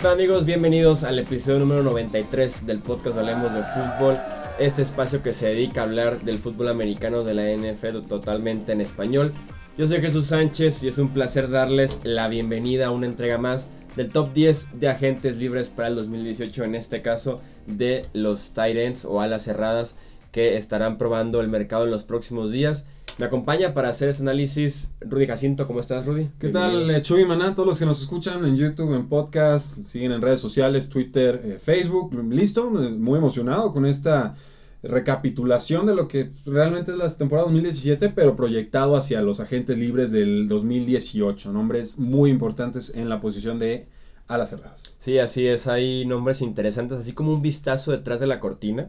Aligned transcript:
tal 0.00 0.12
amigos? 0.12 0.46
Bienvenidos 0.46 1.04
al 1.04 1.18
episodio 1.18 1.58
número 1.58 1.82
93 1.82 2.64
del 2.64 2.78
podcast 2.78 3.18
Hablemos 3.18 3.52
de 3.52 3.62
Fútbol. 3.62 4.16
Este 4.58 4.80
espacio 4.80 5.22
que 5.22 5.34
se 5.34 5.48
dedica 5.48 5.82
a 5.82 5.84
hablar 5.84 6.22
del 6.22 6.38
fútbol 6.38 6.68
americano 6.68 7.22
de 7.22 7.34
la 7.34 7.44
NFL 7.44 8.06
totalmente 8.08 8.72
en 8.72 8.80
español. 8.80 9.34
Yo 9.76 9.86
soy 9.86 10.00
Jesús 10.00 10.28
Sánchez 10.28 10.84
y 10.84 10.88
es 10.88 10.96
un 10.96 11.10
placer 11.10 11.50
darles 11.50 11.98
la 12.02 12.28
bienvenida 12.28 12.86
a 12.86 12.90
una 12.92 13.04
entrega 13.04 13.36
más 13.36 13.68
del 13.94 14.08
top 14.08 14.32
10 14.32 14.80
de 14.80 14.88
agentes 14.88 15.36
libres 15.36 15.68
para 15.68 15.88
el 15.88 15.96
2018, 15.96 16.64
en 16.64 16.76
este 16.76 17.02
caso 17.02 17.42
de 17.66 18.06
los 18.14 18.54
tight 18.54 19.04
o 19.04 19.20
alas 19.20 19.42
cerradas 19.42 19.96
que 20.32 20.56
estarán 20.56 20.96
probando 20.96 21.42
el 21.42 21.48
mercado 21.48 21.84
en 21.84 21.90
los 21.90 22.04
próximos 22.04 22.52
días. 22.52 22.86
Me 23.18 23.26
acompaña 23.26 23.74
para 23.74 23.88
hacer 23.88 24.08
ese 24.08 24.22
análisis 24.22 24.92
Rudy 25.00 25.26
Jacinto. 25.26 25.66
¿Cómo 25.66 25.80
estás, 25.80 26.06
Rudy? 26.06 26.28
¿Qué 26.38 26.48
tal, 26.48 26.90
eh, 26.90 27.02
Chuy 27.02 27.24
Maná? 27.26 27.54
Todos 27.54 27.66
los 27.66 27.78
que 27.78 27.84
nos 27.84 28.00
escuchan 28.00 28.44
en 28.44 28.56
YouTube, 28.56 28.94
en 28.94 29.08
podcast, 29.08 29.82
siguen 29.82 30.12
en 30.12 30.22
redes 30.22 30.40
sociales, 30.40 30.88
Twitter, 30.88 31.40
eh, 31.44 31.58
Facebook. 31.58 32.14
Listo, 32.30 32.70
muy 32.70 33.18
emocionado 33.18 33.72
con 33.72 33.84
esta 33.84 34.34
recapitulación 34.82 35.86
de 35.86 35.94
lo 35.94 36.08
que 36.08 36.30
realmente 36.46 36.92
es 36.92 36.96
la 36.96 37.14
temporada 37.14 37.44
2017, 37.44 38.08
pero 38.10 38.36
proyectado 38.36 38.96
hacia 38.96 39.20
los 39.20 39.40
agentes 39.40 39.76
libres 39.76 40.12
del 40.12 40.48
2018. 40.48 41.52
Nombres 41.52 41.98
muy 41.98 42.30
importantes 42.30 42.94
en 42.94 43.08
la 43.08 43.20
posición 43.20 43.58
de 43.58 43.86
alas 44.28 44.50
cerradas. 44.50 44.94
Sí, 44.96 45.18
así 45.18 45.46
es. 45.46 45.66
Hay 45.66 46.06
nombres 46.06 46.40
interesantes, 46.40 46.98
así 46.98 47.12
como 47.12 47.34
un 47.34 47.42
vistazo 47.42 47.90
detrás 47.90 48.20
de 48.20 48.26
la 48.26 48.40
cortina 48.40 48.88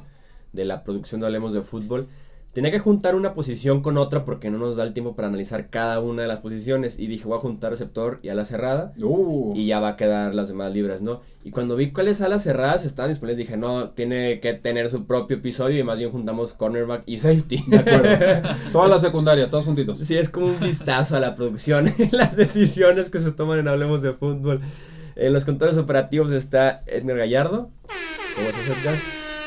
de 0.53 0.65
la 0.65 0.84
producción 0.84 1.21
de 1.21 1.27
Hablemos 1.27 1.53
de 1.53 1.62
Fútbol. 1.62 2.07
Tenía 2.54 2.70
que 2.70 2.80
juntar 2.80 3.16
una 3.16 3.34
posición 3.34 3.82
con 3.82 3.98
otra 3.98 4.26
porque 4.26 4.50
no 4.50 4.58
nos 4.58 4.76
da 4.76 4.84
el 4.84 4.91
tiempo 4.91 5.16
para 5.16 5.30
analizar 5.30 5.70
cada 5.70 6.02
una 6.02 6.23
de 6.23 6.28
las 6.28 6.41
posiciones. 6.41 7.00
Y 7.00 7.08
dije, 7.08 7.26
voy 7.26 7.38
a 7.38 7.40
juntar 7.40 7.72
receptor 7.72 8.20
y 8.24 8.27
ala 8.27 8.44
cerrada. 8.44 8.91
Uh. 9.02 9.54
Y 9.55 9.68
ya 9.68 9.80
va 9.80 9.90
a 9.90 9.96
quedar 9.96 10.35
las 10.35 10.49
demás 10.49 10.74
libres, 10.74 11.02
¿no? 11.02 11.21
Y 11.46 11.52
cuando 11.52 11.77
vi 11.77 11.91
cuáles 11.91 12.20
alas 12.20 12.43
cerradas 12.43 12.84
estaban 12.84 13.10
disponibles, 13.10 13.38
dije, 13.38 13.55
no, 13.55 13.91
tiene 13.91 14.41
que 14.41 14.54
tener 14.54 14.90
su 14.90 15.05
propio 15.05 15.38
episodio. 15.38 15.80
Y 15.80 15.84
más 15.84 15.98
bien 15.98 16.12
juntamos 16.12 16.54
cornerback 16.54 17.04
y 17.05 17.20
safety. 17.20 17.63
De 17.68 17.77
acuerdo. 17.77 18.49
Toda 18.74 18.90
la 18.90 18.99
secundaria, 18.99 19.49
todos 19.49 19.63
juntitos. 19.63 19.99
Sí, 19.99 20.18
es 20.18 20.27
como 20.27 20.48
un 20.48 20.60
vistazo 20.60 21.15
a 21.15 21.21
la 21.21 21.36
producción 21.36 21.93
las 22.12 22.36
decisiones 22.36 23.10
que 23.10 23.20
se 23.20 23.32
toman 23.32 23.60
en 23.60 23.70
Hablemos 23.70 24.02
de 24.02 24.12
Fútbol. 24.12 24.60
En 25.15 25.32
los 25.32 25.46
controles 25.46 25.77
operativos 25.77 26.32
está 26.32 26.84
Edgar 26.86 27.15
Gallardo. 27.15 27.70
¿Cómo 28.36 28.48
estás, 28.48 28.77
Edgar? 28.77 28.96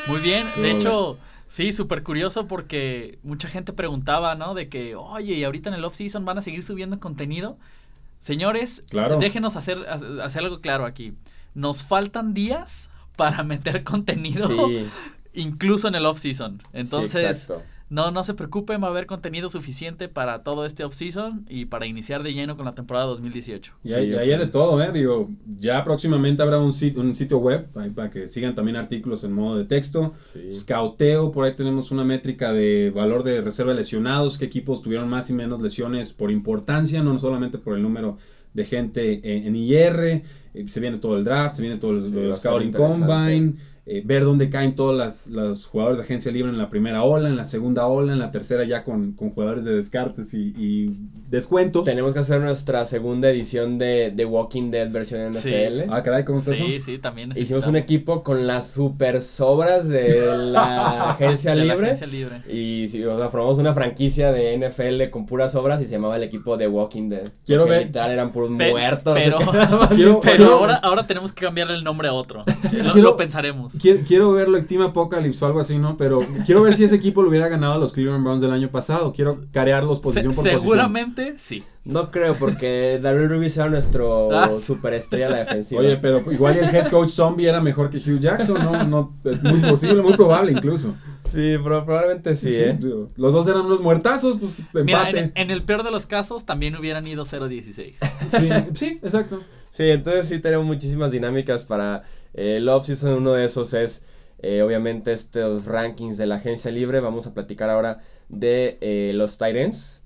Muy 0.07 0.21
bien, 0.21 0.47
de 0.61 0.71
hecho, 0.71 1.17
sí, 1.47 1.71
súper 1.71 2.03
curioso 2.03 2.47
porque 2.47 3.19
mucha 3.23 3.47
gente 3.47 3.73
preguntaba, 3.73 4.35
¿no? 4.35 4.53
De 4.53 4.69
que, 4.69 4.95
oye, 4.95 5.33
y 5.35 5.43
ahorita 5.43 5.69
en 5.69 5.75
el 5.75 5.85
off-season 5.85 6.25
van 6.25 6.37
a 6.37 6.41
seguir 6.41 6.63
subiendo 6.63 6.99
contenido. 6.99 7.57
Señores, 8.19 8.83
Claro. 8.89 9.19
déjenos 9.19 9.55
hacer, 9.55 9.87
hacer 9.87 10.43
algo 10.43 10.61
claro 10.61 10.85
aquí. 10.85 11.13
Nos 11.53 11.83
faltan 11.83 12.33
días 12.33 12.89
para 13.15 13.43
meter 13.43 13.83
contenido, 13.83 14.47
Sí, 14.47 14.87
incluso 15.33 15.87
en 15.87 15.95
el 15.95 16.05
off-season. 16.05 16.61
Entonces. 16.73 17.51
No, 17.89 18.09
no 18.09 18.23
se 18.23 18.33
preocupen, 18.33 18.81
va 18.81 18.87
a 18.87 18.89
haber 18.89 19.05
contenido 19.05 19.47
suficiente 19.47 20.07
para 20.07 20.43
todo 20.43 20.65
este 20.65 20.83
off-season 20.83 21.45
y 21.47 21.65
para 21.65 21.85
iniciar 21.85 22.23
de 22.23 22.33
lleno 22.33 22.57
con 22.57 22.65
la 22.65 22.73
temporada 22.73 23.05
2018. 23.05 23.73
Y 23.83 23.93
hay, 23.93 24.11
Sí, 24.11 24.15
hay 24.15 24.29
de 24.29 24.47
todo, 24.47 24.81
¿eh? 24.81 24.91
Digo, 24.91 25.27
ya 25.59 25.83
próximamente 25.83 26.41
habrá 26.41 26.57
un 26.59 26.73
sitio, 26.73 27.01
un 27.01 27.15
sitio 27.15 27.37
web 27.37 27.67
ahí 27.75 27.91
para 27.91 28.09
que 28.09 28.27
sigan 28.27 28.55
también 28.55 28.75
artículos 28.77 29.23
en 29.23 29.33
modo 29.33 29.57
de 29.57 29.65
texto. 29.65 30.13
Sí. 30.31 30.51
Scouteo, 30.51 31.31
por 31.31 31.45
ahí 31.45 31.53
tenemos 31.53 31.91
una 31.91 32.03
métrica 32.03 32.53
de 32.53 32.91
valor 32.93 33.23
de 33.23 33.41
reserva 33.41 33.73
de 33.73 33.77
lesionados, 33.77 34.37
qué 34.37 34.45
equipos 34.45 34.81
tuvieron 34.81 35.07
más 35.07 35.29
y 35.29 35.33
menos 35.33 35.61
lesiones 35.61 36.11
por 36.11 36.31
importancia, 36.31 37.03
no 37.03 37.17
solamente 37.19 37.59
por 37.59 37.75
el 37.75 37.83
número 37.83 38.17
de 38.55 38.65
gente 38.65 39.19
en, 39.23 39.47
en 39.47 39.55
IR, 39.55 39.99
eh, 40.05 40.23
se 40.65 40.79
viene 40.79 40.97
todo 40.97 41.17
el 41.17 41.23
draft, 41.23 41.57
se 41.57 41.61
viene 41.61 41.77
todo 41.77 41.91
el, 41.91 42.05
Sí, 42.05 42.39
scouting 42.39 42.71
combine, 42.71 43.55
eh, 43.87 44.01
ver 44.03 44.23
dónde 44.23 44.49
caen 44.49 44.75
todos 44.75 44.97
las, 44.97 45.27
los 45.27 45.65
jugadores 45.67 45.99
de 45.99 46.03
agencia 46.05 46.31
libre 46.31 46.49
en 46.51 46.57
la 46.57 46.69
primera 46.69 47.03
ola, 47.03 47.29
en 47.29 47.35
la 47.35 47.45
segunda 47.45 47.85
ola, 47.85 48.13
en 48.13 48.19
la 48.19 48.31
tercera 48.31 48.63
ya 48.63 48.83
con, 48.83 49.11
con 49.13 49.29
jugadores 49.29 49.63
de 49.63 49.75
descartes 49.75 50.33
y, 50.33 50.53
y 50.57 50.91
descuentos. 51.29 51.85
Tenemos 51.85 52.13
que 52.13 52.19
hacer 52.19 52.41
nuestra 52.41 52.83
segunda 52.85 53.29
edición 53.29 53.77
de, 53.77 54.11
de 54.15 54.25
Walking 54.25 54.71
Dead 54.71 54.89
versión 54.89 55.33
Sí. 55.35 55.49
NFL. 55.49 55.91
Ah, 55.91 56.01
caray, 56.03 56.23
¿cómo 56.25 56.39
está 56.39 56.55
Sí, 56.55 56.75
eso? 56.75 56.85
sí, 56.87 56.97
también 56.97 57.31
Hicimos 57.35 57.67
un 57.67 57.75
equipo 57.75 58.23
con 58.23 58.47
las 58.47 58.67
super 58.71 59.21
sobras 59.21 59.87
de 59.87 60.35
la 60.51 61.09
agencia 61.11 61.51
De 61.51 61.57
la 61.57 61.73
libre. 61.75 61.85
agencia 61.91 62.07
libre. 62.07 62.37
Y 62.51 62.87
sí, 62.87 63.03
o 63.03 63.15
sea, 63.17 63.29
formamos 63.29 63.57
una 63.59 63.73
franquicia 63.73 64.31
de 64.31 64.57
NFL 64.57 65.09
con 65.11 65.25
puras 65.27 65.53
obras 65.55 65.79
y 65.81 65.85
se 65.85 65.91
llamaba 65.91 66.15
el 66.15 66.23
equipo 66.23 66.57
de 66.57 66.67
Walking 66.67 67.09
Dead. 67.09 67.27
Quiero 67.45 67.65
ver- 67.67 67.85
Literal 67.85 68.11
eran 68.11 68.31
puros 68.31 68.51
Pe- 68.57 68.71
muertos. 68.71 69.17
pero- 69.21 69.39
ahora, 70.57 70.75
ahora 70.81 71.05
tenemos 71.05 71.31
que 71.33 71.45
cambiarle 71.45 71.75
el 71.75 71.83
nombre 71.83 72.07
a 72.07 72.13
otro. 72.13 72.43
Lo, 72.45 72.69
quiero- 72.69 72.93
lo 72.95 73.17
pensaremos. 73.17 73.74
Quiero, 73.81 74.01
quiero 74.07 74.31
verlo 74.31 74.63
Team 74.65 74.81
Apocalypse 74.81 75.43
o 75.43 75.47
algo 75.47 75.59
así, 75.59 75.77
¿no? 75.77 75.97
Pero 75.97 76.19
quiero 76.45 76.61
ver 76.61 76.73
si 76.75 76.83
ese 76.83 76.95
equipo 76.95 77.21
lo 77.23 77.29
hubiera 77.29 77.47
ganado 77.47 77.73
a 77.73 77.77
los 77.77 77.93
Cleveland 77.93 78.23
Browns 78.23 78.41
del 78.41 78.51
año 78.51 78.69
pasado. 78.69 79.13
Quiero 79.13 79.39
carearlos 79.51 79.99
posición 79.99 80.31
Se- 80.33 80.35
por 80.35 80.43
posición. 80.43 80.61
seguramente 80.61 81.33
sí. 81.37 81.63
No 81.83 82.09
creo, 82.09 82.33
porque 82.35 82.99
Daryl 83.01 83.29
Rubis 83.29 83.57
era 83.57 83.69
nuestro 83.69 84.31
Ah. 84.31 84.49
superestrella 84.59 85.27
a 85.27 85.29
la 85.29 85.37
defensiva. 85.37 85.81
Oye, 85.81 85.97
pero 85.97 86.23
igual 86.31 86.57
el 86.57 86.73
head 86.75 86.89
coach 86.89 87.09
zombie 87.09 87.47
era 87.47 87.61
mejor 87.61 87.91
que 87.91 87.97
Hugh 87.97 88.19
Jackson, 88.19 88.57
¿no? 88.63 88.83
no 88.85 89.13
es 89.23 89.43
muy 89.43 89.59
posible, 89.59 90.01
muy 90.01 90.13
probable 90.13 90.51
incluso. 90.51 90.95
Sí, 91.25 91.55
pero 91.63 91.83
probablemente 91.85 92.33
sí, 92.35 92.49
¿eh? 92.53 92.77
los 93.17 93.33
dos 93.33 93.45
eran 93.47 93.65
unos 93.65 93.81
muertazos, 93.81 94.37
pues 94.39 94.61
Mira, 94.85 95.09
empate. 95.09 95.19
en, 95.19 95.31
en 95.35 95.51
el 95.51 95.63
peor 95.63 95.83
de 95.83 95.91
los 95.91 96.05
casos 96.05 96.45
también 96.45 96.75
hubieran 96.75 97.05
ido 97.07 97.23
0-16. 97.25 97.93
Sí, 98.31 98.49
sí, 98.73 98.99
exacto. 99.03 99.41
Sí, 99.71 99.83
entonces 99.83 100.27
sí 100.29 100.39
tenemos 100.39 100.65
muchísimas 100.65 101.11
dinámicas 101.11 101.65
para 101.65 102.03
el 102.35 102.69
off-season. 102.69 103.13
Uno 103.13 103.33
de 103.33 103.45
esos 103.45 103.73
es, 103.73 104.03
eh, 104.39 104.61
obviamente, 104.61 105.11
estos 105.11 105.65
rankings 105.65 106.17
de 106.17 106.27
la 106.27 106.35
agencia 106.35 106.71
libre. 106.71 106.99
Vamos 106.99 107.27
a 107.27 107.33
platicar 107.33 107.69
ahora 107.69 108.01
de 108.29 108.77
eh, 108.81 109.11
los 109.13 109.37
tight 109.37 109.55
ends. 109.55 110.03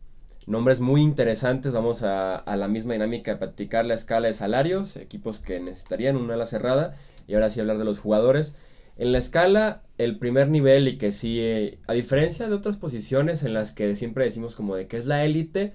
Nombres 0.48 0.80
muy 0.80 1.02
interesantes. 1.02 1.74
Vamos 1.74 2.04
a, 2.04 2.36
a 2.36 2.56
la 2.56 2.68
misma 2.68 2.94
dinámica 2.94 3.32
de 3.32 3.38
platicar 3.38 3.86
la 3.86 3.94
escala 3.94 4.28
de 4.28 4.34
salarios, 4.34 4.96
equipos 4.96 5.40
que 5.40 5.60
necesitarían 5.60 6.16
una 6.16 6.36
ala 6.36 6.46
cerrada. 6.46 6.96
Y 7.28 7.36
ahora 7.36 7.50
sí 7.50 7.60
hablar 7.60 7.78
de 7.78 7.86
los 7.86 8.00
jugadores. 8.00 8.56
En 8.98 9.14
la 9.14 9.18
escala, 9.18 9.82
el 9.98 10.20
primer 10.20 10.50
nivel 10.50 10.88
y 10.90 10.98
que 10.98 11.12
sí, 11.12 11.40
eh, 11.40 11.80
a 11.88 11.94
diferencia 11.94 12.50
de 12.50 12.54
otras 12.54 12.76
posiciones 12.76 13.44
en 13.44 13.54
las 13.54 13.72
que 13.72 13.96
siempre 13.96 14.26
decimos 14.26 14.56
como 14.56 14.76
de 14.76 14.88
que 14.88 14.98
es 14.98 15.06
la 15.06 15.24
élite 15.24 15.74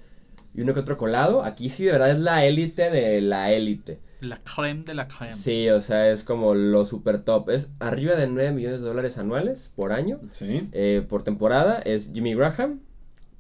y 0.55 0.63
uno 0.63 0.73
que 0.73 0.81
otro 0.81 0.97
colado, 0.97 1.43
aquí 1.43 1.69
sí 1.69 1.85
de 1.85 1.93
verdad 1.93 2.11
es 2.11 2.21
la 2.21 2.45
élite 2.47 2.91
de 2.91 3.21
la 3.21 3.53
élite. 3.53 3.99
La 4.21 4.37
creme 4.37 4.85
de 4.85 4.95
la 4.95 5.09
creme. 5.09 5.33
Sí, 5.33 5.69
o 5.69 5.81
sea, 5.81 6.11
es 6.11 6.23
como 6.23 6.55
lo 6.55 6.87
super 6.87 7.19
top. 7.19 7.51
Es 7.51 7.71
arriba 7.81 8.15
de 8.15 8.29
9 8.29 8.53
millones 8.53 8.81
de 8.81 8.87
dólares 8.87 9.19
anuales 9.19 9.73
por 9.75 9.93
año. 9.93 10.21
Sí. 10.31 10.69
eh, 10.73 11.05
por 11.07 11.23
temporada 11.23 11.81
es 11.81 12.13
Jimmy 12.15 12.35
Graham, 12.35 12.81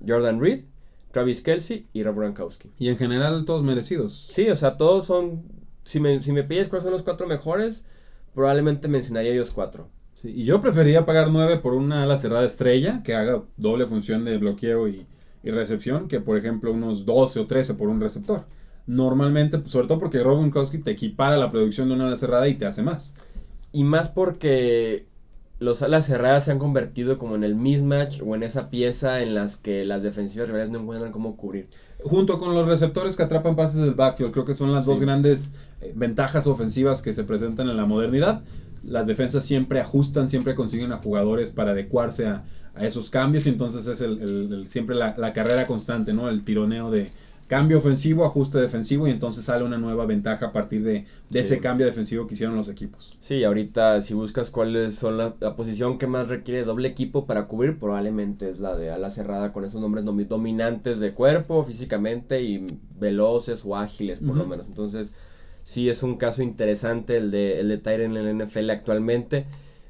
Jordan 0.06 0.40
Reed, 0.40 0.64
Travis 1.12 1.40
Kelsey 1.40 1.86
y 1.92 2.02
Rob 2.02 2.16
Gronkowski. 2.16 2.70
Y 2.78 2.88
en 2.88 2.98
general 2.98 3.44
todos 3.44 3.62
merecidos. 3.62 4.28
Sí, 4.32 4.50
o 4.50 4.56
sea, 4.56 4.76
todos 4.76 5.06
son... 5.06 5.44
Si 5.84 6.00
me, 6.00 6.22
si 6.22 6.32
me 6.32 6.42
pides 6.42 6.68
cuáles 6.68 6.82
son 6.82 6.92
los 6.92 7.02
cuatro 7.02 7.26
mejores, 7.26 7.86
probablemente 8.34 8.88
mencionaría 8.88 9.32
ellos 9.32 9.52
cuatro. 9.52 9.88
Sí, 10.14 10.32
y 10.34 10.44
yo 10.44 10.60
preferiría 10.60 11.04
pagar 11.04 11.30
9 11.30 11.58
por 11.58 11.74
una 11.74 12.02
ala 12.02 12.16
cerrada 12.16 12.44
estrella 12.46 13.02
que 13.04 13.14
haga 13.14 13.42
doble 13.56 13.86
función 13.86 14.24
de 14.24 14.38
bloqueo 14.38 14.88
y, 14.88 15.06
y 15.44 15.50
recepción 15.50 16.08
que 16.08 16.20
por 16.20 16.36
ejemplo 16.36 16.72
unos 16.72 17.04
12 17.04 17.40
o 17.40 17.46
13 17.46 17.74
por 17.74 17.88
un 17.88 18.00
receptor. 18.00 18.46
Normalmente, 18.86 19.58
pues, 19.58 19.72
sobre 19.72 19.86
todo 19.86 19.98
porque 19.98 20.22
Rob 20.22 20.38
Gronkowski 20.38 20.78
te 20.78 20.90
equipara 20.90 21.36
la 21.36 21.50
producción 21.50 21.88
de 21.88 21.94
una 21.94 22.06
ala 22.06 22.16
cerrada 22.16 22.48
y 22.48 22.54
te 22.54 22.66
hace 22.66 22.82
más. 22.82 23.14
Y 23.72 23.84
más 23.84 24.08
porque 24.08 25.06
los 25.58 25.82
alas 25.82 26.06
cerradas 26.06 26.44
se 26.44 26.52
han 26.52 26.58
convertido 26.58 27.16
como 27.16 27.36
en 27.36 27.44
el 27.44 27.54
mismatch 27.54 28.20
o 28.20 28.34
en 28.34 28.42
esa 28.42 28.70
pieza 28.70 29.22
en 29.22 29.34
las 29.34 29.56
que 29.56 29.84
las 29.84 30.02
defensivas 30.02 30.48
rivales 30.48 30.70
no 30.70 30.80
encuentran 30.80 31.12
cómo 31.12 31.36
cubrir. 31.36 31.68
Junto 32.02 32.38
con 32.38 32.54
los 32.54 32.66
receptores 32.66 33.16
que 33.16 33.22
atrapan 33.22 33.56
pases 33.56 33.80
del 33.80 33.94
backfield, 33.94 34.32
creo 34.32 34.44
que 34.44 34.54
son 34.54 34.72
las 34.72 34.84
dos 34.84 35.00
grandes 35.00 35.54
eh, 35.80 35.92
ventajas 35.94 36.46
ofensivas 36.46 37.00
que 37.00 37.12
se 37.12 37.24
presentan 37.24 37.68
en 37.70 37.76
la 37.76 37.86
modernidad. 37.86 38.42
Las 38.84 39.06
defensas 39.06 39.44
siempre 39.44 39.80
ajustan, 39.80 40.28
siempre 40.28 40.54
consiguen 40.54 40.92
a 40.92 40.98
jugadores 40.98 41.52
para 41.52 41.70
adecuarse 41.70 42.26
a, 42.26 42.44
a 42.74 42.84
esos 42.86 43.10
cambios 43.10 43.46
y 43.46 43.50
entonces 43.50 43.86
es 43.86 44.00
el, 44.00 44.20
el- 44.20 44.52
el- 44.52 44.66
siempre 44.66 44.96
la, 44.96 45.14
la 45.16 45.32
carrera 45.32 45.66
constante, 45.66 46.12
¿no? 46.12 46.28
El 46.28 46.44
tironeo 46.44 46.90
de 46.90 47.10
cambio 47.46 47.76
ofensivo, 47.76 48.24
ajuste 48.24 48.58
defensivo 48.58 49.06
y 49.06 49.10
entonces 49.10 49.44
sale 49.44 49.64
una 49.64 49.76
nueva 49.76 50.06
ventaja 50.06 50.46
a 50.46 50.52
partir 50.52 50.82
de, 50.82 50.92
de 50.92 51.04
Sí. 51.30 51.38
ese 51.40 51.60
cambio 51.60 51.84
defensivo 51.86 52.26
que 52.26 52.32
hicieron 52.34 52.56
los 52.56 52.70
equipos. 52.70 53.16
Sí, 53.20 53.44
ahorita 53.44 54.00
si 54.00 54.14
buscas 54.14 54.50
cuáles 54.50 54.94
son 54.94 55.18
la, 55.18 55.34
la 55.40 55.54
posición 55.54 55.98
que 55.98 56.06
más 56.06 56.28
requiere 56.30 56.64
doble 56.64 56.88
equipo 56.88 57.26
para 57.26 57.46
cubrir, 57.46 57.78
probablemente 57.78 58.48
es 58.48 58.60
la 58.60 58.74
de 58.74 58.90
ala 58.90 59.10
cerrada 59.10 59.52
con 59.52 59.64
esos 59.66 59.80
nombres 59.80 60.04
domi- 60.06 60.26
dominantes 60.26 61.00
de 61.00 61.12
cuerpo 61.12 61.62
físicamente 61.64 62.42
y 62.42 62.66
veloces 62.98 63.62
o 63.66 63.76
ágiles 63.76 64.20
por 64.20 64.36
lo 64.36 64.46
menos. 64.46 64.66
Entonces, 64.68 65.12
sí 65.62 65.90
es 65.90 66.02
un 66.02 66.16
caso 66.16 66.42
interesante 66.42 67.16
el 67.18 67.30
de, 67.30 67.60
el 67.60 67.68
de 67.68 67.76
Tyren 67.78 68.16
en 68.16 68.38
la 68.38 68.44
NFL 68.46 68.70
actualmente. 68.70 69.44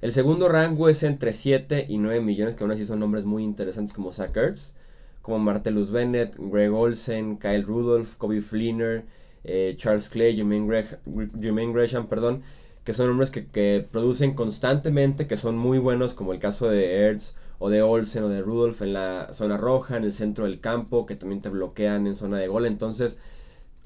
El 0.04 0.12
segundo 0.12 0.50
rango 0.50 0.90
es 0.90 1.02
entre 1.02 1.32
7 1.32 1.86
y 1.88 1.96
9 1.96 2.20
millones, 2.20 2.54
que 2.54 2.62
aún 2.62 2.72
así 2.72 2.84
son 2.84 3.00
nombres 3.00 3.24
muy 3.24 3.42
interesantes 3.42 3.94
como 3.94 4.12
Zach 4.12 4.36
Ertz, 4.36 4.74
como 5.22 5.38
Martellus 5.38 5.90
Bennett, 5.90 6.36
Greg 6.36 6.74
Olsen, 6.74 7.38
Kyle 7.38 7.62
Rudolph, 7.62 8.16
Kobe 8.18 8.42
Fleener, 8.42 9.06
eh, 9.44 9.72
Charles 9.78 10.10
Clay, 10.10 10.36
Jermaine 10.36 11.72
Gresham, 11.72 12.06
perdón, 12.06 12.42
que 12.84 12.92
son 12.92 13.08
hombres 13.08 13.30
que, 13.30 13.46
que, 13.46 13.86
producen 13.90 14.34
constantemente, 14.34 15.26
que 15.26 15.38
son 15.38 15.56
muy 15.56 15.78
buenos, 15.78 16.12
como 16.12 16.34
el 16.34 16.38
caso 16.38 16.68
de 16.68 17.06
Ertz 17.06 17.36
o 17.58 17.70
de 17.70 17.80
Olsen 17.80 18.24
o 18.24 18.28
de 18.28 18.42
Rudolph 18.42 18.82
en 18.82 18.92
la 18.92 19.32
zona 19.32 19.56
roja, 19.56 19.96
en 19.96 20.04
el 20.04 20.12
centro 20.12 20.44
del 20.44 20.60
campo, 20.60 21.06
que 21.06 21.16
también 21.16 21.40
te 21.40 21.48
bloquean 21.48 22.06
en 22.06 22.14
zona 22.14 22.36
de 22.36 22.48
gol. 22.48 22.66
Entonces, 22.66 23.16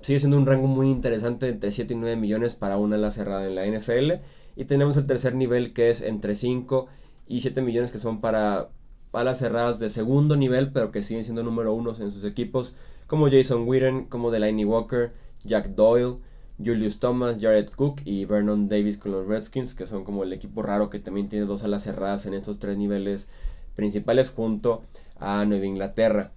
sigue 0.00 0.18
siendo 0.18 0.36
un 0.36 0.46
rango 0.46 0.68
muy 0.68 0.90
interesante 0.90 1.48
entre 1.48 1.72
7 1.72 1.94
y 1.94 1.96
9 1.96 2.16
millones 2.16 2.54
para 2.54 2.76
una 2.76 2.96
ala 2.96 3.10
cerrada 3.10 3.46
en 3.46 3.54
la 3.54 3.66
NFL. 3.66 4.22
Y 4.56 4.64
tenemos 4.64 4.96
el 4.96 5.06
tercer 5.06 5.34
nivel 5.34 5.72
que 5.72 5.90
es 5.90 6.02
entre 6.02 6.34
5 6.34 6.86
y 7.26 7.40
7 7.40 7.60
millones 7.62 7.90
que 7.90 7.98
son 7.98 8.20
para 8.20 8.68
alas 9.12 9.38
cerradas 9.38 9.78
de 9.78 9.88
segundo 9.88 10.36
nivel, 10.36 10.72
pero 10.72 10.90
que 10.90 11.02
siguen 11.02 11.24
siendo 11.24 11.42
número 11.42 11.74
uno 11.74 11.94
en 11.98 12.10
sus 12.10 12.24
equipos, 12.24 12.74
como 13.06 13.30
Jason 13.30 13.66
Witten, 13.66 14.04
como 14.04 14.30
Delaney 14.30 14.64
Walker, 14.64 15.12
Jack 15.44 15.68
Doyle, 15.70 16.16
Julius 16.62 16.98
Thomas, 16.98 17.38
Jared 17.40 17.70
Cook 17.70 18.00
y 18.04 18.24
Vernon 18.24 18.68
Davis 18.68 18.98
con 18.98 19.12
los 19.12 19.26
Redskins, 19.26 19.74
que 19.74 19.86
son 19.86 20.04
como 20.04 20.24
el 20.24 20.32
equipo 20.32 20.62
raro 20.62 20.90
que 20.90 20.98
también 20.98 21.28
tiene 21.28 21.46
dos 21.46 21.64
alas 21.64 21.84
cerradas 21.84 22.26
en 22.26 22.34
estos 22.34 22.58
tres 22.58 22.76
niveles 22.76 23.28
principales 23.74 24.30
junto 24.30 24.82
a 25.18 25.44
Nueva 25.44 25.66
Inglaterra. 25.66 26.32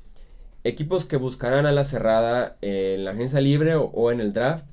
Equipos 0.64 1.06
que 1.06 1.18
buscarán 1.18 1.66
a 1.66 1.72
la 1.72 1.84
cerrada 1.84 2.58
en 2.62 3.04
la 3.04 3.12
agencia 3.12 3.42
libre 3.42 3.76
o, 3.76 4.12
en 4.12 4.20
el 4.20 4.32
draft. 4.32 4.66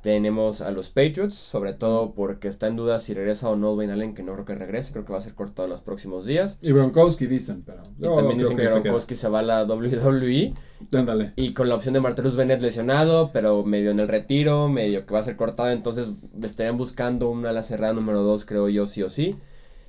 Tenemos 0.00 0.60
a 0.60 0.70
los 0.70 0.90
Patriots, 0.90 1.34
sobre 1.34 1.72
todo 1.72 2.14
porque 2.14 2.46
está 2.46 2.68
en 2.68 2.76
duda 2.76 3.00
si 3.00 3.12
regresa 3.12 3.48
o 3.48 3.56
no 3.56 3.74
Wayne 3.74 3.92
Allen, 3.92 4.14
que 4.14 4.22
no 4.22 4.34
creo 4.34 4.44
que 4.44 4.54
regrese, 4.54 4.92
creo 4.92 5.04
que 5.04 5.12
va 5.12 5.18
a 5.18 5.22
ser 5.22 5.34
cortado 5.34 5.64
en 5.64 5.70
los 5.70 5.80
próximos 5.80 6.26
días. 6.26 6.58
Y 6.62 6.70
Gronkowski 6.70 7.26
dicen, 7.26 7.64
pero... 7.66 7.82
Y 7.98 8.02
también 8.02 8.38
dicen 8.38 8.56
que, 8.56 8.68
Gronkowski 8.68 9.16
se, 9.16 9.28
va 9.28 9.40
a 9.40 9.42
la 9.42 9.64
WWE. 9.64 10.54
Ándale. 10.92 11.32
Y 11.34 11.54
con 11.54 11.68
la 11.68 11.74
opción 11.74 11.94
de 11.94 12.00
Martellus 12.00 12.36
Bennett 12.36 12.62
lesionado, 12.62 13.32
pero 13.32 13.64
medio 13.64 13.90
en 13.90 13.98
el 13.98 14.06
retiro, 14.06 14.68
medio 14.68 15.06
que 15.06 15.14
va 15.14 15.18
a 15.18 15.24
ser 15.24 15.34
cortado, 15.34 15.70
entonces 15.70 16.10
estarían 16.40 16.76
buscando 16.76 17.28
una 17.28 17.50
ala 17.50 17.64
cerrada 17.64 17.92
número 17.92 18.22
2, 18.22 18.44
creo 18.44 18.68
yo, 18.68 18.86
sí 18.86 19.02
o 19.02 19.10
sí. 19.10 19.34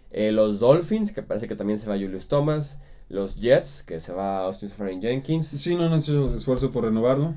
Eh, 0.10 0.31
los 0.31 0.60
Dolphins, 0.60 1.12
que 1.12 1.22
parece 1.22 1.48
que 1.48 1.56
también 1.56 1.78
se 1.78 1.88
va 1.88 1.95
Julius 1.95 2.28
Thomas 2.28 2.80
los 3.09 3.36
Jets, 3.36 3.83
que 3.83 4.00
se 4.00 4.13
va 4.13 4.45
Austin 4.45 4.69
Seferian 4.69 5.01
Jenkins. 5.01 5.48
Sí, 5.48 5.75
no 5.75 5.86
han 5.86 5.94
hecho 5.94 6.33
esfuerzo 6.33 6.71
por 6.71 6.83
renovarlo. 6.83 7.36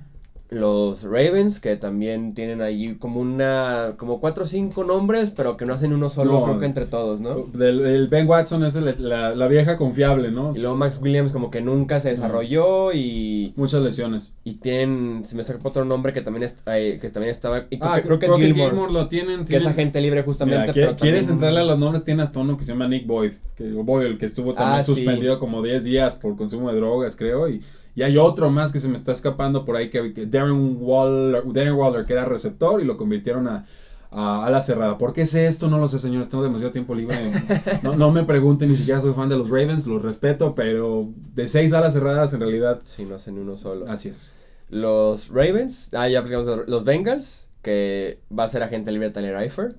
Los 0.51 1.05
Ravens, 1.05 1.61
que 1.61 1.77
también 1.77 2.35
tienen 2.35 2.61
ahí 2.61 2.97
como 2.97 3.21
una, 3.21 3.95
como 3.97 4.19
cuatro 4.19 4.43
o 4.43 4.47
cinco 4.47 4.83
nombres, 4.83 5.31
pero 5.31 5.57
que 5.57 5.65
no 5.65 5.75
hacen 5.75 5.93
uno 5.93 6.11
solo, 6.11 6.43
creo 6.43 6.59
que 6.59 6.67
entre 6.67 6.87
todos, 6.87 7.21
¿no? 7.21 7.47
el 7.61 8.09
Ben 8.09 8.29
Watson 8.29 8.65
es 8.65 8.75
la, 8.75 9.35
la, 9.37 9.47
vieja 9.47 9.77
confiable, 9.77 10.33
¿no? 10.33 10.53
Y 10.55 10.59
luego 10.59 10.75
Max 10.75 10.99
Williams 11.01 11.31
como 11.31 11.53
que 11.53 11.61
nunca 11.61 12.01
se 12.01 12.09
desarrolló 12.09 12.93
y... 12.93 13.53
Muchas 13.55 13.81
lesiones. 13.83 14.33
Y 14.43 14.55
tienen, 14.55 15.23
se 15.25 15.37
me 15.37 15.45
sacó 15.45 15.69
otro 15.69 15.85
nombre 15.85 16.13
que 16.13 16.21
también, 16.21 16.51
que 16.65 17.11
también 17.13 17.31
estaba... 17.31 17.67
Y 17.71 17.79
ah, 17.81 18.01
creo 18.03 18.19
que, 18.19 18.27
Gilmore, 18.27 18.93
lo 18.93 19.07
tienen, 19.07 19.45
Que 19.45 19.57
es 19.57 19.67
agente 19.67 20.01
libre 20.01 20.25
justamente. 20.25 20.73
¿Quieres 20.97 21.29
entrarle 21.29 21.61
a 21.61 21.65
los 21.65 21.79
nombres? 21.79 22.03
Tiene 22.03 22.25
hasta 22.25 22.41
uno 22.41 22.57
que 22.57 22.65
se 22.65 22.73
llama 22.73 22.89
Nick 22.89 23.07
Boyd, 23.07 23.33
que, 23.57 23.71
Boyd, 23.71 24.19
que 24.19 24.27
estuvo 24.27 24.53
también 24.53 24.81
ah, 24.81 24.85
suspendido 24.85 25.39
como 25.39 25.63
10 25.63 25.85
días 25.85 26.17
por 26.17 26.37
consumo 26.37 26.73
de 26.73 26.77
drogas, 26.79 27.15
creo, 27.15 27.49
y 27.49 27.63
y 27.95 28.03
hay 28.03 28.17
otro 28.17 28.51
más 28.51 28.73
que 28.73 28.81
se 28.81 28.89
me 28.89 28.97
está 28.97 29.13
escapando 29.13 29.65
por 29.65 29.77
ahí, 29.77 29.91
que, 29.91 30.13
Darren, 30.27 30.77
Waller, 30.81 31.43
Darren 31.53 31.75
Waller, 31.75 32.07
que 32.07 32.13
era 32.13 32.25
receptor 32.25 32.81
y 32.81 32.85
lo 32.85 32.97
convirtieron 32.97 33.49
a, 33.49 33.65
a, 34.11 34.49
la 34.51 34.61
cerrada. 34.61 34.99
¿Por 34.99 35.13
qué 35.13 35.23
es 35.23 35.35
esto? 35.35 35.69
No 35.69 35.79
lo 35.79 35.89
sé, 35.89 35.99
señores. 35.99 36.29
Tengo 36.29 36.45
demasiado 36.45 36.73
tiempo 36.73 36.95
libre. 36.95 37.17
No, 37.83 37.97
no, 37.97 38.11
me 38.11 38.25
pregunten, 38.25 38.69
ni 38.69 38.77
siquiera 38.77 39.01
soy 39.01 39.15
fan 39.15 39.29
de 39.29 39.37
los 39.37 39.49
Ravens, 39.49 39.87
los 39.87 40.03
respeto, 40.03 40.55
pero 40.55 41.09
de 41.35 41.49
seis 41.49 41.73
alas 41.73 41.95
cerradas 41.95 42.33
en 42.35 42.41
realidad. 42.41 42.81
Sí, 42.85 43.05
no 43.05 43.15
hacen 43.15 43.39
uno 43.39 43.57
solo. 43.57 43.89
Así 43.89 44.09
es. 44.09 44.31
Los 44.69 45.31
Ravens, 45.31 45.91
ah, 45.95 46.09
ya 46.09 46.23
digamos, 46.23 46.69
los 46.69 46.85
Bengals, 46.85 47.49
que 47.63 48.21
va 48.37 48.45
a 48.45 48.49
ser 48.49 48.63
agente 48.63 48.93
libre 48.93 49.11
Tyler 49.11 49.37
Eifert. 49.37 49.77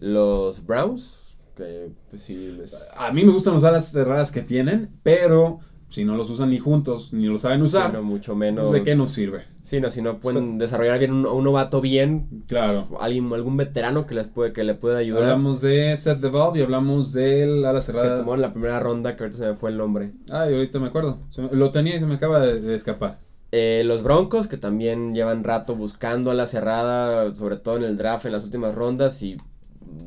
Los 0.00 0.64
Browns, 0.64 1.36
que 1.56 1.90
pues 2.10 2.22
sí 2.22 2.54
les... 2.58 2.74
A 2.98 3.12
mí 3.12 3.24
me 3.24 3.32
gustan 3.32 3.54
las 3.54 3.64
alas 3.64 3.90
cerradas 3.90 4.30
que 4.30 4.42
tienen, 4.42 4.90
pero 5.02 5.60
si 5.88 6.04
no 6.04 6.16
los 6.16 6.28
usan 6.30 6.50
ni 6.50 6.58
juntos, 6.58 7.12
ni 7.12 7.26
lo 7.26 7.38
saben 7.38 7.62
usar, 7.62 8.00
mucho 8.02 8.36
menos. 8.36 8.70
¿de 8.72 8.82
qué 8.82 8.94
nos 8.94 9.10
sirve? 9.10 9.44
Sí, 9.62 9.80
no, 9.80 9.90
si 9.90 10.02
no 10.02 10.18
pueden 10.18 10.58
desarrollar 10.58 10.98
bien 10.98 11.12
un, 11.12 11.26
un, 11.26 11.44
novato 11.44 11.80
bien, 11.80 12.44
claro. 12.46 12.88
Alguien, 13.00 13.30
algún 13.32 13.56
veterano 13.56 14.06
que 14.06 14.14
les 14.14 14.26
puede, 14.26 14.52
que 14.52 14.64
le 14.64 14.74
pueda 14.74 14.98
ayudar. 14.98 15.24
Hablamos 15.24 15.60
de 15.60 15.96
Seth 15.96 16.20
DeValve 16.20 16.58
y 16.58 16.62
hablamos 16.62 17.12
del 17.12 17.64
ala 17.64 17.80
cerrada. 17.80 18.16
Que 18.16 18.20
tomó 18.20 18.34
en 18.34 18.42
la 18.42 18.52
primera 18.52 18.80
ronda, 18.80 19.16
que 19.16 19.24
ahorita 19.24 19.38
se 19.38 19.46
me 19.46 19.54
fue 19.54 19.70
el 19.70 19.76
nombre. 19.76 20.12
Ah, 20.30 20.46
y 20.50 20.54
ahorita 20.54 20.78
me 20.78 20.88
acuerdo. 20.88 21.20
lo 21.52 21.70
tenía 21.70 21.96
y 21.96 22.00
se 22.00 22.06
me 22.06 22.14
acaba 22.14 22.40
de, 22.40 22.74
escapar. 22.74 23.18
Eh, 23.52 23.82
los 23.84 24.02
Broncos, 24.02 24.46
que 24.46 24.58
también 24.58 25.14
llevan 25.14 25.44
rato 25.44 25.74
buscando 25.74 26.30
a 26.30 26.34
la 26.34 26.46
cerrada, 26.46 27.34
sobre 27.34 27.56
todo 27.56 27.78
en 27.78 27.84
el 27.84 27.96
draft, 27.96 28.26
en 28.26 28.32
las 28.32 28.44
últimas 28.44 28.74
rondas, 28.74 29.22
y 29.22 29.36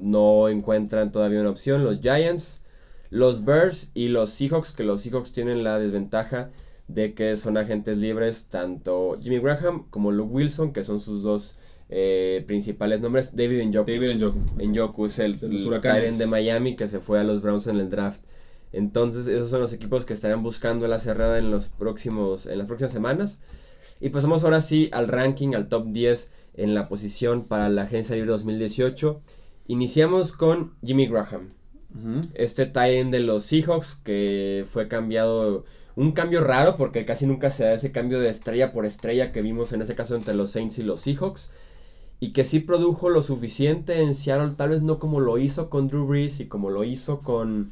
no 0.02 0.48
encuentran 0.48 1.12
todavía 1.12 1.42
una 1.42 1.50
opción. 1.50 1.84
Los 1.84 2.02
Giants, 2.02 2.61
los 3.12 3.46
Bears 3.46 3.92
y 3.94 4.08
los 4.08 4.32
Seahawks, 4.32 4.72
que 4.72 4.84
los 4.84 5.02
Seahawks 5.02 5.34
tienen 5.34 5.64
la 5.64 5.78
desventaja 5.78 6.50
de 6.88 7.14
que 7.14 7.36
son 7.36 7.58
agentes 7.58 7.98
libres, 7.98 8.48
tanto 8.50 9.20
Jimmy 9.22 9.40
Graham 9.40 9.86
como 9.90 10.12
Luke 10.12 10.34
Wilson, 10.34 10.74
que 10.74 10.84
son 10.84 11.00
sus 11.00 11.22
dos 11.22 11.58
eh, 11.90 12.44
principales 12.48 13.02
nombres. 13.02 13.36
David 13.36 13.64
Njoku. 13.66 13.92
David 13.92 14.16
Njoku. 14.16 14.40
Njoku 14.66 15.06
es 15.06 15.20
el, 15.20 15.38
el 15.42 16.18
de 16.18 16.28
Miami 16.28 16.76
que 16.78 16.88
se 16.88 17.00
fue 17.00 17.20
a 17.20 17.24
los 17.24 17.42
Browns 17.42 17.68
en 17.68 17.78
el 17.78 17.90
draft. 17.90 18.22
Entonces, 18.72 19.28
esos 19.28 19.50
son 19.50 19.60
los 19.60 19.74
equipos 19.74 20.06
que 20.06 20.14
estarán 20.14 20.42
buscando 20.42 20.88
la 20.88 20.98
cerrada 20.98 21.38
en 21.38 21.52
los 21.52 21.68
próximos 21.68 22.46
en 22.46 22.58
las 22.58 22.68
próximas 22.68 22.94
semanas. 22.94 23.42
Y 24.00 24.10
pasamos 24.10 24.46
ahora 24.46 24.62
sí 24.62 24.90
al 24.94 25.10
ranking, 25.10 25.54
al 25.54 25.68
top 25.68 25.88
10 25.88 26.32
en 26.56 26.74
la 26.74 26.88
posición 26.88 27.44
para 27.44 27.68
la 27.68 27.84
agencia 27.84 28.16
libre 28.16 28.32
2018. 28.32 29.20
Iniciamos 29.68 30.32
con 30.32 30.74
Jimmy 30.82 31.08
Graham. 31.08 31.61
Este 32.34 32.66
tie 32.66 33.04
de 33.06 33.20
los 33.20 33.44
Seahawks 33.44 33.96
que 33.96 34.66
fue 34.68 34.88
cambiado, 34.88 35.66
un 35.96 36.14
cambio 36.14 36.42
raro 36.42 36.78
porque 36.78 37.06
casi 37.06 37.26
nunca 37.26 37.50
se 37.50 37.66
da 37.66 37.74
ese 37.74 37.92
cambio 37.92 38.20
de 38.20 38.30
estrella 38.30 38.72
por 38.72 38.86
estrella 38.86 39.32
que 39.32 39.42
vimos 39.42 39.74
en 39.74 39.82
ese 39.82 39.96
caso 39.96 40.16
entre 40.16 40.34
los 40.34 40.52
Saints 40.52 40.80
y 40.80 40.84
los 40.84 41.02
Seahawks. 41.02 41.52
Y 42.20 42.32
que 42.32 42.44
sí 42.44 42.60
produjo 42.60 43.10
lo 43.10 43.22
suficiente 43.24 44.02
en 44.02 44.14
Seattle, 44.14 44.54
tal 44.56 44.70
vez 44.70 44.84
no 44.84 45.00
como 45.00 45.20
lo 45.20 45.38
hizo 45.38 45.70
con 45.70 45.88
Drew 45.88 46.06
Brees 46.06 46.40
y 46.40 46.46
como 46.46 46.70
lo 46.70 46.84
hizo 46.84 47.20
con, 47.22 47.72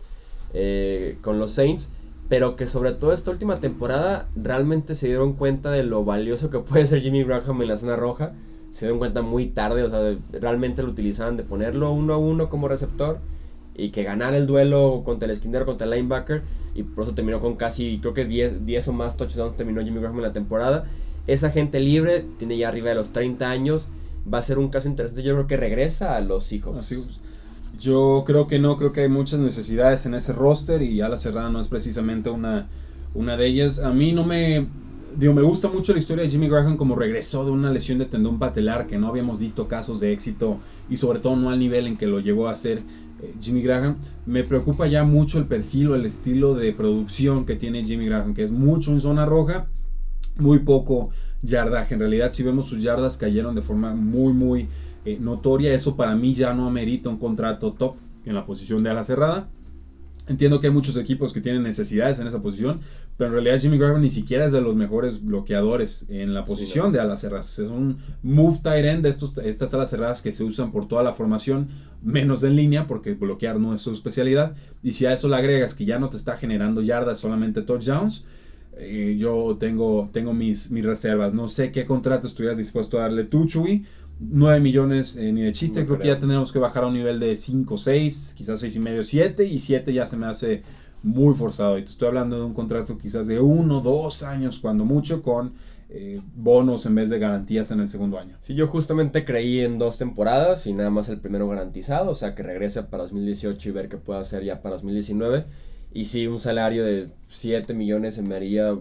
eh, 0.54 1.18
con 1.21 1.38
los 1.38 1.51
Saints, 1.51 1.92
pero 2.30 2.56
que 2.56 2.66
sobre 2.66 2.94
todo 2.94 3.13
esta 3.13 3.31
última 3.31 3.60
temporada 3.60 4.27
realmente 4.36 4.95
se 4.95 5.07
dieron 5.07 5.33
cuenta 5.33 5.69
de 5.71 5.83
lo 5.83 6.04
valioso 6.04 6.50
que 6.50 6.60
puede 6.60 6.88
ser 6.88 7.01
Jimmy 7.01 7.23
Graham 7.23 7.61
en 7.61 7.68
la 7.68 7.78
zona 7.78 7.95
roja. 7.95 8.33
Se 8.71 8.85
dieron 8.85 8.99
cuenta 8.99 9.21
muy 9.21 9.47
tarde, 9.47 9.83
o 9.83 9.90
sea, 9.90 10.18
realmente 10.31 10.83
lo 10.83 10.90
utilizaban 10.90 11.38
de 11.38 11.44
ponerlo 11.44 11.92
uno 11.92 12.14
a 12.14 12.18
uno 12.18 12.49
como 12.49 12.68
receptor 12.68 13.19
y 13.80 13.92
que 13.92 14.04
ganara 14.04 14.38
el 14.38 14.45
duelo 14.45 15.02
contra 15.06 15.26
el 15.26 15.31
esquinero, 15.31 15.66
contra 15.66 15.86
el 15.86 15.92
linebacker. 15.92 16.44
Y 16.76 16.83
por 16.83 17.04
eso 17.04 17.14
terminó 17.14 17.40
con 17.40 17.56
casi, 17.56 18.00
creo 18.00 18.14
que 18.14 18.26
10, 18.26 18.66
10 18.66 18.88
o 18.88 18.94
más 18.94 19.18
touchdowns 19.18 19.57
terminó 19.57 19.81
Jimmy 19.81 20.00
Graham 20.00 20.18
en 20.18 20.21
la 20.24 20.33
temporada. 20.33 20.86
Esa 21.28 21.52
gente 21.52 21.80
libre, 21.80 22.26
tiene 22.38 22.57
ya 22.57 22.69
arriba 22.69 22.90
de 22.90 22.95
los 22.95 23.12
30 23.12 23.50
años. 23.50 23.90
Va 24.31 24.40
a 24.40 24.42
ser 24.42 24.59
un 24.59 24.69
caso 24.69 24.88
interesante. 24.88 25.24
Yo 25.24 25.33
creo 25.36 25.48
que 25.48 25.57
regresa 25.57 26.16
a 26.16 26.21
los 26.21 26.52
hijos. 26.52 26.90
Yo 27.80 28.24
creo 28.26 28.48
que 28.48 28.59
no, 28.59 28.78
creo 28.78 28.92
que 28.92 29.02
hay 29.02 29.09
muchas 29.09 29.40
necesidades 29.40 30.06
en 30.06 30.14
ese 30.14 30.33
roster 30.33 30.81
y 30.81 31.02
Ala 31.02 31.18
Serrano 31.18 31.52
no 31.52 31.62
es 31.62 31.69
precisamente 31.69 32.30
una, 32.30 32.68
una 33.14 33.38
de 33.38 33.45
ellas. 33.45 33.80
A 33.80 33.92
mí 33.94 34.12
no 34.12 34.26
me. 34.26 34.68
Digo, 35.16 35.33
me 35.33 35.42
gusta 35.42 35.69
mucho 35.69 35.94
la 35.94 36.00
historia 36.00 36.24
de 36.24 36.30
Jimmy 36.30 36.50
Graham 36.50 36.78
como 36.78 36.95
regresó 36.95 37.44
de 37.44 37.52
una 37.52 37.71
lesión 37.71 37.98
de 37.98 38.06
tendón 38.06 38.38
patelar 38.38 38.86
que 38.86 38.98
no 38.98 39.07
habíamos 39.07 39.40
visto 39.40 39.68
casos 39.68 40.00
de 40.00 40.14
éxito 40.14 40.59
y 40.90 40.98
sobre 40.98 41.19
todo 41.19 41.36
no 41.36 41.50
al 41.50 41.57
nivel 41.57 41.88
en 41.88 41.98
que 41.98 42.06
lo 42.06 42.19
llevó 42.19 42.48
a 42.48 42.54
eh, 42.54 42.83
Jimmy 43.42 43.61
Graham. 43.61 43.97
Me 44.26 44.44
preocupa 44.44 44.88
ya 44.88 45.04
mucho 45.04 45.40
el 45.40 45.45
perfil 45.45 45.92
o 45.92 45.95
el 45.95 46.06
estilo 46.06 46.54
de 46.54 46.73
producción 46.73 47.45
que 47.45 47.56
tiene 47.56 47.83
Jimmy 47.83 48.06
Graham, 48.06 48.33
que 48.33 48.44
es 48.44 48.52
mucho 48.52 48.92
en 48.92 49.02
zona 49.02 49.26
roja, 49.26 49.68
muy 50.38 50.59
poco 50.59 51.09
yardaje. 51.42 51.94
En 51.94 51.99
realidad, 51.99 52.31
si 52.31 52.44
vemos 52.44 52.68
sus 52.68 52.81
yardas 52.81 53.18
cayeron 53.18 53.56
de 53.56 53.61
forma 53.61 53.94
muy, 53.94 54.33
muy 54.33 54.68
eh, 55.06 55.18
notoria. 55.19 55.73
Eso 55.73 55.95
para 55.95 56.16
mí 56.16 56.33
ya 56.33 56.54
no 56.54 56.68
amerita 56.68 57.09
un 57.09 57.18
contrato 57.18 57.73
top 57.73 57.95
en 58.26 58.35
la 58.35 58.45
posición 58.45 58.83
de 58.83 58.90
ala 58.90 59.04
cerrada. 59.04 59.49
Entiendo 60.30 60.62
que 60.62 60.68
hay 60.68 60.74
muchos 60.74 60.95
equipos 60.95 61.33
que 61.33 61.42
tienen 61.42 61.64
necesidades 61.64 62.19
en 62.19 62.28
esa 62.28 62.40
posición, 62.40 62.81
pero 63.18 63.30
en 63.30 63.33
realidad 63.33 63.59
Jimmy 63.59 63.80
Graham 63.80 64.00
ni 64.00 64.12
siquiera 64.12 64.45
es 64.45 64.52
de 64.52 64.62
los 64.62 64.76
mejores 64.76 65.26
bloqueadores 65.26 66.06
en 66.07 66.36
la 66.36 66.44
posición 66.44 66.92
de 66.92 67.00
alas 67.00 67.21
cerradas. 67.21 67.57
Es 67.57 67.71
un 67.71 67.98
move 68.21 68.59
tight 68.62 68.86
end 68.86 69.04
de 69.04 69.09
estos, 69.09 69.40
estas 69.40 69.74
alas 69.74 69.90
cerradas 69.90 70.21
que 70.21 70.31
se 70.31 70.44
usan 70.44 70.71
por 70.71 70.88
toda 70.88 71.02
la 71.02 71.14
formación, 71.14 71.68
menos 72.04 72.44
en 72.44 72.56
línea, 72.56 72.86
porque 72.86 73.16
bloquear 73.16 73.59
no 73.59 73.74
es 73.74 73.81
su 73.81 73.92
especialidad. 73.92 74.56
Y 74.83 74.94
si 74.94 75.07
a 75.07 75.14
eso 75.14 75.28
le 75.30 75.36
agregas 75.36 75.74
que 75.74 75.86
ya 75.86 75.98
no 75.98 76.09
te 76.09 76.18
está 76.18 76.38
generando 76.38 76.83
yardas, 76.83 77.18
solamente 77.18 77.64
touchdowns, 77.64 78.24
eh, 78.78 79.16
yo 79.18 79.57
tengo, 79.59 80.12
tengo 80.14 80.36
mis, 80.36 80.69
mis 80.69 80.86
reservas. 80.86 81.33
No 81.33 81.48
sé 81.48 81.71
qué 81.71 81.88
contrato 81.88 82.28
estuvieras 82.28 82.59
dispuesto 82.59 83.00
a 83.00 83.02
darle 83.02 83.24
tú, 83.24 83.48
Chuy 83.48 83.83
9 84.19 84.59
millones 84.59 85.16
eh, 85.16 85.31
ni 85.31 85.42
de 85.42 85.52
chiste. 85.52 85.85
creo, 85.85 85.97
que 85.97 86.07
ya 86.07 86.19
tendremos 86.19 86.52
que 86.52 86.59
bajar 86.59 86.83
a 86.83 86.88
un 86.88 86.94
nivel 86.94 87.19
de 87.19 87.35
5, 87.35 87.78
6, 87.78 88.35
quizás 88.38 88.59
6 88.59 88.76
y 88.76 88.80
medio, 88.80 89.04
7. 89.04 89.45
Y 89.45 89.59
7 89.59 89.94
ya 89.94 90.06
se 90.06 90.18
me 90.18 90.26
hace 90.26 90.64
muy 91.04 91.33
forzado. 91.35 91.78
Y 91.78 91.83
te 91.83 91.92
estoy 91.92 92.09
hablando 92.09 92.38
de 92.38 92.44
un 92.44 92.54
contrato 92.54 92.97
quizás 92.97 93.28
de 93.28 93.40
uno, 93.40 93.81
dos 93.81 94.23
años, 94.23 94.59
cuando 94.59 94.85
mucho, 94.85 95.21
con 95.23 95.54
eh, 95.90 96.21
bonos 96.35 96.85
en 96.85 96.94
vez 96.94 97.09
de 97.09 97.18
garantías 97.18 97.71
en 97.71 97.80
el 97.80 97.88
segundo 97.88 98.19
año. 98.19 98.38
Sí, 98.42 98.54
yo 98.54 98.68
justamente 98.68 99.26
creí 99.26 99.61
en 99.61 99.78
dos 99.80 99.97
temporadas 99.97 100.68
y 100.68 100.73
nada 100.73 100.92
más 100.92 101.09
el 101.09 101.19
primero 101.19 101.47
garantizado, 101.47 102.11
o 102.11 102.16
sea 102.16 102.35
que 102.35 102.44
regrese 102.44 102.83
para 102.83 103.04
2018 103.04 103.69
y 103.69 103.71
ver 103.71 103.90
qué 103.90 103.97
puede 103.97 104.19
hacer 104.19 104.44
ya 104.44 104.61
para 104.61 104.76
2019. 104.76 105.45
Y 105.92 106.06
sí, 106.06 106.28
un 106.28 106.38
salario 106.38 106.85
de 106.85 107.09
7 107.30 107.73
millones 107.73 108.14
se 108.16 108.21
me 108.21 108.35
haría 108.35 108.78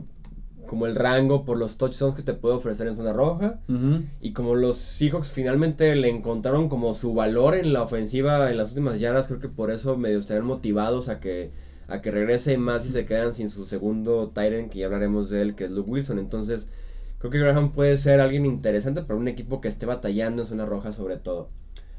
como 0.68 0.86
el 0.86 0.94
rango 0.94 1.44
por 1.44 1.58
los 1.58 1.78
touchdowns 1.78 2.14
que 2.14 2.22
te 2.22 2.34
puede 2.34 2.54
ofrecer 2.54 2.86
en 2.86 2.94
zona 2.94 3.12
roja. 3.12 3.58
Y 4.20 4.32
como 4.32 4.54
los 4.54 4.76
Seahawks 4.76 5.32
finalmente 5.32 5.96
le 5.96 6.08
encontraron 6.08 6.68
como 6.68 6.94
su 6.94 7.14
valor 7.14 7.56
en 7.56 7.72
la 7.72 7.82
ofensiva 7.82 8.50
en 8.50 8.56
las 8.56 8.68
últimas 8.68 9.00
yardas, 9.00 9.26
creo 9.26 9.40
que 9.40 9.48
por 9.48 9.72
eso 9.72 9.96
medio 9.96 10.18
estarían 10.18 10.46
motivados 10.46 11.08
a 11.08 11.18
que, 11.18 11.50
a 11.88 12.00
que 12.00 12.12
regrese 12.12 12.56
más 12.58 12.86
y 12.86 12.90
se 12.90 13.04
quedan 13.06 13.32
sin 13.32 13.50
su 13.50 13.66
segundo 13.66 14.30
Tyrant, 14.32 14.70
que 14.70 14.78
ya 14.78 14.86
hablaremos 14.86 15.30
de 15.30 15.42
él, 15.42 15.54
que 15.56 15.64
es 15.64 15.72
Luke 15.72 15.90
Wilson. 15.90 16.20
Entonces, 16.20 16.68
creo 17.18 17.32
que 17.32 17.38
Graham 17.38 17.72
puede 17.72 17.96
ser 17.96 18.20
alguien 18.20 18.46
interesante 18.46 19.02
para 19.02 19.18
un 19.18 19.26
equipo 19.26 19.60
que 19.60 19.68
esté 19.68 19.86
batallando 19.86 20.42
en 20.42 20.46
zona 20.46 20.66
roja 20.66 20.92
sobre 20.92 21.16
todo. 21.16 21.48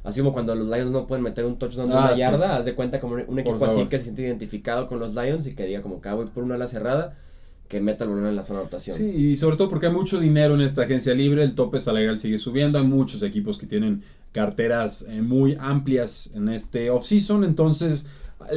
Así 0.04 0.22
como 0.22 0.32
cuando 0.32 0.56
los 0.56 0.68
Lions 0.70 0.92
no 0.92 1.08
pueden 1.08 1.24
meter 1.24 1.44
un 1.44 1.58
touchdown 1.60 1.90
de 1.90 1.96
ah, 1.96 2.06
una 2.06 2.16
yarda, 2.16 2.56
haz 2.56 2.64
de 2.64 2.74
cuenta 2.74 3.02
como 3.02 3.16
un 3.16 3.40
equipo 3.40 3.66
así 3.66 3.86
que 3.88 3.98
se 3.98 4.06
siente 4.06 4.22
identificado 4.22 4.88
con 4.88 5.00
los 5.00 5.14
Lions 5.16 5.46
y 5.48 5.56
que 5.56 5.66
diga 5.66 5.82
como 5.82 6.00
que 6.00 6.08
ah, 6.08 6.14
voy 6.14 6.28
por 6.28 6.44
una 6.44 6.56
ala 6.56 6.68
cerrada 6.68 7.18
que 7.70 7.80
meta 7.80 8.04
el 8.04 8.10
balón 8.10 8.26
en 8.26 8.36
la 8.36 8.42
zona 8.42 8.60
de 8.60 8.66
rotación. 8.66 8.98
Sí, 8.98 9.06
y 9.06 9.36
sobre 9.36 9.56
todo 9.56 9.70
porque 9.70 9.86
hay 9.86 9.94
mucho 9.94 10.20
dinero 10.20 10.56
en 10.56 10.62
esta 10.62 10.82
agencia 10.82 11.14
libre, 11.14 11.44
el 11.44 11.54
tope 11.54 11.80
salarial 11.80 12.18
sigue 12.18 12.40
subiendo, 12.40 12.80
hay 12.80 12.86
muchos 12.86 13.22
equipos 13.22 13.60
que 13.60 13.68
tienen 13.68 14.04
carteras 14.32 15.06
eh, 15.08 15.22
muy 15.22 15.56
amplias 15.60 16.32
en 16.34 16.50
este 16.50 16.90
offseason, 16.90 17.44
entonces 17.44 18.08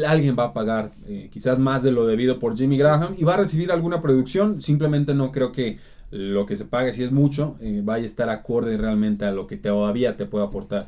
alguien 0.06 0.34
va 0.36 0.44
a 0.44 0.52
pagar 0.54 0.92
eh, 1.06 1.28
quizás 1.30 1.58
más 1.58 1.82
de 1.82 1.92
lo 1.92 2.06
debido 2.06 2.38
por 2.38 2.56
Jimmy 2.56 2.78
Graham 2.78 3.14
y 3.18 3.24
va 3.24 3.34
a 3.34 3.36
recibir 3.36 3.70
alguna 3.70 4.00
producción, 4.00 4.62
simplemente 4.62 5.14
no 5.14 5.30
creo 5.30 5.52
que 5.52 5.78
lo 6.10 6.46
que 6.46 6.56
se 6.56 6.64
pague, 6.64 6.92
si 6.94 7.02
es 7.04 7.12
mucho, 7.12 7.56
eh, 7.60 7.82
vaya 7.84 8.04
a 8.04 8.06
estar 8.06 8.30
acorde 8.30 8.78
realmente 8.78 9.26
a 9.26 9.30
lo 9.30 9.46
que 9.46 9.58
todavía 9.58 10.16
te 10.16 10.24
puede 10.26 10.46
aportar 10.46 10.86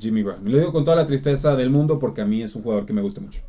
Jimmy 0.00 0.24
Graham. 0.24 0.44
lo 0.44 0.58
digo 0.58 0.72
con 0.72 0.84
toda 0.84 0.96
la 0.96 1.06
tristeza 1.06 1.54
del 1.54 1.70
mundo 1.70 2.00
porque 2.00 2.20
a 2.20 2.24
mí 2.24 2.42
es 2.42 2.56
un 2.56 2.62
jugador 2.64 2.84
que 2.84 2.92
me 2.92 3.00
gusta 3.00 3.20
mucho. 3.20 3.42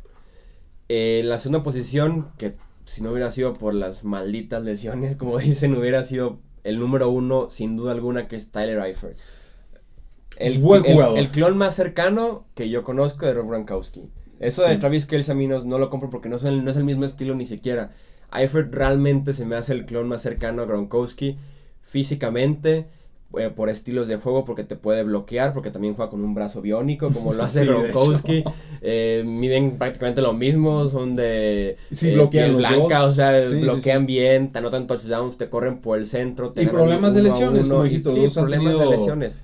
la 0.88 1.38
segunda 1.38 1.64
posición 1.64 2.28
que 2.38 2.54
si 2.90 3.04
no 3.04 3.12
hubiera 3.12 3.30
sido 3.30 3.52
por 3.52 3.72
las 3.72 4.02
malditas 4.02 4.64
lesiones, 4.64 5.14
como 5.14 5.38
dicen, 5.38 5.76
hubiera 5.76 6.02
sido 6.02 6.40
el 6.64 6.80
número 6.80 7.08
uno, 7.08 7.48
sin 7.48 7.76
duda 7.76 7.92
alguna, 7.92 8.26
que 8.26 8.34
es 8.34 8.50
Tyler 8.50 8.80
Eifert. 8.80 9.16
El, 10.36 10.58
Buen 10.58 10.82
jugador. 10.82 11.16
El, 11.16 11.30
clon 11.30 11.56
más 11.56 11.76
cercano 11.76 12.48
que 12.56 12.68
yo 12.68 12.82
conozco 12.82 13.26
de 13.26 13.34
Rob 13.34 13.46
Gronkowski. 13.46 14.10
Eso 14.40 14.66
de 14.66 14.76
Travis 14.78 15.06
Kelce 15.06 15.30
a 15.30 15.34
mí 15.36 15.46
no, 15.46 15.60
lo 15.60 15.88
compro 15.88 16.10
porque 16.10 16.28
no 16.28 16.34
es, 16.34 16.42
el, 16.42 16.64
no 16.64 16.70
es 16.72 16.76
el 16.76 16.82
mismo 16.82 17.04
estilo 17.04 17.36
ni 17.36 17.44
siquiera. 17.44 17.92
Eifert 18.32 18.74
realmente 18.74 19.34
se 19.34 19.44
me 19.44 19.54
hace 19.54 19.72
el 19.72 19.86
clon 19.86 20.08
más 20.08 20.22
cercano 20.22 20.62
a 20.62 20.66
Gronkowski 20.66 21.36
físicamente 21.82 22.88
eh, 23.38 23.48
por 23.48 23.70
estilos 23.70 24.08
de 24.08 24.16
juego, 24.16 24.44
porque 24.44 24.64
te 24.64 24.74
puede 24.74 25.04
bloquear, 25.04 25.52
porque 25.52 25.70
también 25.70 25.94
juega 25.94 26.10
con 26.10 26.24
un 26.24 26.34
brazo 26.34 26.62
biónico, 26.62 27.10
como 27.10 27.32
lo 27.32 27.42
hace 27.44 27.64
Gronkowski. 27.64 28.42
Eh, 28.82 29.22
miden 29.24 29.78
prácticamente 29.78 30.20
lo 30.20 30.32
mismo, 30.32 30.84
son 30.86 31.14
de 31.14 31.76
sí, 31.92 32.08
eh, 32.08 32.14
bloquean 32.14 32.56
blanca, 32.56 33.04
o 33.04 33.12
sea, 33.12 33.48
bloquean 33.48 34.04
bien, 34.04 34.50
te 34.50 34.58
anotan 34.58 34.88
touchdowns, 34.88 35.38
te 35.38 35.48
corren 35.48 35.78
por 35.78 35.96
el 35.96 36.06
centro. 36.06 36.52
y 36.56 36.66
problemas 36.66 37.14
de 37.14 37.22
lesiones, 37.22 37.68
como 37.68 37.84
dijiste, 37.84 38.10
sí, 38.12 38.34
problemas 38.34 38.76
de 38.76 38.86
lesiones. 38.86 39.36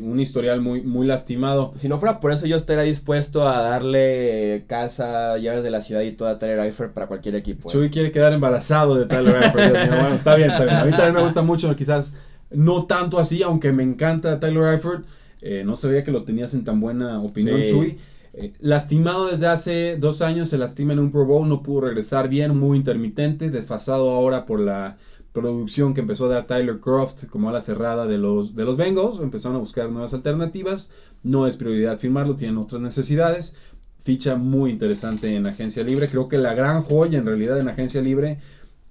un 0.00 0.20
historial 0.20 0.60
muy, 0.60 0.82
muy 0.82 1.04
lastimado. 1.04 1.72
Si 1.74 1.88
no 1.88 1.98
fuera 1.98 2.20
por 2.20 2.30
eso, 2.30 2.46
yo 2.46 2.54
estaría 2.54 2.84
dispuesto 2.84 3.48
a 3.48 3.60
darle 3.60 4.66
casa, 4.68 5.36
llaves 5.38 5.64
de 5.64 5.72
la 5.72 5.80
ciudad 5.80 6.02
y 6.02 6.12
toda 6.12 6.38
Tyler 6.38 6.60
Eifert 6.60 6.92
para 6.92 7.08
cualquier 7.08 7.34
equipo. 7.34 7.68
Chuy 7.68 7.90
quiere 7.90 8.12
quedar 8.12 8.32
embarazado 8.32 8.94
de 8.94 9.06
Tyler 9.06 9.34
Eifert. 9.42 9.88
bueno, 9.88 10.14
está 10.14 10.36
bien, 10.36 10.52
está 10.52 10.62
bien. 10.62 10.76
A 10.76 10.84
mí 10.84 10.92
también 10.92 11.14
me 11.14 11.22
gusta 11.22 11.42
mucho, 11.42 11.74
quizás 11.74 12.14
no 12.50 12.86
tanto 12.86 13.18
así, 13.18 13.42
aunque 13.42 13.72
me 13.72 13.82
encanta 13.82 14.38
Tyler 14.40 14.74
Eifert. 14.74 15.04
Eh, 15.40 15.62
no 15.64 15.76
sabía 15.76 16.02
que 16.04 16.12
lo 16.12 16.24
tenías 16.24 16.54
en 16.54 16.64
tan 16.64 16.80
buena 16.80 17.20
opinión, 17.20 17.62
Chuy. 17.62 17.98
Eh, 18.32 18.52
lastimado 18.60 19.28
desde 19.28 19.46
hace 19.46 19.96
dos 19.96 20.20
años, 20.20 20.50
se 20.50 20.58
lastima 20.58 20.92
en 20.92 20.98
un 20.98 21.10
Pro 21.10 21.24
Bowl, 21.24 21.48
no 21.48 21.62
pudo 21.62 21.82
regresar 21.82 22.28
bien, 22.28 22.56
muy 22.56 22.76
intermitente, 22.76 23.50
desfasado 23.50 24.10
ahora 24.10 24.44
por 24.44 24.60
la 24.60 24.98
producción 25.32 25.94
que 25.94 26.00
empezó 26.00 26.26
a 26.26 26.34
dar 26.34 26.46
Tyler 26.46 26.80
Croft 26.80 27.26
como 27.28 27.50
a 27.50 27.52
la 27.52 27.60
cerrada 27.60 28.06
de 28.06 28.18
los, 28.18 28.54
de 28.54 28.64
los 28.64 28.76
Bengals. 28.76 29.20
Empezaron 29.20 29.56
a 29.56 29.60
buscar 29.60 29.90
nuevas 29.90 30.14
alternativas. 30.14 30.90
No 31.22 31.46
es 31.46 31.56
prioridad 31.56 31.98
firmarlo, 31.98 32.36
tienen 32.36 32.56
otras 32.56 32.80
necesidades. 32.80 33.56
Ficha 34.02 34.36
muy 34.36 34.70
interesante 34.70 35.34
en 35.34 35.46
agencia 35.46 35.82
libre. 35.82 36.08
Creo 36.08 36.28
que 36.28 36.38
la 36.38 36.54
gran 36.54 36.82
joya 36.82 37.18
en 37.18 37.26
realidad 37.26 37.58
en 37.58 37.68
agencia 37.68 38.00
libre, 38.00 38.38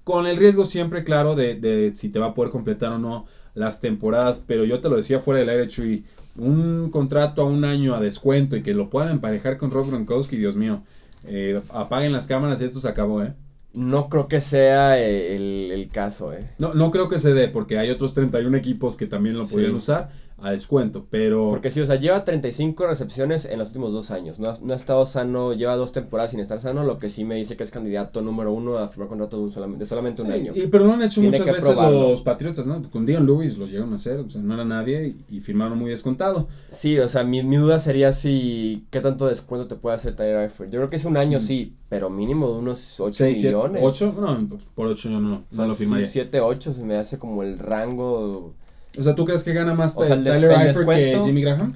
con 0.04 0.28
el 0.28 0.38
riesgo 0.38 0.66
siempre 0.66 1.04
claro 1.04 1.36
de, 1.36 1.56
de 1.56 1.92
si 1.94 2.10
te 2.10 2.20
va 2.20 2.28
a 2.28 2.34
poder 2.36 2.52
completar 2.52 2.92
o 2.92 3.00
no 3.00 3.26
las 3.56 3.82
temporadas, 3.82 4.44
pero 4.46 4.66
yo 4.66 4.80
te 4.80 4.90
lo 4.90 4.98
decía 4.98 5.20
fuera 5.20 5.40
del 5.40 5.50
aire, 5.50 5.68
Tree, 5.68 6.04
un 6.38 6.90
contrato 6.92 7.42
a 7.42 7.46
un 7.46 7.66
año 7.66 7.96
a 7.96 8.00
descuento 8.00 8.56
y 8.56 8.62
que 8.62 8.74
lo 8.74 8.90
puedan 8.90 9.12
emparejar 9.12 9.58
con 9.58 9.72
Rob 9.72 9.88
Gronkowski, 9.88 10.38
Dios 10.38 10.56
mío, 10.56 10.84
eh, 11.24 11.60
apaguen 11.70 12.12
las 12.12 12.28
cámaras 12.28 12.62
y 12.62 12.66
esto 12.66 12.80
se 12.80 12.90
acabó, 12.90 13.24
¿eh? 13.24 13.34
No 13.74 14.08
creo 14.08 14.30
que 14.30 14.40
sea 14.40 15.00
eh, 15.00 15.36
el, 15.36 15.90
caso, 15.90 16.32
¿eh? 16.32 16.40
No, 16.60 16.74
no 16.74 16.92
creo 16.92 17.10
que 17.10 17.20
se 17.20 17.34
dé, 17.34 17.50
porque 17.50 17.78
hay 17.78 17.90
otros 17.90 18.14
31 18.14 18.56
equipos 18.56 18.96
que 18.96 19.06
también 19.06 19.38
lo 19.38 19.46
podrían 19.48 19.76
usar 19.76 20.12
a 20.38 20.52
descuento, 20.52 21.08
pero... 21.10 21.50
Porque 21.50 21.72
sí, 21.72 21.80
o 21.80 21.86
sea, 21.86 21.96
lleva 21.96 22.24
35 22.24 22.88
recepciones 22.88 23.46
en 23.46 23.58
los 23.58 23.70
últimos 23.70 23.94
dos 23.94 24.12
años, 24.12 24.38
no 24.38 24.50
ha, 24.50 24.76
estado 24.76 25.06
sano, 25.06 25.54
lleva 25.54 25.76
dos 25.78 25.94
temporadas 25.94 26.32
sin 26.32 26.42
estar 26.42 26.60
sano, 26.60 26.84
lo 26.84 27.00
que 27.00 27.10
sí 27.10 27.24
me 27.24 27.36
dice 27.36 27.56
que 27.56 27.64
es 27.64 27.72
candidato 27.72 28.22
número 28.22 28.52
uno 28.52 28.78
a 28.78 28.88
firmar 28.88 29.08
contrato 29.08 29.38
de, 29.38 29.44
un 29.44 29.52
solamente, 29.52 29.80
de 29.80 29.86
solamente 29.86 30.22
un 30.24 30.32
año. 30.32 30.52
Y, 30.54 30.68
pero 30.68 30.86
lo 30.86 30.94
han 30.94 31.04
hecho 31.04 31.22
muchas 31.22 31.46
veces 31.46 31.76
los 31.76 32.22
Patriotas, 32.22 32.66
¿no? 32.66 32.82
Con 32.92 33.06
Dion 33.06 33.26
Lewis 33.26 33.58
lo 33.58 33.66
llegaron 33.66 33.94
a 33.94 33.96
hacer, 33.96 34.20
o 34.20 34.30
sea, 34.30 34.42
no 34.42 34.54
era 34.54 34.66
nadie 34.66 35.16
y, 35.30 35.40
firmaron 35.40 35.78
muy 35.78 35.92
descontado. 35.92 36.48
Sí, 36.70 36.98
o 37.00 37.08
sea, 37.08 37.24
mi, 37.24 37.42
mi, 37.44 37.56
duda 37.58 37.80
sería 37.80 38.12
si, 38.12 38.86
¿qué 38.90 39.00
tanto 39.00 39.28
descuento 39.28 39.68
te 39.68 39.76
puede 39.76 39.96
hacer 39.96 40.16
Tyler 40.16 40.38
Eifert? 40.38 40.70
Yo 40.70 40.80
creo 40.80 40.90
que 40.90 40.96
es 40.98 41.06
un 41.06 41.18
año, 41.18 41.38
mm. 41.38 41.42
sí, 41.42 41.76
pero 41.88 42.10
mínimo 42.10 42.50
de 42.50 42.58
unos 42.58 43.00
8 43.00 43.26
millones. 43.26 43.82
¿8? 43.82 44.16
No, 44.16 44.60
por 44.74 44.88
8 44.88 45.10
yo 45.10 45.20
no, 45.20 45.44
no 45.50 45.68
lo 45.68 45.76
firmaría. 45.76 46.08
7, 46.08 46.42
8 46.42 46.74
se 46.74 46.84
me 46.84 46.98
hace 46.98 47.20
como 47.20 47.44
el 47.44 47.58
rango 47.60 48.54
o 48.98 49.04
sea, 49.04 49.16
¿tú 49.16 49.26
crees 49.26 49.44
que 49.44 49.54
gana 49.54 49.74
más 49.74 49.96
Tyler 49.96 50.52
Eifert 50.52 50.88
que 50.88 51.22
Jimmy 51.24 51.42
Graham? 51.42 51.74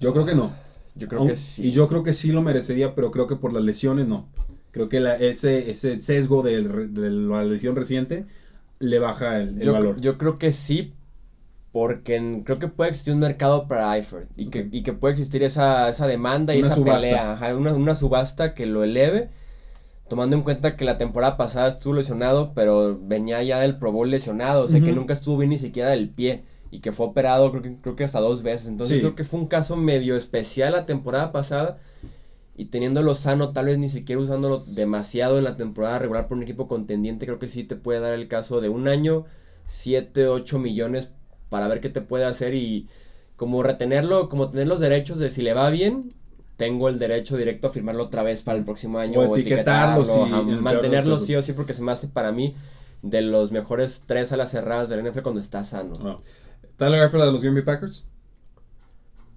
Yo 0.00 0.12
creo 0.12 0.26
que 0.26 0.34
no. 0.34 0.52
Yo 0.94 1.08
creo 1.08 1.26
que 1.26 1.36
sí. 1.36 1.66
Y 1.66 1.70
yo 1.72 1.88
creo 1.88 2.02
que 2.02 2.12
sí 2.12 2.32
lo 2.32 2.42
merecería, 2.42 2.94
pero 2.94 3.10
creo 3.10 3.26
que 3.26 3.36
por 3.36 3.52
las 3.52 3.62
lesiones 3.62 4.06
no. 4.06 4.26
Creo 4.70 4.88
que 4.88 5.00
la, 5.00 5.16
ese, 5.16 5.70
ese 5.70 5.96
sesgo 5.96 6.42
de, 6.42 6.62
la 6.62 7.44
lesión 7.44 7.74
reciente 7.76 8.26
le 8.78 8.98
baja 8.98 9.40
el, 9.40 9.70
valor. 9.70 10.00
Yo 10.00 10.18
creo 10.18 10.38
que 10.38 10.52
sí, 10.52 10.92
porque 11.72 12.42
creo 12.44 12.58
que 12.58 12.68
puede 12.68 12.90
existir 12.90 13.14
un 13.14 13.20
mercado 13.20 13.66
para 13.66 13.96
Eifert 13.96 14.28
y, 14.36 14.50
que, 14.50 14.68
y 14.70 14.82
que 14.82 14.92
puede 14.92 15.12
existir 15.12 15.42
esa, 15.42 15.88
esa 15.88 16.06
demanda 16.06 16.54
y 16.54 16.60
esa 16.60 16.76
pelea, 16.82 17.38
una, 17.56 17.72
una 17.72 17.94
subasta 17.94 18.54
que 18.54 18.66
lo 18.66 18.84
eleve 18.84 19.30
tomando 20.08 20.36
en 20.36 20.42
cuenta 20.42 20.76
que 20.76 20.84
la 20.84 20.98
temporada 20.98 21.36
pasada 21.36 21.68
estuvo 21.68 21.94
lesionado, 21.94 22.52
pero 22.54 22.98
venía 23.00 23.42
ya 23.42 23.60
del 23.60 23.78
Pro 23.78 23.92
Bowl 23.92 24.10
lesionado, 24.10 24.64
o 24.64 24.68
sea 24.68 24.80
que 24.80 24.92
nunca 24.92 25.12
estuvo 25.12 25.36
bien 25.36 25.50
ni 25.50 25.58
siquiera 25.58 25.90
del 25.90 26.08
pie 26.08 26.44
y 26.70 26.80
que 26.80 26.92
fue 26.92 27.06
operado 27.06 27.50
creo 27.50 27.62
que, 27.62 27.76
creo 27.80 27.96
que 27.96 28.04
hasta 28.04 28.20
dos 28.20 28.42
veces. 28.42 28.68
Entonces 28.68 29.00
creo 29.00 29.14
que 29.14 29.24
fue 29.24 29.40
un 29.40 29.46
caso 29.46 29.76
medio 29.76 30.16
especial 30.16 30.72
la 30.72 30.86
temporada 30.86 31.32
pasada 31.32 31.78
y 32.56 32.66
teniéndolo 32.66 33.14
sano, 33.14 33.52
tal 33.52 33.66
vez 33.66 33.78
ni 33.78 33.88
siquiera 33.88 34.20
usándolo 34.20 34.64
demasiado 34.66 35.38
en 35.38 35.44
la 35.44 35.56
temporada 35.56 35.98
regular 35.98 36.26
por 36.26 36.36
un 36.36 36.42
equipo 36.42 36.66
contendiente, 36.66 37.26
creo 37.26 37.38
que 37.38 37.46
sí 37.46 37.64
te 37.64 37.76
puede 37.76 38.00
dar 38.00 38.14
el 38.14 38.28
caso 38.28 38.60
de 38.60 38.68
un 38.68 38.88
año, 38.88 39.26
7, 39.66 40.26
8 40.26 40.58
millones 40.58 41.12
para 41.50 41.68
ver 41.68 41.80
qué 41.80 41.88
te 41.88 42.00
puede 42.00 42.24
hacer 42.24 42.54
y 42.54 42.88
como 43.36 43.62
retenerlo, 43.62 44.28
como 44.28 44.48
tener 44.48 44.66
los 44.66 44.80
derechos 44.80 45.18
de 45.18 45.30
si 45.30 45.42
le 45.42 45.54
va 45.54 45.70
bien, 45.70 46.12
tengo 46.58 46.88
el 46.88 46.98
derecho 46.98 47.36
directo 47.36 47.68
a 47.68 47.70
firmarlo 47.70 48.02
otra 48.02 48.24
vez 48.24 48.42
para 48.42 48.58
el 48.58 48.64
próximo 48.64 48.98
año. 48.98 49.20
O, 49.20 49.36
etiquetarlo, 49.36 50.04
sí, 50.04 50.20
mantenerlo 50.60 51.16
sí 51.18 51.36
o 51.36 51.40
sí, 51.40 51.52
porque 51.52 51.72
se 51.72 51.82
me 51.82 51.92
hace 51.92 52.08
para 52.08 52.32
mí 52.32 52.56
de 53.00 53.22
los 53.22 53.52
mejores 53.52 54.02
tres 54.06 54.32
a 54.32 54.36
las 54.36 54.50
cerradas 54.50 54.88
del 54.88 55.08
NFL 55.08 55.20
cuando 55.20 55.40
está 55.40 55.62
sano. 55.62 55.92
Oh. 56.02 56.20
¿Tyler 56.76 57.00
Eifert 57.04 57.24
de 57.24 57.32
los 57.32 57.40
Green 57.40 57.54
Bay 57.54 57.62
Packers? 57.62 58.06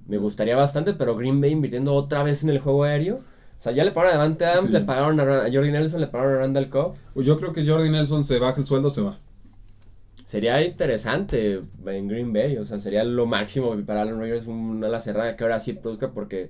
Me 0.08 0.18
gustaría 0.18 0.56
bastante, 0.56 0.96
pero 0.96 1.16
Green 1.16 1.40
Bay 1.40 1.52
invirtiendo 1.52 1.94
otra 1.94 2.24
vez 2.24 2.44
en 2.44 2.50
el 2.50 2.58
juego 2.58 2.86
aéreo. 2.86 3.18
O 3.18 3.64
sea, 3.64 3.72
ya 3.72 3.84
le 3.84 3.92
pagaron 3.92 4.16
a 4.16 4.18
Davante 4.18 4.46
Adams, 4.46 4.72
le 4.72 4.82
pagaron 4.82 5.20
a, 5.20 5.42
Jordi 5.54 5.72
Nelson, 5.72 6.02
le 6.02 6.08
pagaron 6.08 6.34
a 6.34 6.38
Randall 6.40 6.70
Cobb. 6.72 6.96
Yo 7.18 7.38
creo 7.38 7.54
que 7.54 7.64
Jordi 7.64 7.92
Nelson 7.92 8.24
se 8.24 8.40
baja 8.40 8.60
el 8.60 8.66
sueldo, 8.66 8.90
se 8.90 9.02
va. 9.02 9.20
Sería 10.26 10.60
interesante 10.64 11.62
en 11.86 12.08
Green 12.08 12.34
Bay, 12.34 12.58
o 12.58 12.66
sea, 12.66 12.80
sería 12.80 13.04
lo 13.04 13.28
máximo 13.28 13.76
para 13.86 14.02
Alan 14.02 14.18
Rodgers 14.18 14.48
una 14.48 14.88
la 14.88 15.00
cerrada 15.00 15.36
que 15.36 15.44
ahora 15.44 15.60
sí 15.60 15.74
produzca 15.74 16.10
porque 16.12 16.50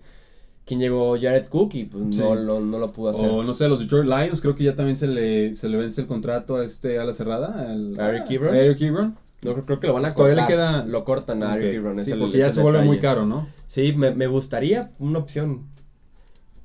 quien 0.65 0.79
llegó 0.79 1.17
Jared 1.19 1.47
Cook 1.47 1.73
y 1.73 1.85
pues 1.85 2.17
no, 2.17 2.35
no, 2.35 2.79
lo 2.79 2.91
pudo 2.91 3.09
hacer. 3.09 3.29
O 3.29 3.43
no 3.43 3.53
sé, 3.53 3.67
los 3.67 3.79
Detroit 3.79 4.05
Lions, 4.05 4.41
creo 4.41 4.55
que 4.55 4.63
ya 4.63 4.75
también 4.75 4.97
se 4.97 5.07
le, 5.07 5.55
se 5.55 5.69
le 5.69 5.77
vence 5.77 6.01
el 6.01 6.07
contrato 6.07 6.57
a 6.57 6.65
este 6.65 6.99
a 6.99 7.03
la 7.03 7.13
cerrada. 7.13 7.69
Al, 7.69 7.99
Eric 7.99 8.29
Ebron. 8.31 8.55
Eric 8.55 8.81
Ebron. 8.81 9.17
No, 9.43 9.55
creo, 9.65 9.79
que 9.79 9.87
lo 9.87 9.93
van 9.93 10.05
a 10.05 10.13
cortar. 10.13 10.37
le 10.37 10.45
queda... 10.45 10.85
Lo 10.85 11.03
cortan 11.03 11.41
a 11.41 11.55
Eric 11.55 11.75
Ebron. 11.75 11.99
Sí, 12.03 12.13
porque 12.13 12.37
ya 12.37 12.51
se 12.51 12.61
vuelve 12.61 12.83
muy 12.83 12.99
caro, 12.99 13.25
¿no? 13.25 13.47
Sí, 13.65 13.91
me, 13.93 14.11
me 14.11 14.27
gustaría 14.27 14.91
una 14.99 15.17
opción. 15.17 15.65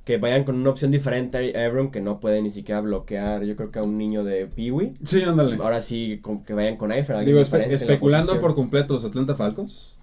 que 0.05 0.19
vayan 0.19 0.45
con 0.45 0.57
una 0.57 0.71
opción 0.71 0.91
diferente 0.91 1.59
a 1.59 1.67
Abram 1.67 1.91
que 1.91 2.01
no 2.03 2.21
puede 2.21 2.43
ni 2.43 2.51
siquiera 2.51 2.83
bloquear, 2.83 3.45
yo 3.45 3.57
creo 3.57 3.73
que 3.73 3.79
a 3.79 3.83
un 3.83 3.97
niño 3.97 4.25
de 4.25 4.47
Peewee. 4.47 4.93
Sí, 5.03 5.23
ándale. 5.23 5.57
Ahora 5.57 5.81
sí, 5.81 6.21
con, 6.21 6.45
que 6.45 6.53
vayan 6.53 6.77
con 6.77 6.93
Eifert. 6.93 7.21
Digo, 7.25 7.41
espe 7.41 7.75
especulando 7.75 8.39
por 8.41 8.55
completo 8.55 8.93
los 8.93 9.05
Atlanta 9.05 9.35
Falcons. 9.35 9.96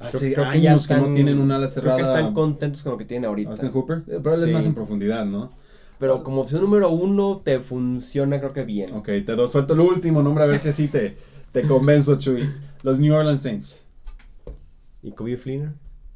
Hace 0.00 0.32
creo, 0.32 0.46
creo 0.46 0.46
años 0.46 0.56
que, 0.56 0.62
ya 0.62 0.74
están, 0.74 1.02
que, 1.02 1.08
no 1.08 1.14
tienen 1.14 1.38
un 1.38 1.52
ala 1.52 1.68
cerrada. 1.68 1.96
Creo 1.96 2.06
que 2.06 2.18
están 2.18 2.34
contentos 2.34 2.82
con 2.82 2.92
lo 2.92 2.98
que 2.98 3.04
tienen 3.04 3.28
ahorita. 3.28 3.50
Austin 3.50 3.70
Hooper, 3.70 3.98
eh, 4.08 4.18
pero 4.22 4.34
él 4.34 4.44
es 4.44 4.50
más 4.50 4.66
en 4.66 4.74
profundidad, 4.74 5.24
¿no? 5.26 5.52
Pero 5.98 6.24
como 6.24 6.40
opción 6.40 6.62
número 6.62 6.90
uno 6.90 7.42
te 7.44 7.60
funciona 7.60 8.40
creo 8.40 8.54
que 8.54 8.64
bien. 8.64 8.94
Ok, 8.94 9.06
te 9.06 9.36
do, 9.36 9.46
suelto 9.46 9.74
el 9.74 9.80
último 9.80 10.22
nombre 10.22 10.44
a 10.44 10.46
ver 10.46 10.58
si 10.58 10.70
así 10.70 10.88
te, 10.88 11.16
te 11.52 11.62
convenzo, 11.62 12.16
Chuy. 12.18 12.50
Los 12.82 12.98
New 12.98 13.14
Orleans 13.14 13.42
Saints. 13.42 13.84
¿Y 15.02 15.12
Kobe 15.12 15.36
Fleener? 15.36 15.72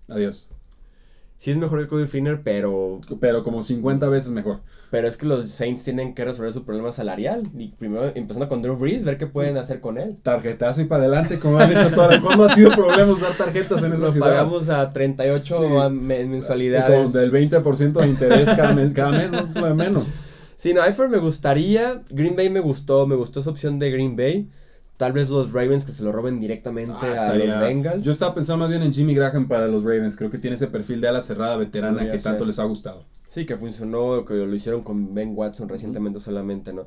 Adiós. 0.09 0.49
Sí 1.45 1.51
es 1.51 1.59
mejor 1.59 1.83
que 1.83 1.89
Kobe 1.89 2.07
Fleener, 2.07 2.41
pero... 2.43 3.03
Pero 3.21 3.45
como 3.45 3.61
50 3.61 4.09
veces 4.09 4.31
mejor. 4.31 4.61
Pero 4.91 5.07
es 5.07 5.19
que 5.19 5.27
los 5.27 5.47
Saints 5.51 5.85
tienen 5.85 6.15
que 6.15 6.25
resolver 6.25 6.51
su 6.55 6.65
problema 6.65 6.91
salarial. 6.91 7.43
Y 7.59 7.69
primero 7.69 8.11
empezando 8.15 8.49
con 8.49 8.63
Drew 8.63 8.79
Brees, 8.79 9.05
ver 9.05 9.19
qué 9.19 9.27
pueden 9.27 9.59
hacer 9.59 9.83
con 9.83 9.99
él. 9.99 10.17
Tarjetazo 10.23 10.81
y 10.81 10.85
para 10.85 11.05
adelante, 11.05 11.39
como 11.39 11.59
han 11.59 11.71
hecho 11.71 11.91
todas. 11.91 12.19
¿Cuándo 12.21 12.45
ha 12.45 12.49
sido 12.49 12.71
problema 12.71 13.13
usar 13.13 13.37
tarjetas 13.37 13.83
en 13.83 13.93
esa 13.93 14.11
ciudad? 14.11 14.27
pagamos 14.27 14.71
a 14.71 14.89
38 14.89 15.91
mensualidades. 15.91 17.13
del 17.13 17.31
20% 17.31 17.93
de 17.93 18.09
interés 18.09 18.55
cada 18.55 18.73
mes, 18.73 18.95
cada 18.95 19.11
mes 19.11 19.31
no 19.31 19.41
es 19.41 19.53
de 19.53 19.75
menos. 19.75 20.07
Sí, 20.57 20.73
no, 20.73 20.83
Eifert 20.83 21.11
me 21.11 21.19
gustaría. 21.19 22.01
Green 22.09 22.37
Bay 22.37 22.49
me 22.49 22.61
gustó, 22.61 23.07
me 23.07 23.17
gustó 23.17 23.41
esa 23.41 23.51
opción 23.51 23.79
de 23.79 23.91
Green 23.91 24.17
Bay. 24.17 24.49
Tal 24.97 25.13
vez 25.13 25.29
los 25.29 25.53
Ravens 25.53 25.85
que 25.85 25.93
se 25.93 26.05
lo 26.05 26.13
roben 26.13 26.39
directamente 26.39 26.93
ah, 27.03 27.31
a 27.31 27.35
los 27.35 27.61
Bengals. 27.61 28.05
Yo 28.05 28.13
estaba 28.13 28.35
pensando 28.35 28.59
más 28.59 28.69
bien 28.69 28.83
en 28.83 28.95
Jimmy 28.95 29.15
Graham 29.15 29.49
para 29.49 29.67
los 29.67 29.83
Ravens. 29.83 30.17
Creo 30.17 30.31
que 30.31 30.39
tiene 30.39 30.55
ese 30.55 30.69
perfil 30.69 31.01
de 31.01 31.09
ala 31.09 31.21
cerrada 31.21 31.57
veterana 31.57 32.09
que 32.11 32.19
tanto 32.19 32.45
les 32.45 32.59
ha 32.59 32.65
gustado. 32.65 33.05
Sí, 33.29 33.45
que 33.47 33.57
funcionó, 33.57 34.25
que 34.25 34.35
lo 34.35 34.55
hicieron 34.55 34.83
con 34.83 35.13
Ben 35.13 35.33
Watson 35.35 35.69
recientemente 35.69 36.21
solamente, 36.21 36.73
¿no? 36.73 36.87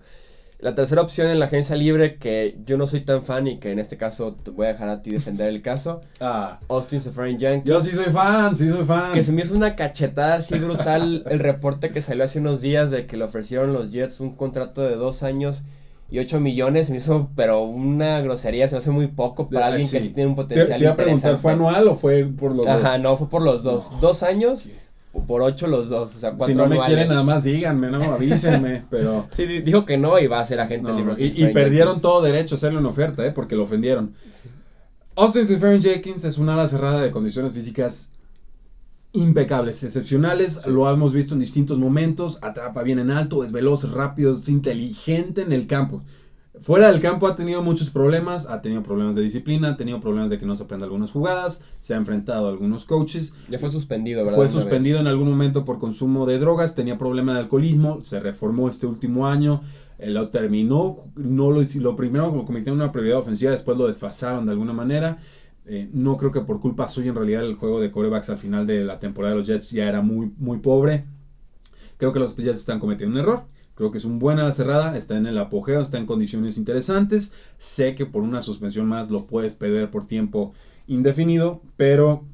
La 0.59 0.73
tercera 0.73 1.03
opción 1.03 1.27
en 1.27 1.37
la 1.37 1.45
agencia 1.45 1.75
libre, 1.75 2.15
que 2.15 2.57
yo 2.65 2.77
no 2.79 2.87
soy 2.87 3.01
tan 3.01 3.21
fan 3.21 3.45
y 3.45 3.59
que 3.59 3.71
en 3.71 3.77
este 3.77 3.95
caso 3.95 4.33
te 4.33 4.49
voy 4.49 4.65
a 4.65 4.69
dejar 4.69 4.89
a 4.89 5.03
ti 5.03 5.11
defender 5.11 5.49
el 5.49 5.61
caso. 5.61 6.01
ah. 6.19 6.59
Austin 6.67 6.99
Safari 6.99 7.37
Jenkins. 7.37 7.65
Yo 7.65 7.79
sí 7.79 7.91
soy 7.91 8.11
fan, 8.11 8.57
sí 8.57 8.67
soy 8.69 8.83
fan. 8.83 9.13
Que 9.13 9.21
se 9.21 9.33
me 9.33 9.43
hizo 9.43 9.53
una 9.53 9.75
cachetada 9.75 10.35
así 10.35 10.57
brutal 10.57 11.23
el 11.29 11.39
reporte 11.39 11.89
que 11.89 12.01
salió 12.01 12.23
hace 12.23 12.39
unos 12.39 12.61
días 12.61 12.89
de 12.89 13.05
que 13.05 13.17
le 13.17 13.25
ofrecieron 13.25 13.71
los 13.71 13.91
Jets 13.91 14.19
un 14.19 14.35
contrato 14.35 14.81
de 14.81 14.95
dos 14.95 15.21
años 15.21 15.63
y 16.09 16.19
8 16.19 16.39
millones 16.39 16.89
me 16.89 16.97
hizo, 16.97 17.29
pero 17.35 17.63
una 17.63 18.21
grosería, 18.21 18.67
se 18.67 18.75
me 18.75 18.79
hace 18.79 18.91
muy 18.91 19.07
poco 19.07 19.47
para 19.47 19.67
alguien 19.67 19.89
que 19.89 20.01
sí 20.01 20.09
tiene 20.09 20.29
un 20.29 20.35
potencial. 20.35 20.77
Te, 20.77 20.83
iba 20.83 20.93
a 20.93 20.95
preguntar, 20.95 21.37
¿fue 21.37 21.51
anual 21.51 21.87
o 21.87 21.95
fue 21.95 22.23
por 22.25 22.55
los 22.55 22.65
dos? 22.65 22.83
Ajá, 22.83 22.97
no, 22.97 23.17
fue 23.17 23.29
por 23.29 23.41
los 23.41 23.63
dos. 23.63 23.91
Dos 23.99 24.23
años, 24.23 24.69
por 25.27 25.41
ocho 25.41 25.67
los 25.67 25.89
dos, 25.89 26.15
o 26.15 26.19
sea, 26.19 26.31
cuatro 26.31 26.47
Si 26.47 26.55
no 26.55 26.67
me 26.67 26.79
quieren, 26.79 27.09
nada 27.09 27.23
más 27.23 27.43
díganme, 27.43 27.89
no, 27.89 28.01
avísenme, 28.03 28.85
pero. 28.89 29.27
Sí, 29.31 29.45
dijo 29.45 29.85
que 29.85 29.97
no 29.97 30.17
iba 30.19 30.39
a 30.39 30.45
ser 30.45 30.61
agente 30.61 30.93
libre. 30.93 31.13
Y, 31.17 31.43
y 31.43 31.53
perdieron 31.53 31.99
todo 31.99 32.21
derecho 32.21 32.55
a 32.55 32.57
hacerle 32.57 32.79
una 32.79 32.89
oferta, 32.89 33.25
¿eh? 33.25 33.31
Porque 33.31 33.55
lo 33.55 33.63
ofendieron. 33.63 34.13
Austin 35.15 35.45
Stephen 35.45 35.81
Jenkins 35.81 36.23
es 36.23 36.37
una 36.37 36.53
ala 36.53 36.67
cerrada 36.67 37.01
de 37.01 37.09
condiciones 37.09 37.51
físicas 37.51 38.11
impecables, 39.17 39.83
excepcionales, 39.83 40.65
lo 40.67 40.89
hemos 40.89 41.13
visto 41.13 41.33
en 41.33 41.39
distintos 41.39 41.77
momentos, 41.77 42.39
atrapa 42.41 42.83
bien 42.83 42.99
en 42.99 43.11
alto, 43.11 43.43
es 43.43 43.51
veloz, 43.51 43.91
rápido, 43.91 44.37
es 44.37 44.47
inteligente 44.49 45.41
en 45.41 45.51
el 45.51 45.67
campo. 45.67 46.03
Fuera 46.59 46.91
del 46.91 47.01
campo 47.01 47.27
ha 47.27 47.35
tenido 47.35 47.61
muchos 47.61 47.91
problemas, 47.91 48.47
ha 48.47 48.61
tenido 48.61 48.81
problemas 48.81 49.15
de 49.15 49.21
disciplina, 49.21 49.69
ha 49.69 49.77
tenido 49.77 49.99
problemas 49.99 50.29
de 50.29 50.39
que 50.39 50.45
no 50.45 50.55
se 50.55 50.63
aprenda 50.63 50.85
algunas 50.85 51.11
jugadas, 51.11 51.63
se 51.77 51.93
ha 51.93 51.97
enfrentado 51.97 52.47
a 52.47 52.49
algunos 52.49 52.85
coaches. 52.85 53.33
Ya 53.49 53.59
fue 53.59 53.69
suspendido, 53.69 54.23
¿verdad? 54.23 54.35
Fue 54.35 54.47
suspendido 54.47 54.99
en 54.99 55.07
algún 55.07 55.29
momento 55.29 55.65
por 55.65 55.77
consumo 55.77 56.25
de 56.25 56.39
drogas, 56.39 56.73
tenía 56.73 56.97
problema 56.97 57.33
de 57.33 57.39
alcoholismo, 57.39 58.03
se 58.03 58.19
reformó 58.19 58.69
este 58.69 58.87
último 58.87 59.27
año, 59.27 59.61
eh, 59.99 60.09
lo 60.09 60.29
terminó, 60.29 60.97
no 61.15 61.51
lo, 61.51 61.61
lo 61.61 61.95
primero 61.95 62.35
lo 62.35 62.45
convirtieron 62.45 62.79
en 62.79 62.85
una 62.85 62.91
prioridad 62.91 63.19
ofensiva, 63.19 63.51
después 63.51 63.77
lo 63.77 63.87
desfasaron 63.87 64.45
de 64.45 64.53
alguna 64.53 64.73
manera. 64.73 65.19
Eh, 65.69 65.89
no 65.91 66.15
creo 66.15 66.31
que 66.31 66.41
por 66.41 66.61
culpa 66.61 66.87
suya 66.87 67.09
en 67.09 67.15
realidad 67.15 67.43
el 67.43 67.55
juego 67.55 67.81
de 67.81 67.91
corebacks 67.91 68.29
al 68.29 68.37
final 68.37 68.65
de 68.65 68.85
la 68.85 68.99
temporada 68.99 69.33
de 69.33 69.39
los 69.41 69.47
Jets 69.47 69.71
ya 69.71 69.89
era 69.89 70.01
muy, 70.01 70.31
muy 70.37 70.59
pobre. 70.59 71.05
Creo 71.97 72.13
que 72.13 72.19
los 72.19 72.35
Jets 72.35 72.59
están 72.59 72.79
cometiendo 72.79 73.19
un 73.19 73.25
error. 73.25 73.43
Creo 73.75 73.91
que 73.91 73.99
es 73.99 74.05
un 74.05 74.17
buen 74.17 74.39
ala 74.39 74.53
cerrada, 74.53 74.97
está 74.97 75.17
en 75.17 75.27
el 75.27 75.37
apogeo, 75.37 75.81
está 75.81 75.99
en 75.99 76.07
condiciones 76.07 76.57
interesantes. 76.57 77.33
Sé 77.59 77.93
que 77.93 78.07
por 78.07 78.23
una 78.23 78.41
suspensión 78.41 78.87
más 78.87 79.11
lo 79.11 79.27
puedes 79.27 79.55
perder 79.55 79.91
por 79.91 80.07
tiempo 80.07 80.53
indefinido, 80.87 81.61
pero 81.75 82.25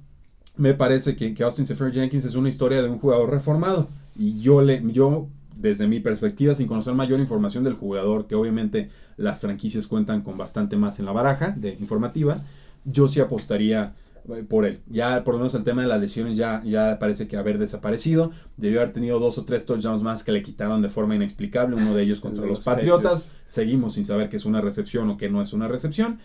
me 0.56 0.74
parece 0.74 1.16
que, 1.16 1.36
Austin 1.44 1.66
Sefer 1.66 1.92
Jenkins 1.92 2.26
es 2.26 2.36
una 2.36 2.50
historia 2.50 2.82
de 2.82 2.90
un 2.90 3.00
jugador 3.00 3.30
reformado. 3.30 3.90
Y 4.16 4.40
yo, 4.40 4.62
le, 4.62 4.82
yo, 4.94 5.28
desde 5.58 5.88
mi 5.88 6.00
perspectiva, 6.00 6.56
sin 6.56 6.68
conocer 6.68 6.94
mayor 6.94 7.20
información 7.20 7.64
del 7.64 7.74
jugador, 7.74 8.28
que 8.28 8.36
obviamente 8.36 8.90
las 9.18 9.42
franquicias 9.42 9.88
cuentan 9.88 10.22
con 10.22 10.38
bastante 10.38 10.78
más 10.78 11.00
en 11.00 11.06
la 11.06 11.12
baraja 11.12 11.52
de 11.52 11.74
informativa, 11.80 12.44
yo 12.86 13.08
sí 13.08 13.20
apostaría 13.20 13.94
eh, 14.30 14.44
por 14.48 14.66
él. 14.66 14.82
Ya 14.88 15.24
por 15.24 15.34
lo 15.34 15.40
menos 15.40 15.54
el 15.56 15.64
tema 15.64 15.82
de 15.82 15.88
las 15.88 16.00
lesiones 16.00 16.38
ya, 16.38 16.62
ya 16.66 16.98
parece 17.00 17.28
que 17.28 17.38
haber 17.38 17.58
desaparecido. 17.58 18.32
Debió 18.58 18.82
haber 18.82 18.94
tenido 18.94 19.20
dos 19.20 19.38
o 19.38 19.46
tres 19.46 19.66
touchdowns 19.66 20.02
más 20.02 20.24
que 20.24 20.32
le 20.32 20.42
quitaron 20.42 20.82
de 20.82 20.90
forma 20.90 21.16
inexplicable. 21.16 21.76
Uno 21.76 21.94
de 21.94 22.04
ellos 22.04 22.22
contra 22.22 22.46
los, 22.46 22.64
Patriotas. 22.64 23.34
Seguimos 23.46 23.94
sin 23.94 24.06
saber 24.06 24.30
que 24.30 24.38
es 24.38 24.46
una 24.46 24.62
recepción 24.62 25.10
o 25.10 25.18
que 25.18 25.30
no 25.30 25.42
es 25.42 25.54
una 25.54 25.68
recepción. 25.68 26.20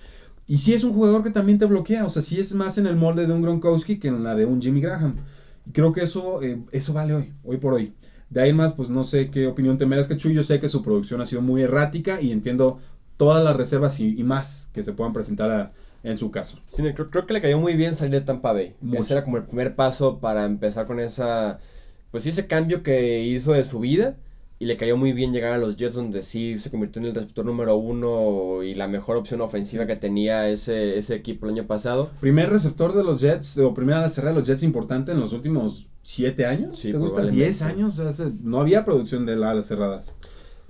Y 0.47 0.59
sí 0.59 0.73
es 0.73 0.85
un 0.85 0.95
jugador 0.95 1.23
que 1.25 1.31
también 1.31 1.59
te 1.59 1.67
bloquea. 1.67 2.05
O 2.05 2.09
sea, 2.09 2.23
sí 2.23 2.39
es 2.39 2.55
más 2.55 2.79
en 2.79 2.87
el 2.87 2.97
molde 2.97 3.27
de 3.27 3.33
un 3.33 3.43
Gronkowski 3.43 3.99
que 3.99 4.09
en 4.09 4.23
la 4.23 4.35
de 4.35 4.47
un 4.47 4.63
Jimmy 4.63 4.81
Graham. 4.81 5.17
Y 5.67 5.73
creo 5.73 5.93
que 5.93 6.03
eso, 6.03 6.43
eh, 6.43 6.63
eso 6.73 6.93
vale 6.93 7.15
hoy, 7.15 7.35
hoy 7.43 7.57
por 7.59 7.75
hoy. 7.75 7.95
De 8.31 8.43
ahí 8.43 8.53
más, 8.53 8.75
pues 8.75 8.91
no 8.91 9.05
sé 9.05 9.31
qué 9.31 9.47
opinión 9.47 9.77
te 9.77 9.87
merezca, 9.87 10.17
Chuy. 10.17 10.35
Yo 10.35 10.45
sé 10.45 10.61
que 10.61 10.69
su 10.69 10.83
producción 10.83 11.21
ha 11.21 11.27
sido 11.27 11.43
muy 11.43 11.63
errática 11.63 12.21
y 12.21 12.31
entiendo 12.31 12.79
todas 13.17 13.43
las 13.43 13.57
reservas 13.57 13.99
y 13.99 14.23
más 14.23 14.69
que 14.73 14.83
se 14.83 14.93
puedan 14.93 15.13
presentar 15.13 15.51
a, 15.51 15.73
en 16.03 16.17
su 16.17 16.31
caso. 16.31 16.61
Sí, 16.67 16.83
creo, 16.95 17.27
que 17.27 17.33
le 17.33 17.41
cayó 17.41 17.59
muy 17.59 17.75
bien 17.75 17.95
salir 17.95 18.15
de 18.15 18.21
Tampa 18.21 18.53
Bay. 18.53 18.75
Ese 18.93 19.15
era 19.15 19.25
como 19.25 19.37
el 19.37 19.45
primer 19.45 19.75
paso 19.75 20.19
para 20.21 20.45
empezar 20.45 20.87
con 20.87 21.01
esa, 21.01 21.59
pues 22.11 22.27
ese 22.27 22.47
cambio 22.47 22.83
que 22.83 23.23
hizo 23.25 23.53
de 23.53 23.65
su 23.65 23.81
vida. 23.81 24.17
Y 24.61 24.65
le 24.65 24.77
cayó 24.77 24.97
muy 24.97 25.13
bien 25.13 25.33
llegar 25.33 25.53
a 25.53 25.59
los 25.59 25.77
Jets 25.77 25.95
donde 25.95 26.21
sí 26.21 26.59
se 26.59 26.69
convirtió 26.69 27.01
en 27.01 27.07
el 27.07 27.15
receptor 27.15 27.47
número 27.47 27.77
uno 27.77 28.65
y 28.65 28.75
la 28.75 28.89
mejor 28.89 29.17
opción 29.17 29.41
ofensiva 29.41 29.87
que 29.87 29.95
tenía 29.95 30.49
ese, 30.49 30.99
ese 30.99 31.15
equipo 31.15 31.47
el 31.47 31.53
año 31.53 31.69
pasado. 31.69 32.11
Primer 32.19 32.51
receptor 32.51 32.93
de 32.93 33.05
los 33.05 33.21
Jets, 33.21 33.59
o 33.59 33.73
primera 33.73 34.09
cerrada 34.09 34.33
de 34.33 34.41
los 34.41 34.49
Jets 34.49 34.65
importante 34.65 35.13
en 35.13 35.21
los 35.21 35.33
últimos 35.33 35.87
siete 36.03 36.45
años. 36.45 36.77
Sí, 36.77 36.91
¿Te 36.91 36.99
gusta? 36.99 37.25
Diez 37.27 37.63
años. 37.63 38.03
no 38.43 38.61
había 38.61 38.85
producción 38.85 39.27
de 39.27 39.35
alas 39.35 39.67
cerradas. 39.67 40.17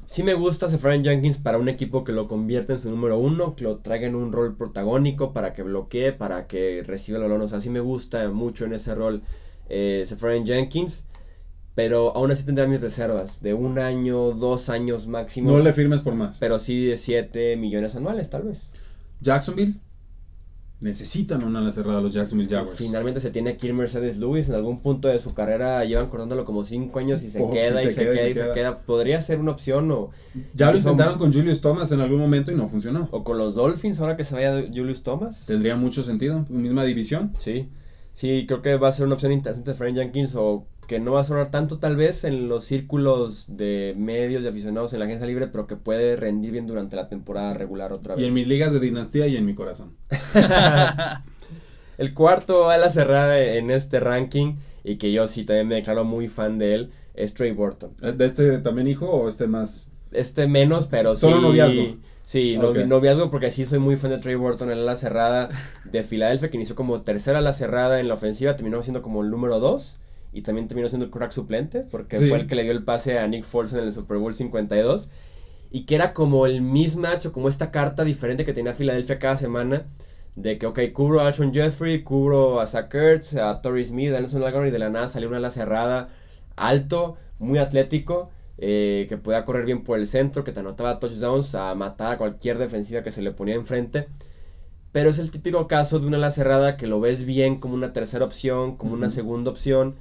Sí 0.08 0.22
me 0.22 0.32
gusta 0.32 0.70
Sefran 0.70 1.04
Jenkins 1.04 1.36
para 1.36 1.58
un 1.58 1.68
equipo 1.68 2.02
que 2.02 2.12
lo 2.12 2.28
convierta 2.28 2.72
en 2.72 2.78
su 2.78 2.88
número 2.88 3.18
uno, 3.18 3.54
que 3.54 3.64
lo 3.64 3.76
traiga 3.76 4.06
en 4.06 4.14
un 4.14 4.32
rol 4.32 4.56
protagónico 4.56 5.34
para 5.34 5.52
que 5.52 5.62
bloquee, 5.62 6.12
para 6.12 6.46
que 6.46 6.82
reciba 6.82 7.18
el 7.18 7.24
balón. 7.24 7.42
O 7.42 7.46
sea, 7.46 7.60
sí 7.60 7.68
me 7.68 7.80
gusta 7.80 8.26
mucho 8.30 8.64
en 8.64 8.72
ese 8.72 8.94
rol 8.94 9.20
eh, 9.68 10.06
Jenkins. 10.46 11.04
Pero 11.74 12.16
aún 12.16 12.30
así 12.30 12.46
tendrá 12.46 12.66
mis 12.66 12.80
reservas 12.80 13.42
de 13.42 13.52
un 13.52 13.78
año, 13.78 14.32
dos 14.32 14.70
años 14.70 15.06
máximo. 15.08 15.50
No 15.50 15.58
le 15.58 15.74
firmes 15.74 16.00
por 16.00 16.14
más. 16.14 16.38
Pero 16.38 16.58
sí 16.58 16.86
de 16.86 16.96
7 16.96 17.56
millones 17.56 17.94
anuales, 17.94 18.30
tal 18.30 18.44
vez. 18.44 18.72
Jacksonville 19.20 19.74
necesitan 20.80 21.42
una 21.42 21.58
ala 21.58 21.72
cerrada 21.72 22.00
los 22.00 22.14
Jacksonville 22.14 22.48
Jaguars. 22.48 22.78
Finalmente 22.78 23.20
se 23.20 23.30
tiene 23.30 23.50
aquí 23.50 23.72
Mercedes 23.72 24.18
Lewis. 24.18 24.48
En 24.48 24.54
algún 24.54 24.80
punto 24.80 25.08
de 25.08 25.18
su 25.18 25.34
carrera 25.34 25.84
llevan 25.84 26.08
cortándolo 26.08 26.44
como 26.44 26.62
5 26.62 26.96
años 26.98 27.22
y 27.22 27.30
se, 27.30 27.38
queda, 27.38 27.82
y 27.82 27.90
se, 27.90 28.00
queda, 28.00 28.28
y 28.28 28.34
se, 28.34 28.52
queda. 28.52 28.76
Podría 28.78 29.20
ser 29.20 29.40
una 29.40 29.50
opción 29.50 29.90
o... 29.90 30.10
Ya 30.54 30.70
lo 30.70 30.78
intentaron 30.78 31.18
con 31.18 31.32
Julius 31.32 31.60
Thomas 31.60 31.90
en 31.92 32.00
algún 32.00 32.20
momento 32.20 32.52
y 32.52 32.54
no 32.54 32.68
funcionó. 32.68 33.08
O 33.10 33.24
con 33.24 33.38
los 33.38 33.54
Dolphins 33.54 34.00
ahora 34.00 34.16
que 34.16 34.24
se 34.24 34.34
vaya 34.34 34.62
Julius 34.72 35.02
Thomas. 35.02 35.46
Tendría 35.46 35.76
mucho 35.76 36.02
sentido. 36.02 36.46
Misma 36.48 36.84
división. 36.84 37.32
Sí. 37.38 37.68
Sí, 38.12 38.46
creo 38.46 38.62
que 38.62 38.76
va 38.76 38.88
a 38.88 38.92
ser 38.92 39.06
una 39.06 39.14
opción 39.14 39.32
interesante 39.32 39.74
Frank 39.74 39.94
Jenkins 39.94 40.34
o 40.34 40.66
que 40.88 40.98
no 40.98 41.12
va 41.12 41.20
a 41.20 41.24
sonar 41.24 41.50
tanto 41.50 41.78
tal 41.78 41.96
vez 41.96 42.24
en 42.24 42.48
los 42.48 42.64
círculos 42.64 43.44
de 43.58 43.94
medios 43.98 44.42
y 44.42 44.48
aficionados 44.48 44.94
en 44.94 45.00
la 45.00 45.04
agencia 45.04 45.26
libre, 45.26 45.46
pero 45.46 45.66
que 45.66 45.76
puede 45.76 46.16
rendir 46.16 46.50
bien 46.50 46.66
durante 46.66 46.96
la 46.96 47.10
temporada 47.10 47.52
regular 47.52 47.92
otra 47.92 48.14
vez. 48.14 48.24
Y 48.24 48.26
en 48.26 48.32
mis 48.32 48.48
ligas 48.48 48.72
de 48.72 48.80
dinastía 48.80 49.26
y 49.26 49.36
en 49.36 49.44
mi 49.44 49.54
corazón. 49.54 49.98
el 51.98 52.14
cuarto 52.14 52.70
a 52.70 52.78
la 52.78 52.88
cerrada 52.88 53.38
en 53.38 53.70
este 53.70 54.00
ranking, 54.00 54.54
y 54.82 54.96
que 54.96 55.12
yo 55.12 55.26
sí 55.26 55.44
también 55.44 55.68
me 55.68 55.74
declaro 55.74 56.04
muy 56.04 56.26
fan 56.26 56.56
de 56.56 56.74
él, 56.74 56.90
es 57.12 57.34
Trey 57.34 57.52
Burton. 57.52 57.94
¿De 58.00 58.24
este 58.24 58.56
también 58.58 58.88
hijo 58.88 59.10
o 59.10 59.28
este 59.28 59.46
más? 59.46 59.92
Este 60.10 60.46
menos, 60.46 60.86
pero 60.86 61.14
sí. 61.14 61.20
Solo 61.20 61.42
noviazgo. 61.42 61.98
Sí, 62.22 62.56
noviazgo 62.56 63.30
porque 63.30 63.50
sí 63.50 63.66
soy 63.66 63.78
muy 63.78 63.98
fan 63.98 64.10
de 64.10 64.18
Trey 64.18 64.36
Burton 64.36 64.70
en 64.70 64.86
la 64.86 64.96
cerrada 64.96 65.50
de 65.84 66.02
Filadelfia, 66.02 66.48
que 66.48 66.56
inició 66.56 66.74
como 66.74 67.02
tercera 67.02 67.42
la 67.42 67.52
cerrada 67.52 68.00
en 68.00 68.08
la 68.08 68.14
ofensiva, 68.14 68.56
terminó 68.56 68.82
siendo 68.82 69.02
como 69.02 69.22
el 69.22 69.30
número 69.30 69.60
dos 69.60 69.98
y 70.32 70.42
también 70.42 70.68
terminó 70.68 70.88
siendo 70.88 71.06
el 71.06 71.10
crack 71.10 71.30
suplente 71.30 71.86
porque 71.90 72.16
fue 72.18 72.38
el 72.38 72.46
que 72.46 72.54
le 72.54 72.62
dio 72.62 72.72
el 72.72 72.84
pase 72.84 73.18
a 73.18 73.26
Nick 73.26 73.44
Foles 73.44 73.72
en 73.72 73.80
el 73.80 73.92
Super 73.92 74.18
Bowl 74.18 74.34
52 74.34 75.08
y 75.70 75.84
que 75.84 75.94
era 75.94 76.12
como 76.12 76.46
el 76.46 76.60
mismatch 76.62 77.26
o 77.26 77.32
como 77.32 77.48
esta 77.48 77.70
carta 77.70 78.04
diferente 78.04 78.44
que 78.44 78.52
tenía 78.52 78.74
Filadelfia 78.74 79.18
cada 79.18 79.36
semana 79.36 79.84
de 80.36 80.56
que, 80.58 80.66
ok, 80.66 80.80
cubro 80.92 81.20
a 81.20 81.26
Alshon 81.26 81.52
Jeffrey, 81.52 82.02
cubro 82.02 82.60
a 82.60 82.66
Zach 82.66 82.94
Ertz, 82.94 83.34
a 83.36 83.60
Torrey 83.60 83.84
Smith, 83.84 84.14
a 84.14 84.20
Nelson 84.20 84.40
Lagarde 84.40 84.68
y 84.68 84.70
de 84.70 84.78
la 84.78 84.88
nada 84.88 85.08
salió 85.08 85.28
una 85.28 85.38
ala 85.38 85.50
cerrada 85.50 86.10
alto, 86.56 87.16
muy 87.38 87.58
atlético, 87.58 88.30
eh, 88.56 89.06
que 89.08 89.16
podía 89.16 89.44
correr 89.44 89.64
bien 89.66 89.82
por 89.82 89.98
el 89.98 90.06
centro, 90.06 90.44
que 90.44 90.52
te 90.52 90.60
anotaba 90.60 91.00
touchdowns 91.00 91.54
a 91.54 91.74
matar 91.74 92.12
a 92.12 92.18
cualquier 92.18 92.58
defensiva 92.58 93.02
que 93.02 93.10
se 93.10 93.22
le 93.22 93.32
ponía 93.32 93.54
enfrente. 93.56 94.06
Pero 94.92 95.10
es 95.10 95.18
el 95.18 95.30
típico 95.30 95.66
caso 95.66 95.98
de 95.98 96.06
una 96.06 96.16
ala 96.16 96.30
cerrada 96.30 96.76
que 96.76 96.86
lo 96.86 97.00
ves 97.00 97.24
bien 97.24 97.58
como 97.58 97.74
una 97.74 97.92
tercera 97.92 98.24
opción, 98.24 98.76
como 98.76 98.94
una 98.94 99.10
segunda 99.10 99.50
opción, 99.50 99.96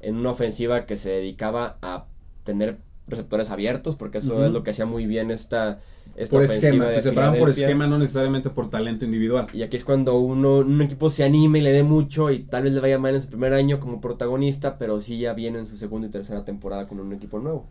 en 0.00 0.16
una 0.16 0.30
ofensiva 0.30 0.86
que 0.86 0.96
se 0.96 1.10
dedicaba 1.10 1.78
a 1.82 2.06
tener 2.44 2.78
receptores 3.06 3.50
abiertos, 3.50 3.96
porque 3.96 4.18
eso 4.18 4.44
es 4.44 4.52
lo 4.52 4.62
que 4.62 4.70
hacía 4.70 4.86
muy 4.86 5.06
bien 5.06 5.30
esta, 5.30 5.80
esta 6.16 6.36
por 6.36 6.44
esquema, 6.44 6.88
se 6.88 7.00
separaban 7.02 7.38
por 7.38 7.50
esquema, 7.50 7.86
no 7.86 7.98
necesariamente 7.98 8.50
por 8.50 8.70
talento 8.70 9.04
individual. 9.04 9.48
Y 9.52 9.62
aquí 9.62 9.76
es 9.76 9.84
cuando 9.84 10.18
uno, 10.18 10.58
un 10.58 10.80
equipo 10.80 11.10
se 11.10 11.24
anime 11.24 11.58
y 11.58 11.62
le 11.62 11.72
dé 11.72 11.82
mucho 11.82 12.30
y 12.30 12.40
tal 12.40 12.64
vez 12.64 12.72
le 12.72 12.80
vaya 12.80 12.98
mal 12.98 13.14
en 13.14 13.20
su 13.20 13.28
primer 13.28 13.52
año 13.52 13.80
como 13.80 14.00
protagonista, 14.00 14.78
pero 14.78 15.00
sí 15.00 15.18
ya 15.18 15.34
viene 15.34 15.58
en 15.58 15.66
su 15.66 15.76
segunda 15.76 16.08
y 16.08 16.10
tercera 16.10 16.44
temporada 16.44 16.86
con 16.86 17.00
un 17.00 17.12
equipo 17.12 17.38
nuevo. 17.38 17.66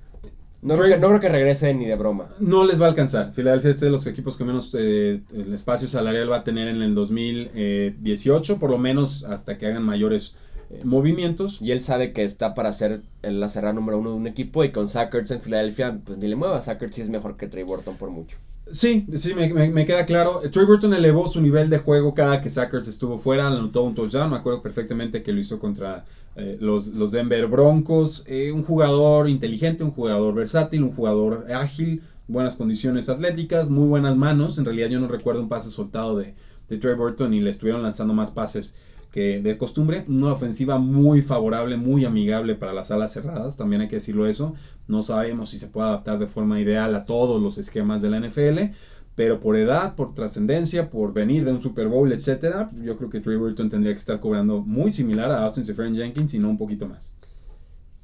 No 0.61 0.73
creo, 0.73 0.89
que, 0.89 0.99
no 0.99 1.07
creo, 1.07 1.19
que, 1.21 1.29
regrese 1.29 1.73
ni 1.73 1.85
de 1.85 1.95
broma. 1.95 2.27
No 2.39 2.65
les 2.65 2.81
va 2.81 2.87
a 2.87 2.89
alcanzar. 2.89 3.31
Filadelfia 3.33 3.71
es 3.71 3.79
de 3.79 3.89
los 3.89 4.05
equipos 4.07 4.35
que 4.35 4.43
menos 4.43 4.75
eh, 4.77 5.21
el 5.33 5.53
espacio 5.53 5.87
salarial 5.87 6.29
va 6.29 6.37
a 6.37 6.43
tener 6.43 6.67
en 6.67 6.81
el 6.81 6.93
2018, 6.93 8.59
por 8.59 8.69
lo 8.69 8.77
menos 8.77 9.23
hasta 9.23 9.57
que 9.57 9.67
hagan 9.67 9.83
mayores 9.83 10.35
eh, 10.69 10.81
movimientos. 10.83 11.61
Y 11.61 11.71
él 11.71 11.81
sabe 11.81 12.13
que 12.13 12.23
está 12.23 12.53
para 12.53 12.71
ser 12.73 13.01
la 13.21 13.47
cerrada 13.47 13.73
número 13.73 13.97
uno 13.97 14.11
de 14.11 14.15
un 14.15 14.27
equipo 14.27 14.63
y 14.63 14.71
con 14.71 14.87
Sackers 14.87 15.31
en 15.31 15.41
Filadelfia, 15.41 15.99
pues 16.03 16.17
ni 16.17 16.27
le 16.27 16.35
mueva. 16.35 16.61
Sackers 16.61 16.95
sí 16.95 17.01
es 17.01 17.09
mejor 17.09 17.37
que 17.37 17.47
Trey 17.47 17.63
Burton 17.63 17.95
por 17.95 18.09
mucho. 18.09 18.37
Sí, 18.71 19.07
sí, 19.15 19.33
me, 19.33 19.51
me, 19.51 19.85
queda 19.85 20.05
claro. 20.05 20.41
Trey 20.51 20.65
Burton 20.65 20.93
elevó 20.93 21.27
su 21.27 21.41
nivel 21.41 21.69
de 21.71 21.79
juego 21.79 22.13
cada 22.13 22.39
que 22.39 22.51
Sackers 22.51 22.87
estuvo 22.87 23.17
fuera, 23.17 23.47
anotó 23.47 23.83
un 23.83 23.95
touchdown. 23.95 24.29
Me 24.29 24.37
acuerdo 24.37 24.61
perfectamente 24.61 25.23
que 25.23 25.33
lo 25.33 25.39
hizo 25.39 25.59
contra 25.59 26.05
eh, 26.35 26.57
los, 26.59 26.89
los, 26.89 27.11
Denver 27.11 27.47
Broncos. 27.47 28.23
Eh, 28.27 28.51
un 28.51 28.63
jugador 28.63 29.27
inteligente, 29.27 29.83
un 29.83 29.91
jugador 29.91 30.35
versátil, 30.35 30.83
un 30.83 30.93
jugador 30.93 31.51
ágil, 31.51 32.03
buenas 32.27 32.55
condiciones 32.57 33.09
atléticas, 33.09 33.71
muy 33.71 33.87
buenas 33.87 34.15
manos. 34.15 34.59
En 34.59 34.65
realidad 34.65 34.89
yo 34.89 34.99
no 34.99 35.07
recuerdo 35.07 35.41
un 35.41 35.49
pase 35.49 35.71
soltado 35.71 36.15
de, 36.15 36.35
de 36.67 36.77
Trey 36.77 36.93
Burton 36.93 37.33
y 37.33 37.39
le 37.39 37.49
estuvieron 37.49 37.81
lanzando 37.81 38.13
más 38.13 38.29
pases 38.29 38.75
que 39.11 39.41
de 39.41 39.57
costumbre, 39.57 40.05
una 40.07 40.33
ofensiva 40.33 40.77
muy 40.77 41.21
favorable, 41.21 41.77
muy 41.77 42.05
amigable 42.05 42.55
para 42.55 42.73
las 42.73 42.91
alas 42.91 43.11
cerradas, 43.13 43.57
también 43.57 43.81
hay 43.81 43.87
que 43.87 43.95
decirlo 43.95 44.27
eso, 44.27 44.53
no 44.87 45.01
sabemos 45.01 45.49
si 45.49 45.59
se 45.59 45.67
puede 45.67 45.87
adaptar 45.87 46.19
de 46.19 46.27
forma 46.27 46.59
ideal 46.59 46.93
a 46.95 47.05
todos 47.05 47.41
los 47.41 47.57
esquemas 47.57 48.01
de 48.01 48.09
la 48.09 48.19
NFL, 48.19 48.73
pero 49.15 49.39
por 49.39 49.57
edad, 49.57 49.95
por 49.95 50.13
trascendencia, 50.13 50.89
por 50.89 51.11
venir 51.11 51.43
de 51.43 51.51
un 51.51 51.61
Super 51.61 51.87
Bowl, 51.87 52.11
etcétera, 52.11 52.69
yo 52.81 52.95
creo 52.97 53.09
que 53.09 53.19
Trey 53.19 53.35
Burton 53.35 53.69
tendría 53.69 53.93
que 53.93 53.99
estar 53.99 54.19
cobrando 54.19 54.61
muy 54.61 54.91
similar 54.91 55.29
a 55.31 55.43
Austin 55.43 55.65
Seferian 55.65 55.95
Jenkins 55.95 56.33
y 56.35 56.39
no 56.39 56.49
un 56.49 56.57
poquito 56.57 56.87
más. 56.87 57.15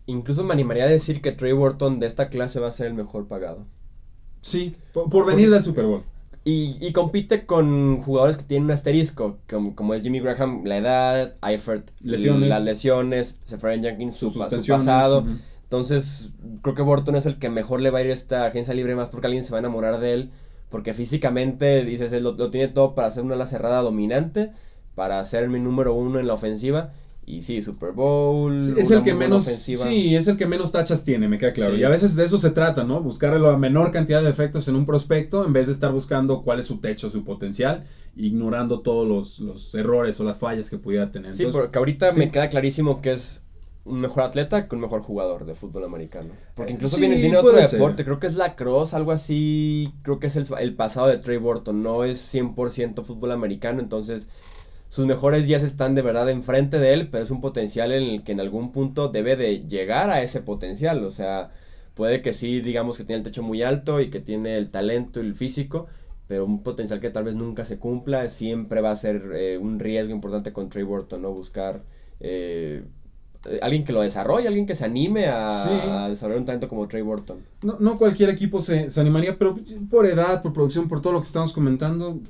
Incluso 0.07 0.43
me 0.43 0.53
animaría 0.53 0.83
a 0.83 0.89
decir 0.89 1.21
que 1.21 1.31
Trey 1.31 1.53
Burton 1.53 1.99
de 1.99 2.07
esta 2.07 2.29
clase 2.29 2.59
va 2.59 2.67
a 2.67 2.71
ser 2.71 2.87
el 2.87 2.95
mejor 2.95 3.27
pagado. 3.27 3.65
Sí, 4.41 4.75
por, 4.91 5.25
venir 5.25 5.49
del 5.49 5.63
Super 5.63 5.85
Bowl. 5.85 6.03
Y, 6.47 6.77
y, 6.79 6.93
compite 6.93 7.47
con 7.47 8.01
jugadores 8.01 8.37
que 8.37 8.43
tienen 8.43 8.65
un 8.65 8.71
asterisco, 8.71 9.39
como, 9.49 9.75
como 9.75 9.95
es 9.95 10.03
Jimmy 10.03 10.19
Graham, 10.19 10.63
la 10.63 10.77
edad, 10.77 11.33
Eifert, 11.41 11.89
lesiones. 12.01 12.49
las 12.49 12.63
lesiones, 12.63 13.39
Seferian 13.45 13.81
Jenkins, 13.81 14.15
su, 14.15 14.31
pasado. 14.37 15.25
Entonces, 15.63 16.29
creo 16.61 16.75
que 16.75 16.83
Burton 16.83 17.15
es 17.15 17.25
el 17.25 17.39
que 17.39 17.49
mejor 17.49 17.81
le 17.81 17.89
va 17.89 17.97
a 17.97 18.03
ir 18.03 18.11
a 18.11 18.13
esta 18.13 18.45
agencia 18.45 18.75
libre, 18.75 18.95
más 18.95 19.09
porque 19.09 19.25
alguien 19.25 19.43
se 19.43 19.53
va 19.53 19.57
a 19.57 19.61
enamorar 19.61 19.99
de 19.99 20.13
él. 20.13 20.31
Porque 20.69 20.93
físicamente, 20.93 21.83
dices, 21.83 22.11
lo, 22.21 22.33
lo 22.33 22.51
tiene 22.51 22.67
todo 22.67 22.93
para 22.93 23.09
ser 23.09 23.23
una 23.23 23.33
ala 23.33 23.47
cerrada 23.47 23.81
dominante, 23.81 24.51
para 24.93 25.23
ser 25.23 25.49
mi 25.49 25.59
número 25.59 25.95
uno 25.95 26.19
en 26.19 26.27
la 26.27 26.35
ofensiva 26.35 26.93
y 27.27 27.41
sí, 27.41 27.61
Super 27.61 27.91
Bowl. 27.91 28.57
es 28.57 28.91
el 28.91 29.03
que 29.03 29.13
menos. 29.13 29.45
Sí, 29.45 30.15
es 30.15 30.27
el 30.27 30.37
que 30.37 30.45
menos 30.45 30.71
tachas 30.71 31.03
tiene, 31.03 31.27
me 31.27 31.37
queda 31.37 31.53
claro. 31.53 31.75
Y 31.75 31.83
a 31.83 31.89
veces 31.89 32.15
de 32.15 32.23
eso 32.23 32.37
se 32.37 32.51
trata, 32.51 32.83
¿no? 32.83 33.01
Buscar 33.01 33.39
la 33.39 33.57
menor 33.57 33.91
cantidad 33.91 34.21
de 34.21 34.29
efectos 34.29 34.67
en 34.67 34.75
un 34.75 34.85
prospecto 34.85 35.45
en 35.45 35.53
vez 35.53 35.67
de 35.67 35.73
estar 35.73 35.91
buscando 35.91 36.43
cuál 36.43 36.59
es 36.59 36.67
su 36.67 36.77
techo, 36.77 37.09
su 37.09 37.23
potencial, 37.23 37.85
ignorando 38.15 38.81
todos 38.81 39.07
los, 39.07 39.39
los 39.39 39.73
errores 39.73 40.19
o 40.19 40.23
las 40.23 40.37
fallas 40.37 40.69
que 40.69 40.77
pudiera 40.77 41.11
tener. 41.11 41.33
Sí, 41.33 41.47
porque 41.51 41.77
ahorita 41.77 42.11
me 42.11 42.31
queda 42.31 42.47
clarísimo 42.49 43.01
que 43.01 43.13
es 43.13 43.41
un 43.85 44.01
mejor 44.01 44.23
atleta 44.23 44.67
que 44.67 44.75
un 44.75 44.81
mejor 44.81 45.01
jugador 45.01 45.45
de 45.45 45.55
fútbol 45.55 45.85
americano. 45.85 46.29
Porque 46.55 46.73
incluso 46.73 46.97
viene, 46.97 47.15
viene 47.15 47.37
otro 47.37 47.57
deporte, 47.57 48.03
creo 48.03 48.19
que 48.19 48.27
es 48.27 48.35
la 48.35 48.55
cross, 48.55 48.93
algo 48.93 49.11
así, 49.11 49.93
creo 50.03 50.19
que 50.19 50.27
es 50.27 50.35
el, 50.35 50.45
el 50.59 50.75
pasado 50.75 51.07
de 51.07 51.17
Trey 51.17 51.37
Burton, 51.37 51.81
no 51.81 52.03
es 52.03 52.33
100% 52.33 53.03
fútbol 53.03 53.31
americano, 53.31 53.79
entonces 53.79 54.27
sus 54.95 55.05
mejores 55.05 55.45
días 55.45 55.61
están 55.61 55.93
de 55.93 56.01
verdad 56.01 56.29
enfrente 56.29 56.79
de 56.79 56.93
él, 56.93 57.09
pero 57.11 57.21
es 57.21 57.29
un 57.29 57.41
potencial 57.41 57.91
en 57.91 58.01
el 58.01 58.23
que 58.23 58.31
en 58.31 58.39
algún 58.39 58.71
punto 58.71 59.09
debe 59.09 59.35
de 59.35 59.67
llegar 59.67 60.09
a 60.09 60.21
ese 60.21 60.39
potencial. 60.39 61.03
O 61.03 61.11
sea, 61.11 61.51
puede 61.95 62.21
que 62.21 62.31
sí, 62.31 62.61
digamos 62.61 62.95
que 62.95 63.03
tiene 63.03 63.17
el 63.17 63.23
techo 63.25 63.43
muy 63.43 63.61
alto 63.61 63.99
y 63.99 64.09
que 64.09 64.21
tiene 64.21 64.55
el 64.57 64.71
talento 64.71 65.21
y 65.21 65.25
el 65.25 65.35
físico, 65.35 65.87
pero 66.29 66.45
un 66.45 66.63
potencial 66.63 67.01
que 67.01 67.09
tal 67.09 67.25
vez 67.25 67.35
nunca 67.35 67.65
se 67.65 67.77
cumpla, 67.77 68.29
siempre 68.29 68.79
va 68.79 68.91
a 68.91 68.95
ser 68.95 69.31
eh, 69.35 69.57
un 69.57 69.79
riesgo 69.79 70.13
importante 70.13 70.53
con 70.53 70.69
Trey 70.69 70.85
Burton, 70.85 71.23
¿no? 71.23 71.33
Buscar 71.33 71.83
eh, 72.21 72.85
alguien 73.61 73.83
que 73.83 73.91
lo 73.91 73.99
desarrolle, 73.99 74.47
alguien 74.47 74.65
que 74.65 74.75
se 74.75 74.85
anime 74.85 75.25
a, 75.27 76.07
desarrollar 76.07 76.39
un 76.39 76.45
talento 76.45 76.69
como 76.69 76.87
Trey 76.87 77.01
Burton. 77.01 77.39
No, 77.63 77.75
no 77.81 77.97
cualquier 77.97 78.29
equipo 78.29 78.61
se, 78.61 78.89
se 78.89 79.01
animaría, 79.01 79.37
pero 79.37 79.59
por 79.89 80.05
edad, 80.05 80.41
por 80.41 80.53
producción, 80.53 80.87
por 80.87 81.01
todo 81.01 81.11
lo 81.11 81.19
que 81.19 81.27
estamos 81.27 81.51
comentando, 81.51 82.21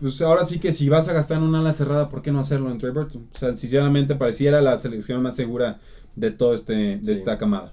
pues 0.00 0.20
ahora 0.20 0.44
sí 0.44 0.58
que 0.58 0.72
si 0.72 0.88
vas 0.88 1.08
a 1.08 1.12
gastar 1.12 1.38
en 1.38 1.44
una 1.44 1.60
ala 1.60 1.72
cerrada, 1.72 2.08
¿por 2.08 2.22
qué 2.22 2.32
no 2.32 2.40
hacerlo 2.40 2.70
en 2.70 2.78
Trey 2.78 2.92
Burton? 2.92 3.28
O 3.34 3.38
sea, 3.38 3.56
sinceramente 3.56 4.14
pareciera 4.14 4.60
la 4.60 4.76
selección 4.78 5.22
más 5.22 5.36
segura 5.36 5.80
de 6.16 6.30
todo 6.30 6.54
este, 6.54 6.98
de 6.98 7.12
esta 7.12 7.38
camada. 7.38 7.72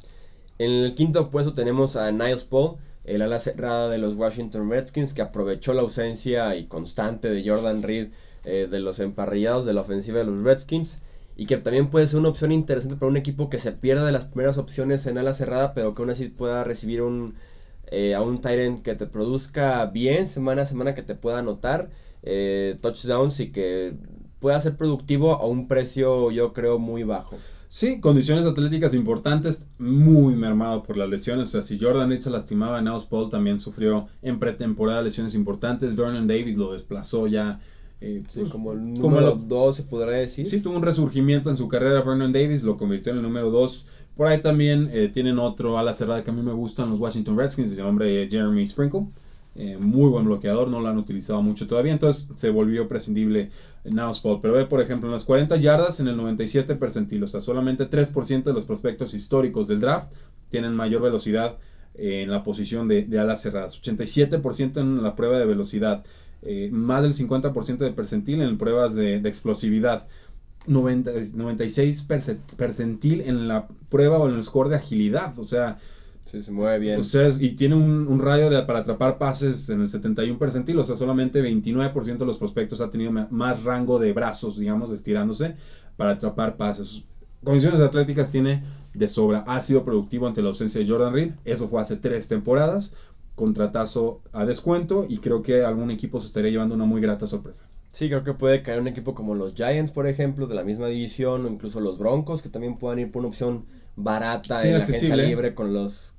En 0.60 0.72
el 0.72 0.96
quinto 0.96 1.30
puesto 1.30 1.54
tenemos 1.54 1.96
a 1.96 2.12
Niles 2.12 2.44
Paul, 2.46 2.78
el 3.04 3.22
ala 3.22 3.40
cerrada 3.40 3.90
de 3.90 3.98
los 3.98 4.16
Washington 4.16 4.70
Redskins, 4.70 5.14
que 5.14 5.22
aprovechó 5.22 5.74
la 5.74 5.82
ausencia 5.82 6.56
y 6.56 6.68
constante 6.68 7.30
de 7.30 7.48
Jordan 7.48 7.84
Reed 7.84 8.10
eh, 8.46 8.68
de 8.70 8.80
los 8.80 9.00
emparrillados 9.00 9.66
de 9.66 9.74
la 9.74 9.82
ofensiva 9.82 10.20
de 10.20 10.26
los 10.26 10.44
Redskins. 10.44 11.02
Y 11.36 11.48
que 11.48 11.58
también 11.58 11.90
puede 11.90 12.06
ser 12.06 12.20
una 12.20 12.30
opción 12.30 12.52
interesante 12.52 12.96
para 12.96 13.10
un 13.10 13.18
equipo 13.18 13.50
que 13.50 13.58
se 13.58 13.72
pierda 13.72 14.06
de 14.06 14.12
las 14.12 14.26
primeras 14.26 14.58
opciones 14.60 15.08
en 15.08 15.18
ala 15.18 15.34
cerrada, 15.34 15.74
pero 15.74 15.94
que 15.94 16.04
aún 16.04 16.12
así 16.12 16.30
pueda 16.30 16.64
recibir 16.64 17.02
un, 17.02 17.34
eh, 17.88 18.14
a 18.14 18.22
un 18.22 18.40
Tyrant 18.40 18.84
que 18.84 18.94
te 18.96 19.08
produzca 19.08 19.86
bien 19.88 20.28
semana 20.28 20.62
a 20.62 20.66
semana, 20.68 20.94
que 20.94 21.02
te 21.02 21.16
pueda 21.16 21.40
anotar 21.40 21.90
eh, 22.24 22.78
touchdowns 22.82 23.40
y 23.40 23.52
que 23.52 23.96
pueda 24.40 24.60
ser 24.60 24.76
productivo 24.76 25.36
a 25.36 25.46
un 25.46 25.68
precio 25.68 26.32
yo 26.32 26.54
creo 26.54 26.80
muy 26.80 27.04
bajo. 27.04 27.38
Sí, 27.74 28.00
condiciones 28.00 28.46
atléticas 28.46 28.94
importantes, 28.94 29.68
muy 29.80 30.36
mermado 30.36 30.84
por 30.84 30.96
las 30.96 31.10
lesiones. 31.10 31.50
O 31.50 31.52
sea, 31.54 31.62
si 31.64 31.80
Jordan 31.80 32.10
Reed 32.10 32.20
se 32.20 32.30
lastimaba, 32.30 32.80
Niles 32.82 33.06
Paul 33.06 33.32
también 33.32 33.60
sufrió 33.60 34.08
en 34.22 34.38
pretemporada 34.38 35.02
lesiones 35.02 35.34
importantes. 35.34 35.96
Vernon 35.96 36.28
Davis 36.28 36.56
lo 36.56 36.74
desplazó 36.74 37.26
ya. 37.26 37.60
Eh, 38.00 38.20
pues, 38.32 38.50
como 38.50 38.74
el 38.74 38.94
número 38.94 39.32
2 39.32 39.76
se 39.76 39.84
podría 39.84 40.18
decir. 40.18 40.46
Sí, 40.46 40.60
tuvo 40.60 40.76
un 40.76 40.84
resurgimiento 40.84 41.50
en 41.50 41.58
su 41.58 41.68
carrera. 41.68 42.04
Vernon 42.04 42.32
Davis 42.32 42.62
lo 42.62 42.78
convirtió 42.78 43.12
en 43.12 43.18
el 43.18 43.24
número 43.24 43.50
2. 43.50 43.86
Por 44.16 44.28
ahí 44.28 44.40
también 44.40 44.92
eh, 44.94 45.10
tienen 45.12 45.40
otro 45.40 45.80
ala 45.80 45.94
cerrada 45.94 46.24
que 46.24 46.30
a 46.30 46.34
mí 46.34 46.44
me 46.44 46.54
gustan, 46.54 46.92
los 46.92 47.00
Washington 47.00 47.38
Redskins, 47.38 47.72
el 47.72 47.78
nombre 47.80 48.28
Jeremy 48.30 48.68
Sprinkle. 48.68 49.08
Eh, 49.56 49.78
muy 49.80 50.10
buen 50.10 50.26
bloqueador, 50.26 50.68
no 50.68 50.80
lo 50.80 50.88
han 50.88 50.98
utilizado 50.98 51.42
mucho 51.44 51.68
todavía, 51.68 51.94
entonces 51.94 52.28
se 52.34 52.50
volvió 52.50 52.88
prescindible 52.88 53.52
Spot. 53.84 54.42
Pero 54.42 54.56
ve, 54.56 54.66
por 54.66 54.82
ejemplo, 54.82 55.08
en 55.08 55.13
las 55.13 55.26
40 55.26 55.58
yardas 55.58 56.00
en 56.00 56.08
el 56.08 56.18
97 56.18 56.76
percentil, 56.76 57.24
o 57.24 57.28
sea, 57.28 57.39
solamente 57.39 57.88
3% 57.88 58.44
de 58.44 58.54
los 58.54 58.66
prospectos 58.66 59.13
históricos 59.13 59.68
del 59.68 59.80
draft 59.80 60.12
tienen 60.50 60.74
mayor 60.74 61.04
velocidad 61.04 61.58
en 61.96 62.32
la 62.32 62.42
posición 62.42 62.88
de, 62.88 63.08
alas 63.20 63.44
cerradas, 63.44 63.80
87% 63.80 64.82
en 64.82 65.04
la 65.04 65.16
prueba 65.16 65.38
de 65.38 65.46
velocidad, 65.46 66.04
eh, 66.42 66.70
más 66.72 67.04
del 67.04 67.13
50% 67.13 67.78
de 67.78 67.92
percentil 67.92 68.42
en 68.42 68.58
pruebas 68.58 68.96
de, 68.96 69.18
explosividad. 69.18 70.08
96 70.66 72.08
percentil 72.56 73.20
en 73.22 73.50
la 73.50 73.68
prueba 73.89 74.18
o 74.18 74.30
en 74.30 74.36
el 74.36 74.44
score 74.44 74.70
de 74.70 74.78
agilidad, 74.78 75.38
o 75.38 75.44
sea, 75.44 75.78
Sí, 76.34 76.41
se 76.41 76.52
mueve 76.52 76.80
bien. 76.80 77.02
y 77.39 77.52
tiene 77.52 77.76
un, 77.76 78.19
radio 78.19 78.50
de, 78.50 78.60
para 78.63 78.80
atrapar 78.80 79.19
pases 79.19 79.69
en 79.69 79.82
el 79.82 79.88
71 79.88 80.39
percentil, 80.39 80.80
o 80.80 80.84
sea, 80.84 80.96
solamente 80.96 81.43
29% 81.43 82.17
de 82.17 82.26
los 82.26 82.39
prospectos 82.39 82.82
ha 82.82 82.89
tenido 82.89 83.12
más 83.12 83.63
rango 83.63 84.00
de 84.00 84.13
brazos, 84.13 84.58
digamos, 84.58 84.91
estirándose 84.91 85.56
para 85.96 86.13
atrapar 86.13 86.58
pases. 86.58 87.04
Condiciones 87.43 87.80
atléticas 87.82 88.32
tiene 88.32 88.63
de 88.96 89.08
sobra. 89.08 89.43
Ha 89.46 89.60
sido 89.60 89.86
productivo 89.86 90.26
ante 90.26 90.41
la 90.41 90.50
ausencia 90.50 90.82
de 90.82 90.88
Jordan 90.88 91.13
Reed. 91.13 91.34
Eso 91.46 91.67
fue 91.67 91.80
hace 91.80 91.98
tres 91.98 92.28
temporadas. 92.28 92.96
Contratazo 93.36 94.22
a 94.32 94.43
descuento 94.46 95.06
y 95.08 95.19
creo 95.19 95.43
que 95.43 95.63
algún 95.63 95.91
equipo 95.91 96.19
se 96.19 96.26
estaría 96.26 96.50
llevando 96.50 96.74
una 96.74 96.86
muy 96.86 97.00
grata 97.00 97.28
sorpresa. 97.28 97.69
Sí, 97.91 98.10
creo 98.10 98.24
que 98.24 98.34
puede 98.34 98.63
caer 98.63 98.80
un 98.80 98.88
equipo 98.88 99.13
como 99.13 99.36
los 99.36 99.54
Giants, 99.54 99.91
por 99.91 100.08
ejemplo, 100.08 100.48
de 100.48 100.56
la 100.56 100.63
misma 100.63 100.88
división, 100.88 101.46
o 101.46 101.48
incluso 101.48 101.80
los 101.80 102.00
Broncos, 102.00 102.41
que 102.41 102.50
también 102.50 102.80
puedan 102.80 102.98
ir 102.98 103.12
por 103.12 103.19
una 103.19 103.30
opción 103.30 103.67
barata 103.96 104.60
en 104.63 104.74
la 104.74 104.80
agencia 104.80 105.15
libre 105.15 105.54
con 105.54 105.74
los 105.76 106.13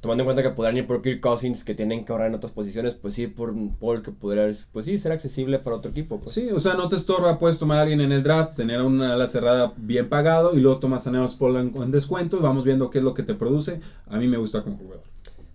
tomando 0.00 0.22
en 0.22 0.26
cuenta 0.26 0.42
que 0.42 0.50
podrán 0.50 0.76
ir 0.76 0.86
por 0.86 1.00
Kirk 1.00 1.20
Cousins, 1.20 1.64
que 1.64 1.74
tienen 1.74 2.04
que 2.04 2.12
ahorrar 2.12 2.28
en 2.28 2.34
otras 2.34 2.52
posiciones, 2.52 2.94
pues 2.94 3.14
sí, 3.14 3.26
por 3.26 3.54
Paul, 3.80 4.02
que 4.02 4.12
podría, 4.12 4.50
pues 4.72 4.86
sí, 4.86 4.98
ser 4.98 5.12
accesible 5.12 5.58
para 5.58 5.76
otro 5.76 5.90
equipo. 5.90 6.20
Pues. 6.20 6.34
Sí, 6.34 6.50
o 6.50 6.60
sea, 6.60 6.74
no 6.74 6.88
te 6.88 6.96
estorba, 6.96 7.38
puedes 7.38 7.58
tomar 7.58 7.78
a 7.78 7.82
alguien 7.82 8.02
en 8.02 8.12
el 8.12 8.22
draft, 8.22 8.54
tener 8.54 8.82
una 8.82 9.14
ala 9.14 9.26
cerrada 9.28 9.72
bien 9.76 10.08
pagado 10.08 10.54
y 10.54 10.60
luego 10.60 10.78
tomas 10.78 11.06
a 11.06 11.10
Neos 11.10 11.36
Paul 11.36 11.56
en, 11.56 11.82
en, 11.82 11.90
descuento 11.90 12.36
y 12.36 12.40
vamos 12.40 12.64
viendo 12.64 12.90
qué 12.90 12.98
es 12.98 13.04
lo 13.04 13.14
que 13.14 13.22
te 13.22 13.34
produce. 13.34 13.80
A 14.06 14.18
mí 14.18 14.28
me 14.28 14.36
gusta 14.36 14.62
como 14.62 14.76
jugador. 14.76 15.04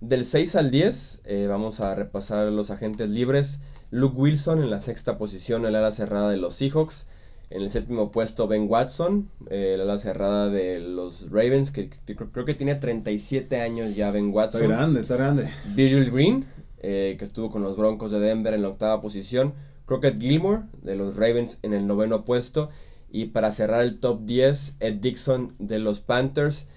Del 0.02 0.24
6 0.24 0.56
al 0.56 0.72
10, 0.72 1.22
eh, 1.26 1.48
vamos 1.50 1.82
a 1.82 1.94
repasar 1.94 2.52
los 2.52 2.72
agentes 2.72 3.10
libres. 3.10 3.60
Luke 3.92 4.16
Wilson 4.18 4.64
en 4.64 4.70
la 4.70 4.80
sexta 4.80 5.18
posición, 5.18 5.66
el 5.66 5.76
ala 5.76 5.92
cerrada 5.92 6.30
de 6.30 6.38
los 6.38 6.56
Seahawks. 6.56 7.06
En 7.52 7.64
el 7.64 7.72
séptimo 7.72 8.12
puesto, 8.12 8.48
Ben 8.48 8.68
Watson, 8.70 9.30
eh, 9.50 9.76
la 9.84 9.98
cerrada 9.98 10.50
de 10.50 10.80
los 10.80 11.32
Ravens, 11.32 11.72
que, 11.72 11.90
creo 11.90 12.46
que 12.46 12.54
tiene 12.54 12.76
37 12.76 13.60
años 13.60 13.96
ya 13.96 14.12
Ben 14.12 14.32
Watson. 14.32 14.62
Está 14.64 14.76
grande, 14.76 15.02
está 15.02 15.16
grande. 15.16 15.50
Virgil 15.74 16.12
Green, 16.12 16.46
eh, 16.78 17.16
que 17.18 17.26
estuvo 17.26 17.50
con 17.50 17.64
los 17.64 17.76
Broncos 17.76 18.12
de 18.12 18.20
Denver 18.20 18.54
en 18.54 18.62
la 18.62 18.70
octava 18.70 19.02
posición. 19.02 19.54
Crockett 19.86 20.20
Gilmore, 20.20 20.64
de 20.84 20.96
los 20.96 21.16
Ravens, 21.16 21.58
en 21.64 21.74
el 21.74 21.88
noveno 21.88 22.24
puesto. 22.24 22.70
Y 23.10 23.26
para 23.26 23.50
cerrar 23.50 23.82
el 23.82 24.00
top 24.00 24.22
10, 24.26 24.76
Ed 24.80 24.96
Dixon, 24.96 25.52
de 25.58 25.80
los 25.80 26.02
Panthers. 26.02 26.68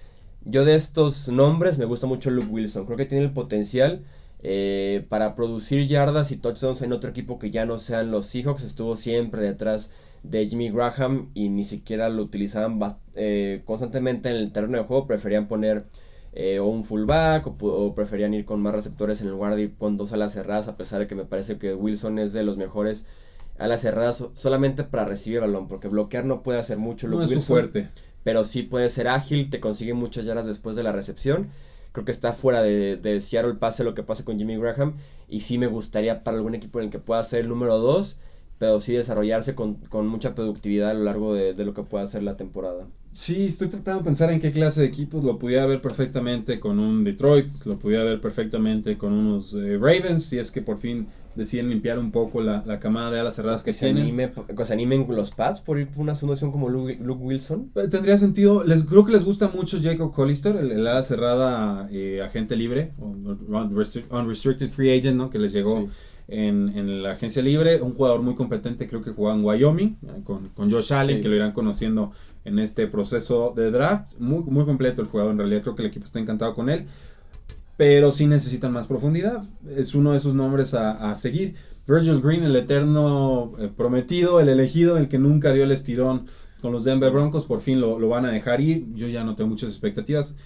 Yo 0.43 0.65
de 0.65 0.73
estos 0.73 1.29
nombres 1.29 1.77
me 1.77 1.85
gusta 1.85 2.07
mucho 2.07 2.31
Luke 2.31 2.47
Wilson. 2.49 2.85
Creo 2.85 2.97
que 2.97 3.05
tiene 3.05 3.23
el 3.23 3.31
potencial 3.31 4.03
eh, 4.41 5.05
para 5.07 5.35
producir 5.35 5.87
yardas 5.87 6.31
y 6.31 6.37
touchdowns 6.37 6.81
en 6.81 6.91
otro 6.91 7.11
equipo 7.11 7.37
que 7.37 7.51
ya 7.51 7.65
no 7.65 7.77
sean 7.77 8.09
los 8.11 8.25
Seahawks. 8.25 8.63
Estuvo 8.63 8.95
siempre 8.95 9.43
detrás 9.43 9.91
de 10.23 10.47
Jimmy 10.47 10.71
Graham 10.71 11.29
y 11.33 11.49
ni 11.49 11.63
siquiera 11.63 12.09
lo 12.09 12.23
utilizaban 12.23 12.79
eh, 13.13 13.61
constantemente 13.65 14.29
en 14.29 14.37
el 14.37 14.51
terreno 14.51 14.77
de 14.77 14.85
juego, 14.85 15.05
preferían 15.05 15.47
poner 15.47 15.85
eh, 16.31 16.59
o 16.59 16.65
un 16.65 16.83
fullback 16.83 17.45
o, 17.61 17.93
preferían 17.93 18.33
ir 18.33 18.45
con 18.45 18.61
más 18.61 18.73
receptores 18.73 19.21
en 19.21 19.29
lugar 19.29 19.55
de 19.55 19.63
ir 19.63 19.75
con 19.77 19.97
dos 19.97 20.13
alas 20.13 20.33
cerradas, 20.33 20.67
a 20.67 20.77
pesar 20.77 20.99
de 20.99 21.07
que 21.07 21.15
me 21.15 21.25
parece 21.25 21.57
que 21.57 21.75
Wilson 21.75 22.19
es 22.19 22.33
de 22.33 22.43
los 22.43 22.57
mejores 22.57 23.05
alas 23.59 23.81
cerradas 23.81 24.25
solamente 24.33 24.83
para 24.83 25.05
recibir 25.05 25.41
balón, 25.41 25.67
porque 25.67 25.89
bloquear 25.89 26.25
no 26.25 26.41
puede 26.41 26.57
hacer 26.57 26.77
mucho. 26.77 27.07
No 27.07 27.21
es 27.21 27.45
fuerte. 27.45 27.89
Pero 28.23 28.45
sí 28.45 28.63
puede 28.63 28.87
ser 28.87 29.09
ágil, 29.09 29.49
te 29.49 29.59
consigue 29.59 29.93
muchas 29.93 30.25
yardas 30.25 30.45
después 30.45 30.77
de 30.77 30.83
la 30.83 30.93
recepción. 30.93 31.49
Creo 31.91 32.05
que 32.05 32.11
está 32.11 32.31
fuera 32.31 32.63
de, 32.63 32.95
de 32.95 33.19
Seattle 33.19 33.55
pase 33.55 33.83
lo 33.83 33.93
que 33.93 34.01
pasa 34.01 34.23
con 34.23 34.39
Jimmy 34.39 34.55
Graham. 34.55 34.95
Y 35.27 35.41
sí 35.41 35.57
me 35.57 35.67
gustaría 35.67 36.23
para 36.23 36.37
algún 36.37 36.55
equipo 36.55 36.79
en 36.79 36.85
el 36.85 36.91
que 36.91 36.99
pueda 36.99 37.21
ser 37.23 37.41
el 37.41 37.49
número 37.49 37.77
2 37.77 38.17
pero 38.57 38.79
sí 38.79 38.93
desarrollarse 38.93 39.55
con, 39.55 39.77
mucha 40.07 40.35
productividad 40.35 40.91
a 40.91 40.93
lo 40.93 41.03
largo 41.03 41.33
de, 41.33 41.53
lo 41.65 41.73
que 41.73 41.83
pueda 41.83 42.05
ser 42.07 42.23
la 42.23 42.37
temporada. 42.37 42.87
Sí, 43.11 43.45
estoy 43.45 43.67
tratando 43.67 43.99
de 43.99 44.05
pensar 44.05 44.31
en 44.31 44.39
qué 44.39 44.51
clase 44.51 44.81
de 44.81 44.87
equipos 44.87 45.23
lo 45.23 45.37
pudiera 45.37 45.65
ver 45.65 45.81
perfectamente 45.81 46.59
con 46.59 46.79
un 46.79 47.03
Detroit, 47.03 47.51
lo 47.65 47.77
pudiera 47.77 48.03
ver 48.03 48.21
perfectamente 48.21 48.97
con 48.97 49.13
unos 49.13 49.53
eh, 49.53 49.77
Ravens, 49.77 50.25
si 50.25 50.39
es 50.39 50.49
que 50.49 50.61
por 50.61 50.77
fin 50.77 51.07
deciden 51.35 51.69
limpiar 51.69 51.99
un 51.99 52.11
poco 52.11 52.41
la, 52.41 52.63
la 52.65 52.79
camada 52.79 53.11
de 53.11 53.19
alas 53.19 53.35
cerradas 53.35 53.63
que, 53.63 53.71
que 53.71 53.73
se 53.73 53.85
tienen. 53.85 54.03
Anime, 54.03 54.31
que 54.55 54.65
se 54.65 54.73
animen 54.73 55.05
los 55.09 55.31
Pats 55.31 55.61
por 55.61 55.79
ir 55.79 55.87
por 55.87 56.01
una 56.01 56.15
solución 56.15 56.51
como 56.51 56.69
Luke, 56.69 56.97
Wilson. 57.01 57.71
Eh, 57.75 57.87
tendría 57.87 58.17
sentido, 58.17 58.63
les 58.63 58.83
creo 58.83 59.05
que 59.05 59.11
les 59.11 59.25
gusta 59.25 59.49
mucho 59.53 59.79
Jacob 59.81 60.13
Collister, 60.13 60.55
el, 60.55 60.87
ala 60.87 61.03
cerrada 61.03 61.87
eh, 61.91 62.21
agente 62.21 62.55
libre, 62.55 62.93
unrestricted 64.09 64.69
free 64.69 64.97
agent, 64.97 65.17
¿no? 65.17 65.29
Que 65.29 65.39
les 65.39 65.53
llegó 65.53 65.89
en, 66.33 66.69
en, 66.75 67.03
la 67.03 67.11
agencia 67.11 67.43
libre, 67.43 67.81
un 67.81 67.93
jugador 67.93 68.21
muy 68.21 68.33
competente, 68.33 68.87
creo 68.87 69.03
que 69.03 69.11
jugaba 69.11 69.37
en 69.37 69.45
Wyoming, 69.45 69.97
eh, 70.01 70.21
con, 70.23 70.49
con 70.49 70.71
Josh 70.71 70.91
Allen, 70.93 71.21
que 71.21 71.29
lo 71.29 71.35
irán 71.35 71.51
conociendo 71.51 72.11
en 72.43 72.57
este 72.59 72.87
proceso 72.87 73.53
de 73.55 73.69
draft. 73.69 74.19
Muy, 74.19 74.43
muy 74.43 74.65
completo 74.65 75.01
el 75.01 75.07
jugador, 75.07 75.33
en 75.33 75.37
realidad 75.37 75.61
creo 75.61 75.75
que 75.75 75.83
el 75.83 75.89
equipo 75.89 76.05
está 76.05 76.19
encantado 76.19 76.55
con 76.55 76.69
él, 76.69 76.85
pero 77.77 78.11
sí 78.11 78.25
necesitan 78.25 78.73
más 78.73 78.87
profundidad. 78.87 79.43
Es 79.77 79.93
uno 79.93 80.11
de 80.11 80.17
esos 80.17 80.33
nombres 80.33 80.73
a, 80.73 81.11
a 81.11 81.15
seguir. 81.15 81.55
Virgil 81.87 82.21
Green, 82.21 82.43
el 82.43 82.55
eterno 82.55 83.51
eh, 83.59 83.69
prometido, 83.75 84.39
el 84.39 84.49
elegido, 84.49 84.97
el 84.97 85.09
que 85.09 85.19
nunca 85.19 85.53
dio 85.53 85.63
el 85.63 85.71
estirón 85.71 86.27
con 86.61 86.71
los 86.71 86.83
Denver 86.83 87.11
Broncos, 87.11 87.45
por 87.45 87.61
fin 87.61 87.79
lo, 87.79 87.99
lo 87.99 88.09
van 88.09 88.25
a 88.25 88.31
dejar 88.31 88.61
ir. 88.61 88.87
Yo 88.95 89.07
ya 89.07 89.23
no 89.23 89.35
tengo 89.35 89.49
muchas 89.49 89.69
expectativas. 89.69 90.37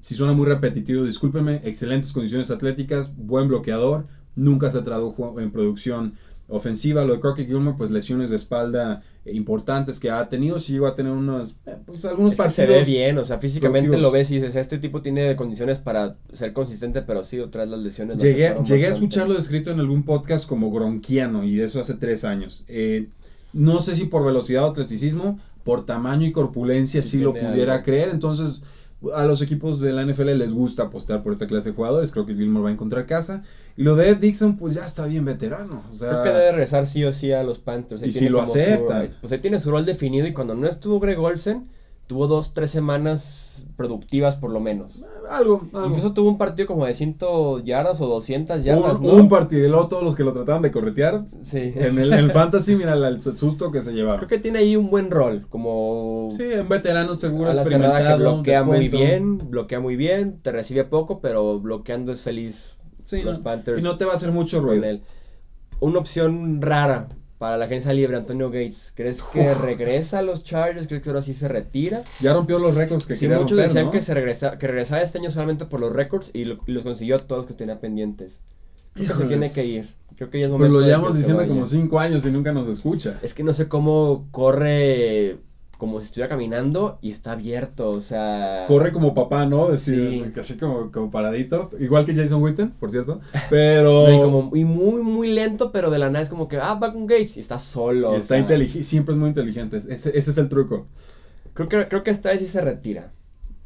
Si 0.00 0.14
suena 0.16 0.32
muy 0.32 0.46
repetitivo, 0.46 1.04
discúlpeme. 1.04 1.60
Excelentes 1.62 2.12
condiciones 2.12 2.50
atléticas, 2.50 3.14
buen 3.16 3.46
bloqueador 3.46 4.06
nunca 4.38 4.70
se 4.70 4.80
tradujo 4.82 5.40
en 5.40 5.50
producción 5.50 6.14
ofensiva. 6.48 7.04
Lo 7.04 7.14
de 7.14 7.20
Crockett 7.20 7.46
Gilmore, 7.46 7.76
pues 7.76 7.90
lesiones 7.90 8.30
de 8.30 8.36
espalda 8.36 9.02
importantes 9.26 10.00
que 10.00 10.10
ha 10.10 10.28
tenido. 10.28 10.58
Si 10.58 10.72
llegó 10.72 10.86
a 10.86 10.94
tener 10.94 11.12
unos, 11.12 11.56
eh, 11.66 11.76
pues, 11.84 12.04
algunos 12.04 12.38
es 12.38 12.52
se 12.52 12.66
ve 12.66 12.82
bien, 12.84 13.18
o 13.18 13.24
sea, 13.24 13.38
físicamente 13.38 13.98
lo 13.98 14.10
ves 14.10 14.30
y 14.30 14.36
dices, 14.36 14.56
este 14.56 14.78
tipo 14.78 15.02
tiene 15.02 15.36
condiciones 15.36 15.78
para 15.78 16.16
ser 16.32 16.52
consistente, 16.52 17.02
pero 17.02 17.22
sí, 17.22 17.38
otras 17.40 17.68
las 17.68 17.80
lesiones. 17.80 18.18
Llegué, 18.18 18.54
llegué 18.64 18.86
a 18.86 18.90
escucharlo 18.90 19.34
descrito 19.34 19.70
en 19.70 19.80
algún 19.80 20.04
podcast 20.04 20.48
como 20.48 20.70
gronquiano 20.70 21.44
y 21.44 21.56
de 21.56 21.66
eso 21.66 21.80
hace 21.80 21.94
tres 21.94 22.24
años. 22.24 22.64
Eh, 22.68 23.08
no 23.52 23.80
sé 23.80 23.94
si 23.94 24.04
por 24.04 24.24
velocidad 24.24 24.64
o 24.64 24.70
atleticismo, 24.70 25.38
por 25.64 25.84
tamaño 25.84 26.26
y 26.26 26.32
corpulencia 26.32 27.02
sí, 27.02 27.18
lo 27.18 27.34
pudiera 27.34 27.82
creer. 27.82 28.08
Entonces, 28.10 28.62
a 29.14 29.24
los 29.24 29.42
equipos 29.42 29.80
de 29.80 29.92
la 29.92 30.04
NFL 30.04 30.30
les 30.36 30.52
gusta 30.52 30.84
apostar 30.84 31.22
por 31.22 31.32
esta 31.32 31.46
clase 31.46 31.70
de 31.70 31.76
jugadores. 31.76 32.10
Creo 32.10 32.26
que 32.26 32.34
Gilmore 32.34 32.64
va 32.64 32.68
a 32.70 32.72
encontrar 32.72 33.06
casa. 33.06 33.42
Y 33.76 33.82
lo 33.84 33.94
de 33.94 34.08
Ed 34.10 34.16
Dixon, 34.16 34.56
pues 34.56 34.74
ya 34.74 34.84
está 34.84 35.06
bien 35.06 35.24
veterano. 35.24 35.84
O 35.88 35.92
sea, 35.92 36.10
Creo 36.10 36.22
que 36.24 36.28
debe 36.30 36.50
regresar 36.52 36.86
sí 36.86 37.04
o 37.04 37.12
sí 37.12 37.30
a 37.32 37.42
los 37.44 37.60
Panthers. 37.60 38.02
y 38.02 38.10
si 38.12 38.28
lo 38.28 38.40
acepta. 38.42 39.08
pues 39.20 39.32
él 39.32 39.40
tiene 39.40 39.58
su 39.60 39.70
rol 39.70 39.84
definido 39.84 40.26
y 40.26 40.32
cuando 40.32 40.54
no 40.54 40.66
estuvo 40.66 40.98
Greg 40.98 41.18
Olsen, 41.20 41.68
tuvo 42.08 42.26
dos, 42.26 42.54
tres 42.54 42.70
semanas 42.70 43.68
productivas 43.76 44.34
por 44.34 44.50
lo 44.50 44.60
menos. 44.60 45.04
Algo, 45.28 45.68
algo. 45.74 45.88
Incluso 45.88 46.14
tuvo 46.14 46.30
un 46.30 46.38
partido 46.38 46.66
como 46.66 46.86
de 46.86 46.94
100 46.94 47.18
yardas 47.64 48.00
o 48.00 48.06
200 48.06 48.64
yardas, 48.64 48.98
un, 48.98 49.06
¿no? 49.06 49.12
Un 49.12 49.28
partido, 49.28 49.66
y 49.66 49.68
luego 49.68 49.88
todos 49.88 50.02
los 50.02 50.16
que 50.16 50.24
lo 50.24 50.32
trataban 50.32 50.62
de 50.62 50.70
corretear. 50.70 51.24
Sí. 51.42 51.72
En 51.76 51.98
el, 51.98 52.32
Fantasy, 52.32 52.76
mira 52.76 52.94
el 52.94 53.20
susto 53.20 53.70
que 53.70 53.82
se 53.82 53.92
llevaron. 53.92 54.18
Creo 54.18 54.28
que 54.28 54.38
tiene 54.38 54.60
ahí 54.60 54.74
un 54.74 54.90
buen 54.90 55.10
rol, 55.10 55.46
como... 55.50 56.30
Sí, 56.32 56.44
un 56.44 56.68
veterano 56.68 57.14
seguro, 57.14 57.50
a 57.50 57.54
la 57.54 57.60
experimentado. 57.60 58.16
Que 58.16 58.24
bloquea 58.24 58.64
muy 58.64 58.88
bien, 58.88 59.38
bloquea 59.50 59.80
muy 59.80 59.96
bien, 59.96 60.40
te 60.40 60.50
recibe 60.50 60.84
poco, 60.84 61.20
pero 61.20 61.60
bloqueando 61.60 62.10
es 62.10 62.22
feliz 62.22 62.78
sí, 63.04 63.22
los 63.22 63.38
Panthers. 63.38 63.80
Y 63.80 63.82
no 63.82 63.98
te 63.98 64.06
va 64.06 64.12
a 64.12 64.16
hacer 64.16 64.32
mucho 64.32 64.60
ruido. 64.60 64.98
Una 65.80 65.98
opción 65.98 66.62
rara 66.62 67.08
para 67.38 67.56
la 67.56 67.66
agencia 67.66 67.92
libre, 67.92 68.16
Antonio 68.16 68.50
Gates. 68.50 68.92
¿Crees 68.94 69.22
que 69.22 69.54
regresa 69.54 70.18
a 70.18 70.22
los 70.22 70.42
Chargers? 70.42 70.88
¿Crees 70.88 71.02
que 71.02 71.10
ahora 71.10 71.22
sí 71.22 71.32
se 71.32 71.46
retira? 71.46 72.02
Ya 72.20 72.32
rompió 72.32 72.58
los 72.58 72.74
récords 72.74 73.06
que 73.06 73.14
sí, 73.14 73.28
muchos 73.28 73.56
decían 73.56 73.90
que, 73.90 74.00
se 74.00 74.12
regresa, 74.12 74.58
que 74.58 74.66
regresaba 74.66 75.02
este 75.02 75.18
año 75.18 75.30
solamente 75.30 75.64
por 75.64 75.80
los 75.80 75.92
récords 75.92 76.30
y, 76.34 76.44
los 76.44 76.82
consiguió 76.82 77.20
todos 77.20 77.40
los 77.40 77.46
que 77.46 77.54
tenía 77.54 77.80
pendientes. 77.80 78.42
Creo 78.94 79.08
que 79.08 79.14
se 79.14 79.24
tiene 79.24 79.52
que 79.52 79.64
ir. 79.64 79.94
Creo 80.16 80.30
que 80.30 80.40
ya 80.40 80.46
es 80.46 80.50
momento 80.50 80.72
Pues 80.72 80.82
lo 80.82 80.86
llevamos 80.86 81.16
diciendo 81.16 81.46
como 81.46 81.66
cinco 81.66 82.00
años 82.00 82.26
y 82.26 82.32
nunca 82.32 82.52
nos 82.52 82.66
escucha. 82.66 83.20
Es 83.22 83.34
que 83.34 83.44
no 83.44 83.52
sé 83.52 83.68
cómo 83.68 84.26
corre 84.32 85.38
como 85.78 86.00
si 86.00 86.06
estuviera 86.06 86.28
caminando 86.28 86.98
y 87.00 87.12
está 87.12 87.32
abierto, 87.32 87.90
o 87.90 88.00
sea... 88.00 88.64
Corre 88.66 88.90
como 88.90 89.14
papá, 89.14 89.46
¿no? 89.46 89.70
Decir, 89.70 90.32
casi 90.34 90.56
como, 90.56 90.90
como 90.90 91.08
paradito, 91.08 91.70
igual 91.78 92.04
que 92.04 92.16
Jason 92.16 92.42
Witten, 92.42 92.72
por 92.72 92.90
cierto, 92.90 93.20
pero... 93.48 94.12
y, 94.12 94.18
como, 94.18 94.56
y 94.56 94.64
muy, 94.64 95.02
muy 95.02 95.28
lento, 95.28 95.70
pero 95.70 95.88
de 95.88 96.00
la 96.00 96.10
nada 96.10 96.20
es 96.20 96.30
como 96.30 96.48
que, 96.48 96.56
ah, 96.56 96.74
va 96.74 96.92
con 96.92 97.06
Gates 97.06 97.36
y 97.36 97.40
está 97.40 97.60
solo. 97.60 98.12
Y 98.12 98.16
está 98.16 98.36
inteligente, 98.36 98.84
siempre 98.84 99.12
es 99.14 99.20
muy 99.20 99.28
inteligente, 99.28 99.76
ese, 99.76 100.18
ese, 100.18 100.18
es 100.18 100.38
el 100.38 100.48
truco. 100.48 100.88
Creo 101.54 101.68
que, 101.68 101.86
creo 101.86 102.02
que 102.02 102.10
esta 102.10 102.30
vez 102.30 102.40
sí 102.40 102.48
se 102.48 102.60
retira. 102.60 103.12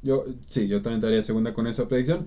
Yo, 0.03 0.27
sí, 0.47 0.69
yo 0.69 0.83
también 0.83 1.01
daría 1.01 1.23
segunda 1.23 1.55
con 1.55 1.67
esa 1.67 1.89
predicción, 1.89 2.27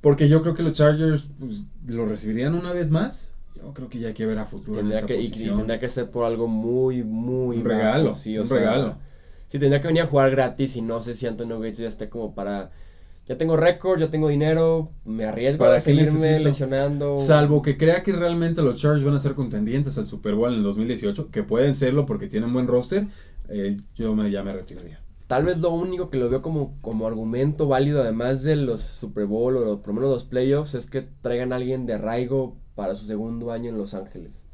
porque 0.00 0.28
yo 0.28 0.42
creo 0.42 0.54
que 0.54 0.62
los 0.62 0.74
Chargers 0.74 1.28
pues, 1.40 1.64
lo 1.88 2.06
recibirían 2.06 2.54
una 2.54 2.72
vez 2.72 2.92
más. 2.92 3.34
Yo 3.56 3.74
creo 3.74 3.88
que 3.88 3.98
ya 3.98 4.08
hay 4.08 4.14
que 4.14 4.26
ver 4.26 4.38
a 4.38 4.46
futuro 4.46 4.78
en 4.78 4.92
esa 4.92 5.04
que, 5.04 5.16
posición. 5.16 5.54
Y, 5.54 5.56
tendría 5.56 5.80
que 5.80 5.88
ser 5.88 6.08
por 6.08 6.24
algo 6.24 6.46
muy, 6.46 7.02
muy... 7.02 7.56
Un 7.56 7.64
regalo, 7.64 8.14
sí, 8.14 8.38
un 8.38 8.48
regalo 8.48 9.07
sí 9.48 9.58
tendría 9.58 9.80
que 9.80 9.88
venir 9.88 10.02
a 10.02 10.06
jugar 10.06 10.30
gratis 10.30 10.76
y 10.76 10.82
no 10.82 11.00
sé 11.00 11.14
si 11.14 11.26
Antonio 11.26 11.58
Gates 11.58 11.78
ya 11.78 11.88
esté 11.88 12.08
como 12.08 12.34
para 12.34 12.70
ya 13.26 13.36
tengo 13.36 13.58
récord, 13.58 14.00
ya 14.00 14.08
tengo 14.08 14.28
dinero, 14.28 14.90
me 15.04 15.26
arriesgo 15.26 15.66
a 15.66 15.78
seguirme 15.80 16.40
lesionando. 16.40 17.18
Salvo 17.18 17.60
que 17.60 17.76
crea 17.76 18.02
que 18.02 18.12
realmente 18.12 18.62
los 18.62 18.76
Chargers 18.76 19.04
van 19.04 19.16
a 19.16 19.20
ser 19.20 19.34
contendientes 19.34 19.98
al 19.98 20.06
Super 20.06 20.34
Bowl 20.34 20.50
en 20.50 20.58
el 20.58 20.62
2018, 20.62 21.30
que 21.30 21.42
pueden 21.42 21.74
serlo 21.74 22.06
porque 22.06 22.28
tienen 22.28 22.54
buen 22.54 22.66
roster, 22.66 23.06
eh, 23.50 23.76
yo 23.94 24.14
me, 24.14 24.30
ya 24.30 24.42
me 24.42 24.54
retiraría. 24.54 25.02
Tal 25.26 25.44
vez 25.44 25.58
lo 25.58 25.70
único 25.70 26.08
que 26.08 26.16
lo 26.16 26.30
veo 26.30 26.40
como, 26.40 26.78
como 26.80 27.06
argumento 27.06 27.68
válido, 27.68 28.00
además 28.00 28.42
de 28.44 28.56
los 28.56 28.80
Super 28.80 29.26
Bowl 29.26 29.58
o 29.58 29.82
por 29.82 29.88
lo 29.88 30.00
menos 30.00 30.10
los 30.10 30.24
playoffs, 30.24 30.74
es 30.74 30.88
que 30.88 31.02
traigan 31.02 31.52
a 31.52 31.56
alguien 31.56 31.84
de 31.84 31.94
arraigo 31.94 32.56
para 32.74 32.94
su 32.94 33.04
segundo 33.04 33.52
año 33.52 33.68
en 33.68 33.76
Los 33.76 33.92
Ángeles 33.92 34.47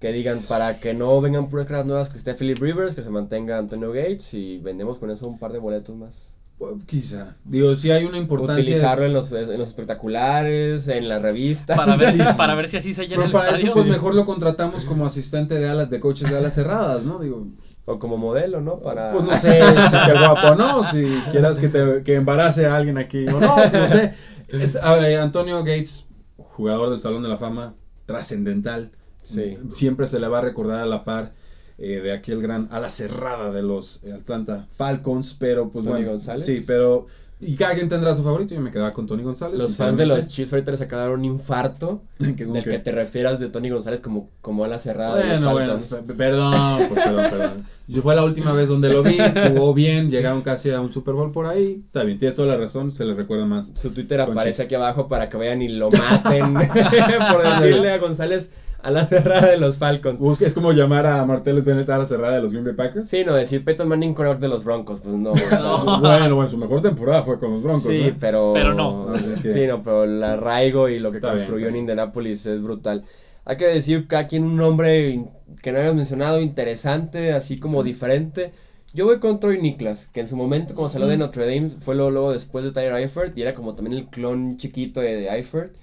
que 0.00 0.12
digan 0.12 0.40
para 0.48 0.78
que 0.78 0.94
no 0.94 1.20
vengan 1.20 1.48
puras 1.48 1.66
caras 1.66 1.86
nuevas 1.86 2.10
que 2.10 2.18
esté 2.18 2.34
Philip 2.34 2.58
Rivers, 2.58 2.94
que 2.94 3.02
se 3.02 3.10
mantenga 3.10 3.58
Antonio 3.58 3.92
Gates 3.92 4.34
y 4.34 4.58
vendemos 4.58 4.98
con 4.98 5.10
eso 5.10 5.26
un 5.26 5.38
par 5.38 5.52
de 5.52 5.58
boletos 5.58 5.96
más. 5.96 6.36
Pues, 6.58 6.74
quizá. 6.86 7.36
Digo, 7.44 7.76
si 7.76 7.90
hay 7.90 8.04
una 8.04 8.16
importancia. 8.16 8.62
Utilizarlo 8.62 9.04
en, 9.04 9.12
los, 9.12 9.30
en 9.32 9.58
los 9.58 9.68
espectaculares, 9.68 10.88
en 10.88 11.08
las 11.08 11.20
revistas. 11.20 11.76
Para 11.76 11.96
ver, 11.96 12.10
si, 12.10 12.22
para 12.36 12.54
ver 12.54 12.68
si 12.68 12.78
así 12.78 12.94
se 12.94 13.06
llena 13.06 13.24
Pero 13.24 13.32
para 13.32 13.50
eso, 13.50 13.74
pues 13.74 13.86
mejor 13.86 14.14
lo 14.14 14.24
contratamos 14.24 14.84
como 14.86 15.04
asistente 15.04 15.54
de 15.56 15.68
alas, 15.68 15.90
de 15.90 16.00
coaches 16.00 16.30
de 16.30 16.36
alas 16.36 16.54
cerradas, 16.54 17.04
¿no? 17.04 17.18
Digo, 17.18 17.46
O 17.84 17.98
como 17.98 18.16
modelo, 18.16 18.62
¿no? 18.62 18.80
Para... 18.80 19.12
Pues 19.12 19.24
no 19.24 19.36
sé 19.36 19.60
si 19.88 19.96
esté 19.96 20.12
guapo 20.12 20.48
o 20.48 20.54
no, 20.54 20.90
si 20.90 21.04
quieras 21.30 21.58
que, 21.58 21.68
te, 21.68 22.02
que 22.02 22.14
embarace 22.14 22.64
a 22.64 22.76
alguien 22.76 22.96
aquí 22.96 23.26
o 23.28 23.38
no, 23.38 23.56
no 23.56 23.88
sé. 23.88 24.14
Este, 24.48 24.78
a 24.80 24.94
ver, 24.94 25.18
Antonio 25.18 25.58
Gates, 25.58 26.08
jugador 26.36 26.90
del 26.90 27.00
Salón 27.00 27.20
de 27.24 27.28
la 27.28 27.36
Fama, 27.36 27.74
trascendental. 28.06 28.92
Sí. 29.26 29.58
Siempre 29.70 30.06
se 30.06 30.20
le 30.20 30.28
va 30.28 30.38
a 30.38 30.42
recordar 30.42 30.80
a 30.80 30.86
la 30.86 31.04
par 31.04 31.32
eh, 31.78 32.00
de 32.00 32.12
aquel 32.12 32.40
gran 32.40 32.68
ala 32.70 32.88
cerrada 32.88 33.50
de 33.52 33.62
los 33.62 34.00
Atlanta 34.04 34.66
Falcons, 34.70 35.34
pero 35.38 35.68
pues 35.70 35.84
Tony 35.84 35.96
bueno. 35.96 36.10
González. 36.12 36.44
Sí, 36.44 36.62
pero. 36.66 37.06
Y 37.38 37.54
cada 37.56 37.74
quien 37.74 37.90
tendrá 37.90 38.14
su 38.14 38.22
favorito. 38.22 38.54
Yo 38.54 38.62
me 38.62 38.70
quedaba 38.70 38.92
con 38.92 39.06
Tony 39.06 39.22
González. 39.22 39.58
Los 39.58 39.76
fans 39.76 39.98
de 39.98 40.06
los. 40.06 40.26
Chiefs 40.26 40.54
ahorita 40.54 40.70
les 40.70 40.80
acabaron 40.80 41.18
un 41.18 41.24
infarto 41.26 42.00
del 42.18 42.34
que- 42.34 42.46
que 42.64 42.78
te 42.78 42.92
refieras 42.92 43.38
de 43.38 43.50
Tony 43.50 43.68
González 43.68 44.00
como, 44.00 44.30
como 44.40 44.64
ala 44.64 44.78
cerrada 44.78 45.16
de 45.16 45.38
los 45.38 45.52
Bueno, 45.52 45.76
bueno, 45.78 46.16
perdón, 46.16 46.80
pues, 46.88 47.00
perdón, 47.04 47.26
perdón. 47.30 47.66
Yo 47.88 48.00
fue 48.00 48.14
la 48.14 48.24
última 48.24 48.54
vez 48.54 48.70
donde 48.70 48.88
lo 48.90 49.02
vi, 49.02 49.18
jugó 49.52 49.74
bien, 49.74 50.10
llegaron 50.10 50.40
casi 50.40 50.70
a 50.70 50.80
un 50.80 50.90
Super 50.90 51.12
Bowl 51.12 51.30
por 51.30 51.44
ahí. 51.44 51.82
Está 51.84 52.04
bien, 52.04 52.16
tienes 52.16 52.36
toda 52.36 52.48
la 52.48 52.56
razón, 52.56 52.90
se 52.90 53.04
le 53.04 53.12
recuerda 53.14 53.44
más. 53.44 53.70
Su 53.76 53.90
Twitter 53.90 54.18
aparece 54.22 54.44
Chiefs. 54.52 54.60
aquí 54.60 54.74
abajo 54.76 55.06
para 55.06 55.28
que 55.28 55.36
vayan 55.36 55.60
y 55.60 55.68
lo 55.68 55.90
maten 55.90 56.54
por 57.32 57.42
decirle 57.60 57.90
a 57.90 57.98
González 57.98 58.50
a 58.82 58.90
la 58.90 59.04
cerrada 59.04 59.46
de 59.50 59.56
los 59.56 59.78
Falcons. 59.78 60.18
Busca- 60.20 60.46
Es 60.46 60.54
como 60.54 60.72
llamar 60.72 61.06
a 61.06 61.24
Martellus 61.24 61.64
Bennett 61.64 61.88
a 61.90 61.98
la 61.98 62.06
cerrada 62.06 62.36
de 62.36 62.42
los 62.42 62.52
Green 62.52 62.64
Bay 62.64 62.74
Packers. 62.74 63.08
Sí, 63.08 63.24
no, 63.24 63.34
decir 63.34 63.64
Peyton 63.64 63.88
Manning 63.88 64.14
quarterback 64.14 64.40
de 64.40 64.48
los 64.48 64.64
Broncos, 64.64 65.00
pues 65.00 65.14
no. 65.14 65.30
o 65.30 65.34
sea, 65.36 65.58
No. 65.62 66.00
Bueno, 66.00 66.36
bueno, 66.36 66.48
su 66.50 66.56
mejor 66.58 66.82
temporada 66.82 67.22
fue 67.22 67.38
con 67.38 67.52
los 67.52 67.62
Broncos. 67.62 67.90
Sí, 67.92 68.02
¿eh? 68.02 68.16
pero. 68.18 68.52
Pero 68.54 68.74
no. 68.74 69.08
Sí, 69.18 69.66
no, 69.66 69.82
pero 69.82 70.04
el 70.04 70.22
arraigo 70.22 70.88
y 70.88 70.98
lo 70.98 71.10
que 71.10 71.18
Está 71.18 71.30
construyó 71.30 71.68
en. 71.68 71.76
Indianapolis 71.76 72.46
es 72.46 72.62
brutal. 72.62 73.04
Hay 73.44 73.56
que 73.56 73.66
decir 73.66 74.08
que 74.08 74.16
aquí 74.16 74.36
en 74.36 74.44
un 74.44 74.56
nombre 74.56 75.24
que 75.62 75.70
no 75.72 75.78
habíamos 75.78 75.96
mencionado, 75.98 76.40
interesante, 76.40 77.32
así 77.32 77.58
como 77.60 77.82
diferente. 77.82 78.52
Yo 78.92 79.04
voy 79.04 79.18
con 79.20 79.38
Troy 79.40 79.60
Niklas, 79.60 80.08
que 80.08 80.20
en 80.20 80.26
su 80.28 80.36
momento, 80.36 80.74
como 80.74 80.88
salió 80.88 81.06
de 81.06 81.16
Notre 81.18 81.44
Dame, 81.44 81.68
fue 81.68 81.94
luego, 81.94 82.10
luego 82.10 82.32
después 82.32 82.64
de 82.64 82.72
Tyler 82.72 82.94
Eifert 82.94 83.36
y 83.36 83.42
era 83.42 83.52
como 83.54 83.74
también 83.74 83.96
el 83.98 84.06
clon 84.06 84.56
chiquito 84.56 85.00
de, 85.00 85.16
de 85.16 85.28
Eifert. 85.28 85.74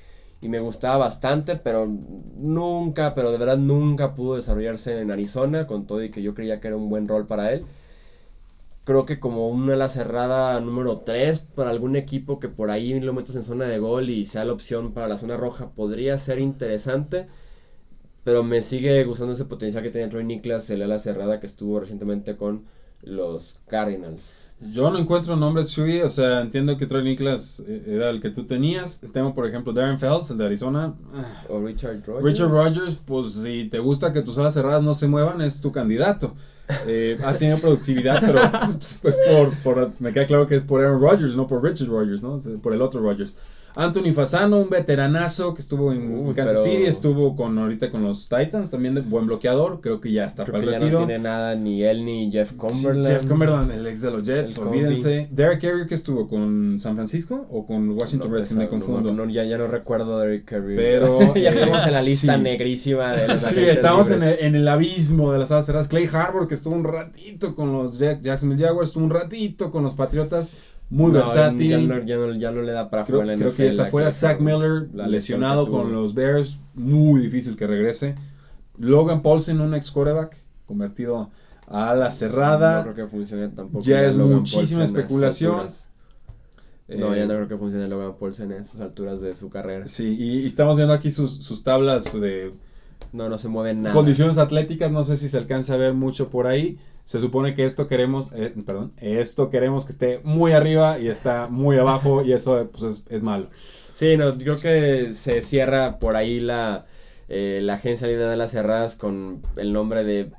Y 0.44 0.50
me 0.50 0.60
gustaba 0.60 0.98
bastante, 0.98 1.56
pero 1.56 1.88
nunca, 2.36 3.16
pero 3.16 3.32
de 3.32 3.38
verdad 3.38 3.58
nunca 3.58 4.14
pudo 4.14 4.36
desarrollarse 4.36 5.00
en 5.00 5.10
Arizona, 5.10 5.66
con 5.66 5.88
todo 5.88 6.04
y 6.04 6.12
que 6.12 6.22
yo 6.22 6.36
creía 6.36 6.60
que 6.60 6.68
era 6.68 6.78
un 6.78 6.90
buen 6.90 7.08
rol 7.08 7.26
para 7.26 7.52
él 7.52 7.66
creo 8.84 9.06
que 9.06 9.20
como 9.20 9.50
una 9.50 9.74
ala 9.74 9.90
cerrada 9.90 10.60
número 10.60 11.00
3 11.00 11.40
para 11.56 11.70
algún 11.70 11.96
equipo 11.96 12.40
que 12.40 12.50
por 12.50 12.70
ahí 12.70 13.00
lo 13.00 13.14
metas 13.14 13.36
en 13.36 13.44
zona 13.44 13.66
de 13.66 13.80
gol 13.80 14.10
y 14.10 14.26
sea 14.26 14.46
la 14.46 14.54
opción 14.54 14.94
para 14.94 15.08
la 15.08 15.18
zona 15.18 15.38
roja 15.38 15.70
podría 15.72 16.18
ser 16.18 16.40
interesante. 16.40 17.28
Pero 18.24 18.44
me 18.44 18.62
sigue 18.62 19.04
gustando 19.04 19.34
ese 19.34 19.46
potencial 19.46 19.84
que 19.84 19.90
tenía 19.90 20.10
Troy 20.10 20.24
Niklas, 20.24 20.70
el 20.70 20.82
ala 20.82 21.00
cerrada 21.00 21.40
que 21.40 21.46
estuvo 21.46 21.80
recientemente 21.80 22.38
con 22.38 22.66
los 23.04 23.58
Cardinals. 23.68 24.52
Yo 24.72 24.90
no 24.92 24.98
encuentro 24.98 25.36
nombres 25.36 25.68
Chuy, 25.70 26.02
o 26.02 26.10
sea, 26.10 26.40
entiendo 26.42 26.78
que 26.78 26.86
Troy 26.86 27.04
Niklas 27.04 27.62
eh, 27.68 27.84
era 27.88 28.10
el 28.10 28.22
que 28.22 28.30
tú 28.30 28.46
tenías. 28.46 29.02
Tengo, 29.12 29.36
por 29.36 29.46
ejemplo, 29.46 29.74
Darren 29.74 30.00
Fells, 30.00 30.30
el 30.32 30.38
de 30.38 30.46
Arizona. 30.46 30.94
O 31.50 31.60
Richard 31.60 32.02
Rogers. 32.06 32.24
Richard 32.24 32.50
Rogers, 32.50 32.98
pues 33.06 33.34
si 33.34 33.66
te 33.70 33.80
gusta 33.80 34.14
que 34.14 34.22
tus 34.22 34.38
alas 34.38 34.54
cerradas 34.54 34.82
no 34.82 34.94
se 34.94 35.08
muevan, 35.08 35.42
es 35.42 35.60
tu 35.60 35.72
candidato. 35.74 36.34
Eh, 36.88 37.20
ha 37.26 37.34
tenido 37.34 37.58
productividad, 37.58 38.22
pero 38.22 38.40
pues, 38.72 39.00
pues, 39.02 39.18
por, 39.30 39.54
por- 39.58 39.92
me 40.00 40.14
queda 40.14 40.26
claro 40.26 40.48
que 40.48 40.56
es 40.56 40.64
por 40.64 40.80
Aaron 40.82 41.02
Rodgers, 41.02 41.36
no 41.36 41.46
por 41.46 41.62
Richard 41.62 41.90
Rogers, 41.90 42.24
¿no? 42.24 42.40
Por 42.62 42.74
el 42.74 42.82
otro 42.82 43.02
Rogers. 43.02 43.36
Anthony 43.76 44.14
Fasano, 44.14 44.60
un 44.60 44.70
veteranazo 44.70 45.54
que 45.56 45.62
estuvo 45.62 45.92
en 45.92 46.32
Kansas 46.34 46.64
City, 46.64 46.84
estuvo 46.84 47.36
con 47.36 47.58
ahorita 47.58 47.90
con 47.90 48.04
los 48.04 48.30
Titans, 48.30 48.70
también 48.70 48.94
de 48.96 49.02
buen 49.02 49.26
bloqueador, 49.26 49.82
creo 49.82 50.00
que 50.00 50.12
ya 50.12 50.26
está 50.26 50.44
Creo 50.44 50.54
para 50.54 50.64
que 50.64 50.68
el 50.68 50.72
ya 50.74 50.80
retiro. 50.80 51.00
no 51.02 51.06
tiene 51.08 51.24
nada 51.24 51.56
ni 51.56 51.84
él 51.84 52.06
ni 52.06 52.32
Jeff 52.32 52.54
Cumberland. 52.54 53.06
Jeff 53.08 53.26
Cumberland, 53.26 53.72
el 53.72 53.88
ex 53.88 54.02
de 54.02 54.12
los 54.12 54.24
Jets, 54.28 54.58
El 54.58 54.68
olvídense. 54.68 55.28
Derek 55.32 55.62
Carrier 55.62 55.88
que 55.88 55.96
estuvo 55.96 56.28
con 56.28 56.78
San 56.80 56.96
Francisco 56.96 57.48
o 57.50 57.66
con 57.66 57.90
Washington 57.98 58.30
No, 58.32 58.38
Redskins, 58.38 58.60
me 58.60 58.68
confundo. 58.68 59.12
no, 59.12 59.28
ya, 59.30 59.44
ya 59.44 59.58
no 59.58 59.68
recuerdo 59.68 60.20
de 60.20 60.28
Eric 60.36 60.46
Carey. 60.46 60.76
Pero, 60.76 61.20
ya 61.36 61.42
eh, 61.42 61.48
estamos 61.50 61.86
en 61.88 61.94
la 61.94 62.02
lista 62.02 62.36
sí. 62.36 62.42
negrísima 62.42 63.12
de 63.14 63.28
los 63.28 63.42
Sí, 63.42 63.60
estamos 63.66 64.12
en 64.12 64.22
el, 64.24 64.38
en 64.40 64.56
el 64.56 64.68
abismo 64.68 65.32
de 65.32 65.40
las 65.40 65.52
alas 65.52 65.66
cerradas. 65.66 65.88
Clay 65.88 66.08
Harbor, 66.12 66.48
que 66.48 66.54
estuvo 66.54 66.76
un 66.76 66.84
ratito 66.84 67.56
con 67.56 67.72
los 67.74 67.98
Jack- 67.98 68.22
Jacksonville 68.22 68.64
Jaguars, 68.66 68.90
estuvo 68.90 69.04
un 69.04 69.10
ratito 69.10 69.72
con 69.72 69.84
los 69.84 69.96
Patriotas. 69.96 70.54
Muy 70.94 71.12
No, 71.12 71.20
versátil. 71.20 71.70
Ya 71.70 71.78
no, 71.80 72.04
ya, 72.06 72.18
no, 72.18 72.34
ya 72.36 72.52
no 72.52 72.62
le 72.62 72.72
da 72.72 72.92
para 72.92 73.04
creo, 73.04 73.24
la 73.24 73.34
creo 73.36 73.52
que 73.56 73.64
NFL, 73.64 73.70
está 73.70 73.86
fuera. 73.88 74.12
Zach. 74.12 74.40
Miller, 74.40 74.90
La 74.94 75.08
lesionado 75.08 75.68
con 75.68 75.92
los 75.92 76.14
Bears. 76.14 76.60
Muy 76.76 77.20
difícil 77.20 77.56
que 77.56 77.66
regrese. 77.66 78.14
Logan 78.78 79.24
Paulsen, 79.24 79.60
un 79.60 79.74
ex 79.74 79.90
quarterback, 79.90 80.38
convertido 80.68 81.32
a 81.68 81.90
ala 81.90 82.12
cerrada. 82.12 82.84
No 82.86 82.94
creo 82.94 83.08
que 83.08 83.12
funcione 83.12 83.48
tampoco. 83.48 83.84
Ya 83.84 84.04
es 84.04 84.14
Logan 84.14 84.38
muchísima 84.38 84.84
especulación. 84.84 85.66
No, 86.88 87.16
ya 87.16 87.26
no 87.26 87.34
creo 87.34 87.48
que 87.48 87.58
funcione 87.58 87.88
Logan 87.88 88.16
Paulsen 88.20 88.52
en 88.52 88.62
estas 88.62 88.82
alturas 88.82 89.20
de 89.20 89.36
su 89.36 89.50
carrera. 89.50 89.88
Sí, 89.88 90.16
y, 90.16 90.42
y 90.42 90.46
estamos 90.46 90.78
viendo 90.78 90.94
aquí 90.94 91.10
sus, 91.10 91.44
sus 91.44 91.64
tablas 91.64 92.14
de 92.14 92.52
No, 93.12 93.30
no 93.30 93.38
se 93.38 93.48
mueve 93.48 93.74
nada. 93.74 93.94
condiciones 93.94 94.38
atléticas. 94.38 94.92
No 94.92 95.04
sé 95.04 95.18
si 95.18 95.30
se 95.30 95.38
alcanza 95.38 95.74
a 95.76 95.78
ver 95.78 95.94
mucho 95.94 96.30
por 96.30 96.48
ahí. 96.48 96.78
Se 97.06 97.20
supone 97.20 97.54
que 97.54 97.66
esto 97.66 97.88
queremos, 97.88 98.32
eh, 98.34 98.54
perdón, 98.66 98.94
esto 98.98 99.50
queremos 99.50 99.86
que 99.86 99.92
esté 99.92 100.22
muy 100.24 100.54
arriba 100.54 101.00
y 101.00 101.10
está 101.10 101.48
muy 101.48 101.78
abajo 101.78 102.24
y 102.24 102.32
eso 102.32 102.70
pues 102.72 102.84
es, 102.84 103.04
es 103.10 103.24
malo. 103.24 103.50
Sí, 103.94 104.16
no, 104.16 104.34
creo 104.38 104.58
que 104.58 105.14
se 105.14 105.42
cierra 105.42 106.00
por 106.00 106.16
ahí 106.16 106.40
la, 106.40 106.86
eh, 107.28 107.60
la 107.62 107.74
agencia 107.76 108.08
libre 108.08 108.24
de 108.26 108.38
las 108.38 108.52
cerradas 108.52 108.96
con 108.96 109.42
el 109.58 109.74
nombre 109.74 110.06
de 110.06 110.32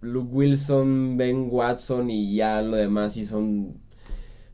Luke 0.00 0.30
Wilson, 0.32 1.16
Ben 1.18 1.48
Watson 1.50 2.08
y 2.10 2.34
ya 2.34 2.62
lo 2.62 2.76
demás 2.76 3.12
sí 3.12 3.26
son 3.26 3.78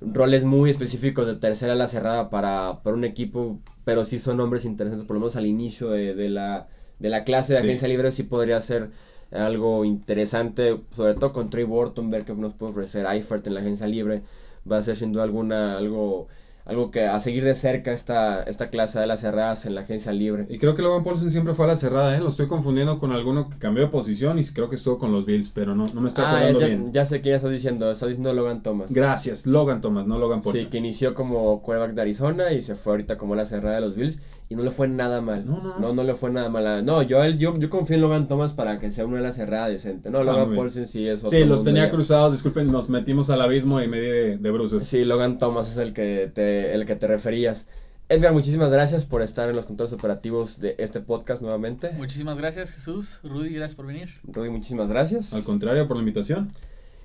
roles 0.00 0.44
muy 0.44 0.70
específicos 0.70 1.26
de 1.26 1.36
tercera 1.36 1.74
a 1.74 1.76
la 1.76 1.86
cerrada 1.86 2.28
para, 2.28 2.82
para 2.82 2.96
un 2.96 3.04
equipo, 3.04 3.60
pero 3.84 4.04
sí 4.04 4.18
son 4.18 4.36
nombres 4.38 4.64
interesantes, 4.64 5.06
por 5.06 5.14
lo 5.14 5.20
menos 5.20 5.36
al 5.36 5.46
inicio 5.46 5.90
de, 5.90 6.14
de 6.14 6.28
la, 6.28 6.66
de 6.98 7.08
la 7.08 7.24
clase 7.24 7.52
de 7.54 7.60
Sí. 7.60 7.66
agencia 7.66 7.88
libre 7.88 8.12
sí 8.12 8.22
podría 8.24 8.60
ser 8.60 8.90
algo 9.32 9.84
interesante, 9.84 10.78
sobre 10.94 11.14
todo 11.14 11.32
con 11.32 11.48
Trey 11.50 11.64
Burton, 11.64 12.10
ver 12.10 12.24
qué 12.24 12.34
nos 12.34 12.52
puede 12.52 12.72
ofrecer 12.72 13.06
Eifert 13.06 13.46
en 13.46 13.54
la 13.54 13.60
agencia 13.60 13.86
libre, 13.86 14.22
va 14.70 14.76
a 14.78 14.82
ser 14.82 14.94
sin 14.96 15.12
duda 15.12 15.24
alguna 15.24 15.78
algo, 15.78 16.28
algo 16.66 16.90
que 16.90 17.06
a 17.06 17.18
seguir 17.18 17.42
de 17.42 17.54
cerca 17.54 17.92
esta, 17.92 18.42
esta 18.42 18.68
clase 18.68 19.00
de 19.00 19.06
las 19.06 19.20
cerradas 19.20 19.64
en 19.66 19.74
la 19.74 19.80
agencia 19.80 20.12
libre. 20.12 20.46
Y 20.50 20.58
creo 20.58 20.76
que 20.76 20.82
Logan 20.82 21.02
Paulsen 21.02 21.30
siempre 21.30 21.54
fue 21.54 21.64
a 21.64 21.68
la 21.68 21.76
cerrada, 21.76 22.14
¿eh? 22.16 22.20
Lo 22.20 22.28
estoy 22.28 22.46
confundiendo 22.46 22.98
con 22.98 23.10
alguno 23.10 23.48
que 23.48 23.58
cambió 23.58 23.82
de 23.82 23.88
posición 23.90 24.38
y 24.38 24.44
creo 24.44 24.68
que 24.68 24.76
estuvo 24.76 24.98
con 24.98 25.10
los 25.12 25.24
Bills, 25.26 25.48
pero 25.50 25.74
no, 25.74 25.88
no 25.92 26.00
me 26.02 26.08
estoy 26.08 26.24
Ah, 26.24 26.28
acordando 26.32 26.60
ya, 26.60 26.66
bien. 26.66 26.92
ya 26.92 27.04
sé 27.06 27.20
quién 27.22 27.34
estás 27.34 27.50
diciendo, 27.50 27.90
estás 27.90 28.10
diciendo 28.10 28.34
Logan 28.34 28.62
Thomas. 28.62 28.92
Gracias, 28.92 29.46
Logan 29.46 29.80
Thomas, 29.80 30.06
no 30.06 30.18
Logan 30.18 30.42
Paulsen. 30.42 30.64
Sí, 30.66 30.70
que 30.70 30.78
inició 30.78 31.14
como 31.14 31.62
quarterback 31.62 31.94
de 31.96 32.02
Arizona 32.02 32.52
y 32.52 32.60
se 32.62 32.76
fue 32.76 32.92
ahorita 32.92 33.16
como 33.16 33.34
la 33.34 33.44
cerrada 33.46 33.76
de 33.76 33.80
los 33.80 33.96
Bills 33.96 34.20
y 34.52 34.54
no 34.54 34.62
le 34.62 34.70
fue 34.70 34.86
nada 34.86 35.20
mal. 35.20 35.46
No, 35.46 35.58
no, 35.62 35.68
no. 35.74 35.78
no, 35.78 35.92
no 35.94 36.04
le 36.04 36.14
fue 36.14 36.30
nada 36.30 36.48
mal. 36.48 36.66
a- 36.66 36.82
No, 36.82 37.02
yo, 37.02 37.22
él- 37.24 37.38
yo, 37.38 37.58
yo 37.58 37.70
confío 37.70 37.96
en 37.96 38.02
Logan 38.02 38.28
Thomas 38.28 38.52
para 38.52 38.78
que 38.78 38.90
sea 38.90 39.06
una 39.06 39.16
de 39.16 39.22
las 39.22 39.36
cerradas 39.36 39.70
decente. 39.70 40.10
No, 40.10 40.18
Ah, 40.18 40.24
Logan. 40.24 40.54
Paulsen 40.54 40.86
sí 40.86 41.08
es 41.08 41.20
otro 41.24 41.30
Sí, 41.30 41.44
los 41.44 41.64
tenía 41.64 41.84
ya. 41.86 41.90
cruzados, 41.90 42.32
disculpen, 42.32 42.70
nos 42.70 42.88
metimos 42.90 43.30
al 43.30 43.40
abismo 43.40 43.80
y 43.80 43.88
me 43.88 44.00
di 44.00 44.06
de, 44.08 44.36
de 44.38 44.50
bruces. 44.50 44.84
Sí, 44.86 45.04
Logan 45.04 45.38
Thomas 45.38 45.70
es 45.70 45.78
el 45.78 45.92
que 45.94 46.30
te, 46.32 46.74
el 46.74 46.86
que 46.86 46.94
te 46.96 47.06
referías. 47.06 47.66
Edgar, 48.08 48.32
muchísimas 48.34 48.70
gracias 48.70 49.06
por 49.06 49.22
estar 49.22 49.48
en 49.48 49.56
los 49.56 49.64
controles 49.64 49.94
operativos 49.94 50.60
de 50.60 50.74
este 50.78 51.00
podcast 51.00 51.40
nuevamente. 51.40 51.92
Muchísimas 51.92 52.36
gracias, 52.36 52.72
Jesús. 52.72 53.20
Rudy, 53.22 53.54
gracias 53.54 53.74
por 53.74 53.86
venir. 53.86 54.10
Rudy, 54.24 54.50
muchísimas 54.50 54.90
gracias. 54.90 55.32
Al 55.32 55.44
contrario, 55.44 55.88
por 55.88 55.96
la 55.96 56.02
invitación. 56.02 56.50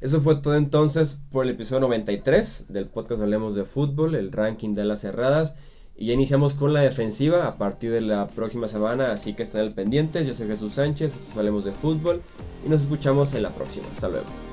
Eso 0.01 0.21
fue 0.21 0.36
todo 0.36 0.55
entonces 0.55 1.19
por 1.31 1.45
el 1.45 1.51
episodio 1.51 1.79
93 1.81 2.65
del 2.69 2.88
podcast 2.88 3.21
Hablemos 3.21 3.55
de 3.55 3.63
Fútbol, 3.63 4.15
el 4.15 4.31
ranking 4.31 4.75
de 4.75 4.83
las 4.83 4.99
cerradas. 4.99 5.55
Y 5.97 6.07
ya 6.07 6.13
iniciamos 6.13 6.53
con 6.53 6.73
la 6.73 6.81
defensiva 6.81 7.47
a 7.47 7.57
partir 7.57 7.91
de 7.91 8.01
la 8.01 8.27
próxima 8.27 8.67
semana, 8.67 9.12
así 9.12 9.33
que 9.33 9.43
estén 9.43 9.62
al 9.62 9.71
pendientes. 9.71 10.27
Yo 10.27 10.36
soy 10.36 10.47
Jesús 10.47 10.73
Sánchez, 10.73 11.15
esto 11.15 11.31
es 11.31 11.38
Hablemos 11.38 11.65
de 11.65 11.71
Fútbol 11.71 12.21
y 12.65 12.69
nos 12.69 12.83
escuchamos 12.83 13.33
en 13.33 13.43
la 13.43 13.49
próxima. 13.49 13.88
Hasta 13.91 14.07
luego. 14.07 14.46